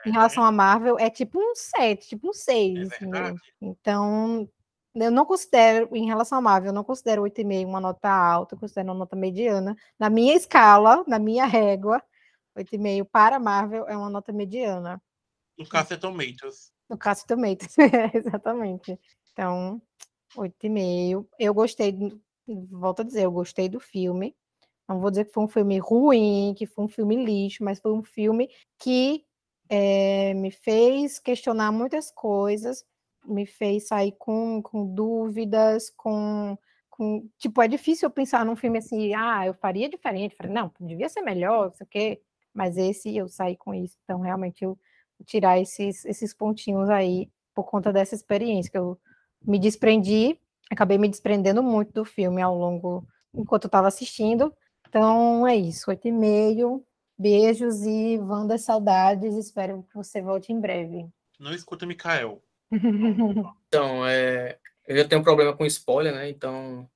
[0.06, 3.40] em relação à Marvel, é tipo um 7, tipo um 6, É verdade.
[3.62, 4.50] Então,
[4.96, 8.60] eu não considero, em relação à Marvel, eu não considero 8,5 uma nota alta, eu
[8.60, 9.76] considero uma nota mediana.
[9.98, 12.02] Na minha escala, na minha régua,
[12.58, 15.02] 8,5 para a Marvel é uma nota mediana.
[15.58, 16.72] No caso é Tomatoes.
[16.90, 17.76] No caso Tomatoes,
[18.14, 19.00] exatamente.
[19.40, 19.82] Então,
[20.36, 21.26] 8,5.
[21.40, 21.98] Eu gostei,
[22.70, 24.36] volto a dizer, eu gostei do filme.
[24.86, 27.94] Não vou dizer que foi um filme ruim, que foi um filme lixo, mas foi
[27.94, 29.24] um filme que
[29.70, 32.84] eh, me fez questionar muitas coisas,
[33.26, 36.58] me fez sair com, com dúvidas, com,
[36.90, 37.26] com.
[37.38, 40.36] Tipo, é difícil eu pensar num filme assim, ah, eu faria diferente.
[40.36, 42.22] Falei, não, devia ser melhor, não sei o quê.
[42.54, 43.98] Mas esse eu saí com isso.
[44.04, 44.78] Então, realmente, eu
[45.26, 49.00] tirar esses, esses pontinhos aí por conta dessa experiência que eu
[49.46, 50.40] me desprendi,
[50.70, 54.54] acabei me desprendendo muito do filme ao longo enquanto eu estava assistindo.
[54.88, 56.84] Então é isso, oito e meio.
[57.18, 59.36] Beijos e Wanda saudades.
[59.36, 61.06] Espero que você volte em breve.
[61.38, 62.42] Não escuta Mikael.
[63.68, 64.58] Então, é,
[64.88, 66.28] eu já tenho um problema com spoiler, né?
[66.28, 66.90] Então,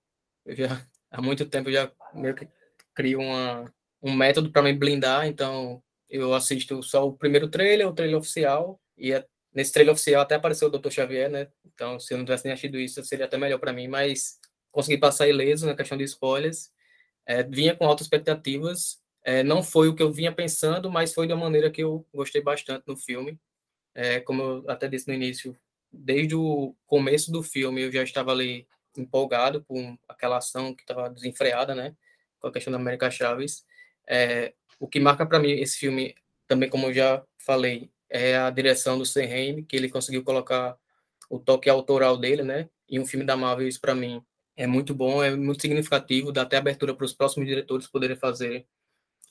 [0.43, 2.47] eu já, há muito tempo eu já meio que
[2.95, 3.71] crio uma,
[4.01, 5.27] um método para me blindar.
[5.27, 8.79] Então, eu assisto só o primeiro trailer, o trailer oficial.
[8.97, 9.23] E é-
[9.53, 10.89] nesse trailer oficial até apareceu o Dr.
[10.89, 11.47] Xavier, né?
[11.65, 13.88] Então, se eu não tivesse nem assistido isso, seria até melhor para mim.
[13.88, 14.39] Mas
[14.71, 16.71] consegui passar ileso na questão de spoilers.
[17.25, 19.01] É, vinha com altas expectativas.
[19.23, 22.41] É, não foi o que eu vinha pensando, mas foi da maneira que eu gostei
[22.41, 23.39] bastante no filme.
[23.95, 25.55] É, como eu até disse no início,
[25.91, 28.67] desde o começo do filme eu já estava ali
[28.97, 31.95] empolgado com aquela ação que estava desenfreada, né?
[32.39, 33.65] Com a questão da América Chaves.
[34.07, 36.15] É, o que marca para mim esse filme,
[36.47, 40.77] também como eu já falei, é a direção do Sam Raimi, que ele conseguiu colocar
[41.30, 42.69] o toque autoral dele, né?
[42.88, 44.23] E um filme da Marvel, isso para mim
[44.56, 48.68] é muito bom, é muito significativo, dá até abertura para os próximos diretores poderem fazer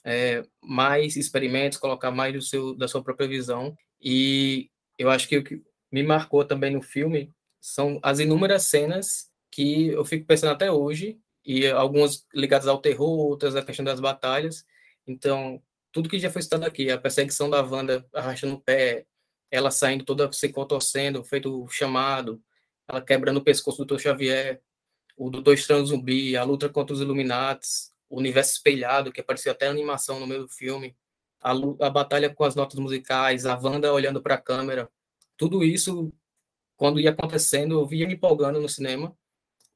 [0.04, 3.76] é, mais experimentos, colocar mais do seu, da sua própria visão.
[4.00, 4.68] E
[4.98, 7.30] eu acho que o que me marcou também no filme
[7.60, 13.18] são as inúmeras cenas que eu fico pensando até hoje, e algumas ligadas ao terror,
[13.18, 14.64] outras à questão das batalhas.
[15.06, 19.06] Então, tudo que já foi citado aqui, a perseguição da Wanda arrastando o pé,
[19.50, 22.42] ela saindo toda se contorcendo, feito chamado,
[22.88, 24.00] ela quebrando o pescoço do Dr.
[24.00, 24.62] Xavier,
[25.16, 29.66] o Doutor Estranho Zumbi, a luta contra os Illuminates, o universo espelhado, que apareceu até
[29.68, 30.96] animação no meio do filme,
[31.40, 34.90] a, a batalha com as notas musicais, a Wanda olhando para a câmera,
[35.36, 36.12] tudo isso,
[36.76, 39.14] quando ia acontecendo, eu via me empolgando no cinema,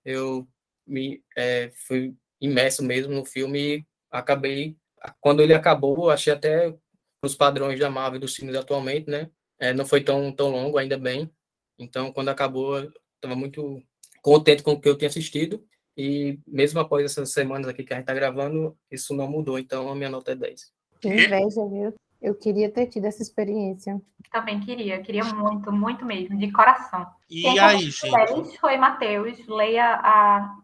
[0.05, 0.49] eu
[0.87, 4.77] me é, fui imerso mesmo no filme e acabei
[5.21, 6.75] quando ele acabou achei até
[7.23, 10.99] os padrões da Marvel dos filmes atualmente né é, não foi tão tão longo ainda
[10.99, 11.31] bem
[11.79, 12.79] então quando acabou
[13.15, 13.83] estava muito
[14.23, 15.65] contente com o que eu tinha assistido
[15.97, 19.89] e mesmo após essas semanas aqui que a gente está gravando isso não mudou então
[19.89, 24.01] a minha nota é 10 que inveja viu eu queria ter tido essa experiência.
[24.33, 27.07] Também queria, queria muito, muito mesmo, de coração.
[27.31, 28.59] E Quem aí, gente?
[28.59, 30.57] Foi Matheus, leia a,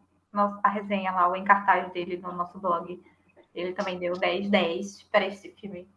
[0.62, 3.01] a resenha lá, o encartagem dele no nosso blog.
[3.54, 5.88] Ele também deu 10, 10 para esse filme.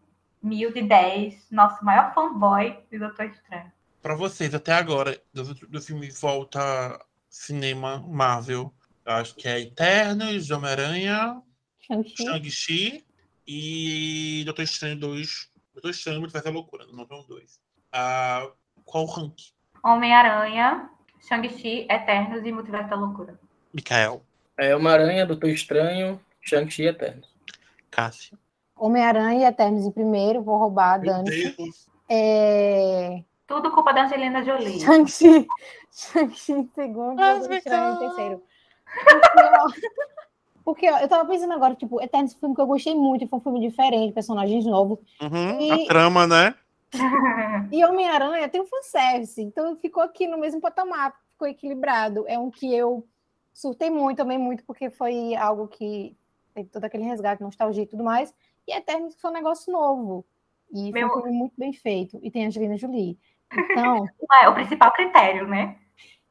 [0.41, 3.72] Mil de 10, nosso maior fanboy de Doutor Estranho.
[4.02, 8.72] Para vocês, até agora, do, do filme Volta Cinema Marvel,
[9.03, 11.41] acho que é Eternos, Homem-Aranha,
[12.15, 13.03] Shang-Chi
[13.48, 15.52] e Doutor Estranho 2.
[15.73, 17.60] Doutor Estranho muito faz a loucura, não são dois.
[17.91, 18.52] Ah,
[18.84, 19.36] qual o rank?
[19.84, 20.90] Homem-Aranha,
[21.27, 23.40] Shang-Chi, Eternos e Multiverso da Loucura.
[23.73, 24.23] Mikael.
[24.57, 27.35] É Homem-Aranha, Doutor Estranho, Shang-Chi e Eternos.
[27.96, 28.38] Cássio.
[28.76, 31.56] Homem-Aranha e Eternos em primeiro, vou roubar a Dani.
[32.10, 33.24] É...
[33.48, 34.80] Tudo culpa da Angelina Jolie.
[34.82, 35.48] Shang-Chi.
[36.52, 38.44] Em segundo, Doutor Estranho em terceiro.
[39.64, 39.82] Porque,
[40.66, 43.28] porque ó, eu tava pensando agora, tipo, Eternos é um filme que eu gostei muito,
[43.28, 45.00] foi um filme diferente, personagens novos.
[45.22, 45.72] Uhum, e...
[45.72, 46.54] A trama, né?
[47.72, 52.26] e Homem-Aranha tem um fanservice, então ficou aqui no mesmo patamar, ficou equilibrado.
[52.28, 53.08] É um que eu
[53.54, 56.16] surtei muito, também muito, porque foi algo que
[56.56, 58.34] teve todo aquele resgate, nostalgia e tudo mais.
[58.68, 60.26] E Eternos foi um negócio novo.
[60.72, 61.10] E Meu...
[61.10, 62.19] foi um filme muito bem feito.
[62.23, 63.19] E tem a Angelina Jolie.
[63.53, 64.07] Então.
[64.41, 65.77] É o principal critério, né?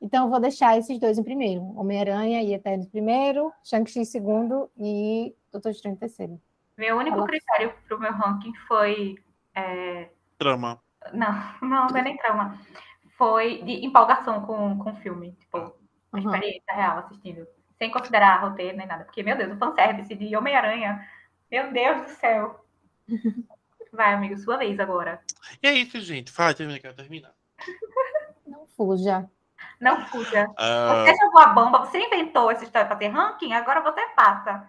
[0.00, 4.70] Então, eu vou deixar esses dois em primeiro: Homem-Aranha e Eternos primeiro, Shang-Chi em segundo
[4.76, 6.40] e Doutor Estranho em terceiro.
[6.76, 7.28] Meu único Fala.
[7.28, 9.14] critério para o meu ranking foi.
[9.54, 10.10] É...
[10.38, 10.80] Trama.
[11.12, 11.32] Não,
[11.62, 12.58] não, não é nem trama.
[13.16, 15.32] Foi de empolgação com, com o filme.
[15.32, 15.72] Tipo,
[16.12, 16.18] uhum.
[16.18, 17.46] experiência real assistindo.
[17.78, 19.04] Sem considerar roteiro nem nada.
[19.04, 21.06] Porque, meu Deus, o fanservice de Homem-Aranha.
[21.50, 22.64] Meu Deus do céu.
[23.92, 25.20] Vai, amigo, sua vez agora.
[25.62, 26.32] E é isso, gente.
[26.32, 27.32] Fala, termina, quero terminar.
[28.46, 29.28] Não fuja.
[29.80, 30.46] Não fuja.
[30.50, 31.04] Uh...
[31.04, 34.68] Você jogou a bomba, você inventou essa história para ter ranking, agora você passa.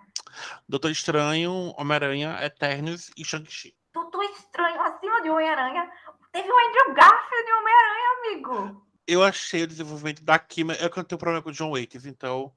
[0.68, 3.76] Doutor Estranho, Homem-Aranha, Eternos e Shang-Chi.
[3.94, 5.90] Doutor Estranho acima de Homem-Aranha.
[6.32, 8.86] Teve o Andrew Garfield de Homem-Aranha, amigo.
[9.08, 10.74] Eu achei o desenvolvimento da Kima.
[10.74, 12.52] Eu tenho problema com o John Waits, então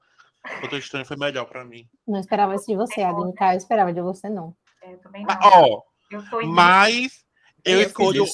[0.61, 1.87] Doutor Estranho foi melhor para mim.
[2.07, 3.33] Não esperava isso de você, Adriano.
[3.39, 4.55] Eu esperava de você, não.
[4.81, 5.35] É, eu também não.
[5.41, 5.81] Ó,
[6.47, 7.23] mas
[7.65, 8.25] eu escolho.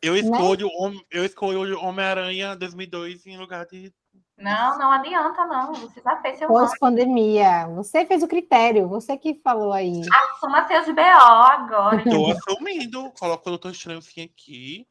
[0.00, 1.00] Eu escolho, né?
[1.10, 3.92] eu escolho Homem-Aranha 2002 em lugar de.
[4.38, 5.74] Não, não adianta, não.
[5.74, 7.66] Você já fez seu Pós-pandemia.
[7.74, 10.00] Você fez o critério, você que falou aí.
[10.34, 11.96] Assuma seus BO agora.
[11.96, 13.10] Estou assumindo.
[13.18, 14.86] Coloco o Doutor Estranho aqui.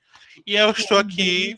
[0.45, 1.57] E eu estou aqui.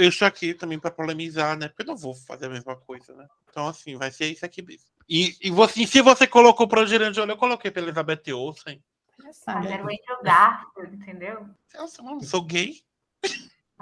[0.00, 1.68] Eu estou aqui também para polemizar, né?
[1.68, 3.26] Porque eu não vou fazer a mesma coisa, né?
[3.50, 4.86] Então, assim, vai ser isso aqui mesmo.
[5.06, 8.82] E, e você, se você colocou para o Gerando eu coloquei pela Elizabeth Olsen.
[9.22, 11.46] Mas era o Andrew Garfield, entendeu?
[11.74, 12.80] Nossa, mano, sou gay.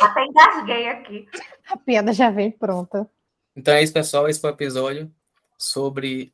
[0.00, 1.28] Até engasguei aqui.
[1.68, 3.10] A piada já vem pronta.
[3.56, 4.28] Então é isso, pessoal.
[4.28, 5.12] Esse foi o episódio
[5.56, 6.32] sobre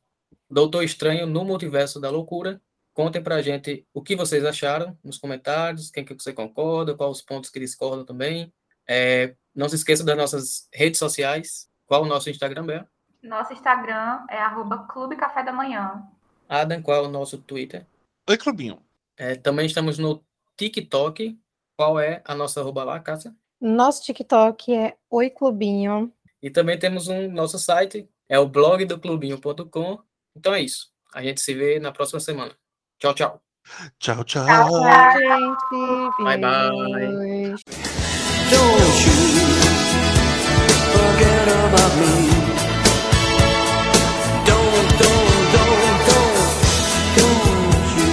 [0.51, 2.61] Doutor Estranho no Multiverso da Loucura.
[2.95, 7.23] Contem pra gente o que vocês acharam nos comentários, quem que você concorda, quais os
[7.23, 8.55] pontos que discordam também.
[8.89, 11.69] É, não se esqueça das nossas redes sociais.
[11.87, 12.89] Qual o nosso Instagram, Bea?
[13.21, 16.03] Nosso Instagram é arroba Clube Café da Manhã.
[16.49, 17.85] Adam, qual é o nosso Twitter?
[18.31, 18.81] Oi, Clubinho.
[19.17, 20.25] É, também estamos no
[20.57, 21.37] TikTok.
[21.77, 23.35] Qual é a nossa arroba lá, Cássia?
[23.61, 26.13] Nosso TikTok é Oi Clubinho.
[26.41, 29.99] E também temos um nosso site, é o blog do clubinho.com.
[30.37, 30.93] Então é isso.
[31.13, 32.55] A gente se vê na próxima semana.
[33.05, 33.37] Tchau, tchau.
[34.01, 34.47] Tchau, tchau.
[34.47, 35.21] Tchau, tchau.
[35.21, 36.25] gente.
[36.25, 36.73] Bye, bye.
[36.97, 37.61] beijos.
[38.49, 39.13] Don't you
[40.89, 42.33] forget about me.
[44.49, 46.33] Don't, don't, don't, don't,
[47.13, 47.45] don't
[47.93, 48.09] you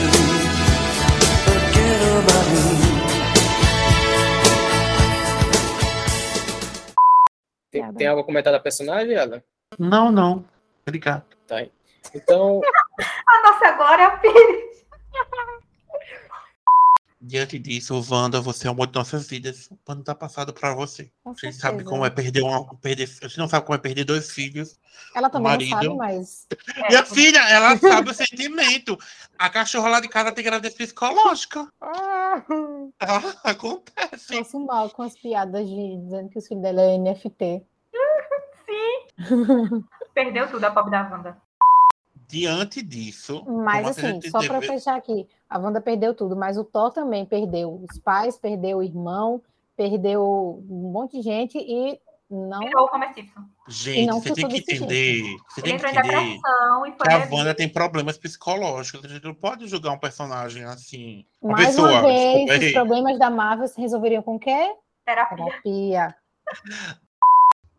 [1.47, 2.67] forget about me.
[7.71, 9.41] Tem, tem algo a comentar da personagem, Ela?
[9.79, 10.43] Não, não.
[10.85, 11.23] Obrigado.
[11.47, 11.71] Tá aí.
[12.13, 12.59] Então,
[13.25, 14.70] A nossa Glória Pires.
[17.23, 19.67] Diante disso, Wanda, você é o amor de nossas vidas.
[19.69, 21.11] O pano tá passado pra você.
[21.23, 21.61] Com A gente certeza.
[21.61, 22.75] sabe como é perder uma.
[22.77, 24.79] Perder, a gente não sabe como é perder dois filhos.
[25.15, 25.69] Ela também marido.
[25.69, 26.47] não sabe, mas
[26.89, 28.97] E a filha, ela sabe o sentimento.
[29.37, 31.71] A cachorra lá de casa tem gravidez psicológica.
[31.79, 32.43] ah,
[32.97, 33.35] Tá?
[33.43, 34.27] Acontece.
[34.27, 37.63] trouxe mal com as piadas de dizendo que os filhos dela é NFT.
[40.13, 41.37] Perdeu tudo a pobre da Wanda.
[42.27, 43.43] Diante disso.
[43.45, 47.25] Mas assim, só para deve- fechar aqui, a Wanda perdeu tudo, mas o Thor também
[47.25, 49.41] perdeu os pais, perdeu o irmão,
[49.75, 51.99] perdeu um monte de gente e
[52.29, 53.41] não Virou o Homer Simpson.
[53.67, 55.35] Gente, não você tem que entender.
[55.49, 57.27] Você tem que entender que a.
[57.29, 59.03] Wanda tem problemas psicológicos.
[59.03, 61.25] A gente não pode julgar um personagem assim.
[61.41, 61.91] Uma mais pessoa.
[61.91, 62.73] uma vez desculpa os aí.
[62.73, 64.73] problemas da Marvel se resolveriam com o quê?
[65.05, 65.45] terapia.
[65.45, 66.15] Terapia.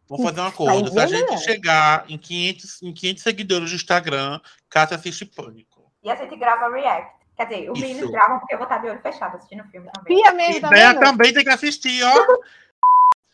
[0.06, 0.90] Vamos fazer um acordo.
[0.90, 1.38] Se a gente né?
[1.38, 4.38] chegar em 500, em 500 seguidores no Instagram,
[4.68, 5.90] Cátia assiste Pânico.
[6.02, 7.21] E a gente grava react.
[7.46, 7.88] Quer dizer, os Isso.
[7.88, 10.16] meninos gravam porque eu vou estar de olho fechado assistindo o filme também.
[10.22, 11.00] Pia mesmo, E tá vendo?
[11.00, 12.14] também tem que assistir, ó.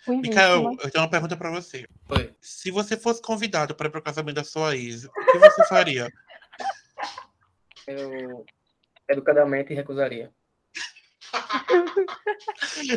[0.06, 0.40] Vítima.
[0.82, 1.86] eu tenho uma pergunta pra você.
[2.08, 2.34] Oi.
[2.40, 6.10] Se você fosse convidado para ir pro casamento da sua ex, o que você faria?
[7.86, 8.44] eu
[9.08, 10.32] educadamente recusaria.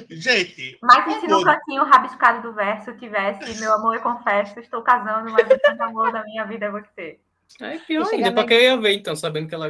[0.09, 4.81] Gente, Mas e se no cantinho rabiscado do verso tivesse, meu amor, eu confesso, estou
[4.81, 7.19] casando, mas o grande amor da minha vida é você.
[7.59, 9.69] É pior ainda, na- pra que eu ia ver, então, sabendo que ela.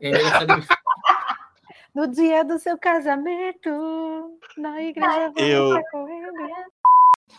[1.94, 6.30] No dia do seu casamento, na igreja Eu- tá correndo.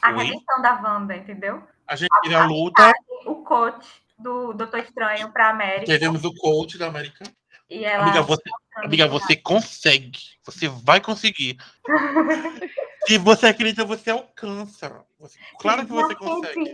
[0.02, 1.64] A redenção da Wanda, entendeu?
[1.88, 2.92] a gente teve a luta,
[3.26, 3.88] O coach
[4.18, 5.86] do Doutor Estranho pra América.
[5.86, 7.24] tivemos o coach da América.
[7.70, 8.04] E ela.
[8.04, 8.42] Amiga, você,
[8.78, 10.20] amiga, você consegue.
[10.44, 11.58] Você vai conseguir.
[13.08, 15.04] Se você acredita, você alcança.
[15.20, 16.72] Você- claro que você consegue.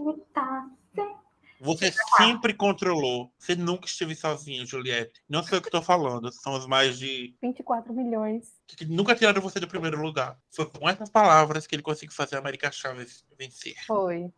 [1.60, 3.32] Você sempre controlou.
[3.38, 5.22] Você nunca esteve sozinho, Juliette.
[5.28, 6.32] Não sei o que estou falando.
[6.32, 7.36] São os mais de.
[7.42, 8.54] 24 milhões.
[8.68, 10.38] que nunca tiraram você do primeiro lugar.
[10.52, 13.76] Foi com essas palavras que ele conseguiu fazer a América Chaves vencer.
[13.86, 14.32] Foi.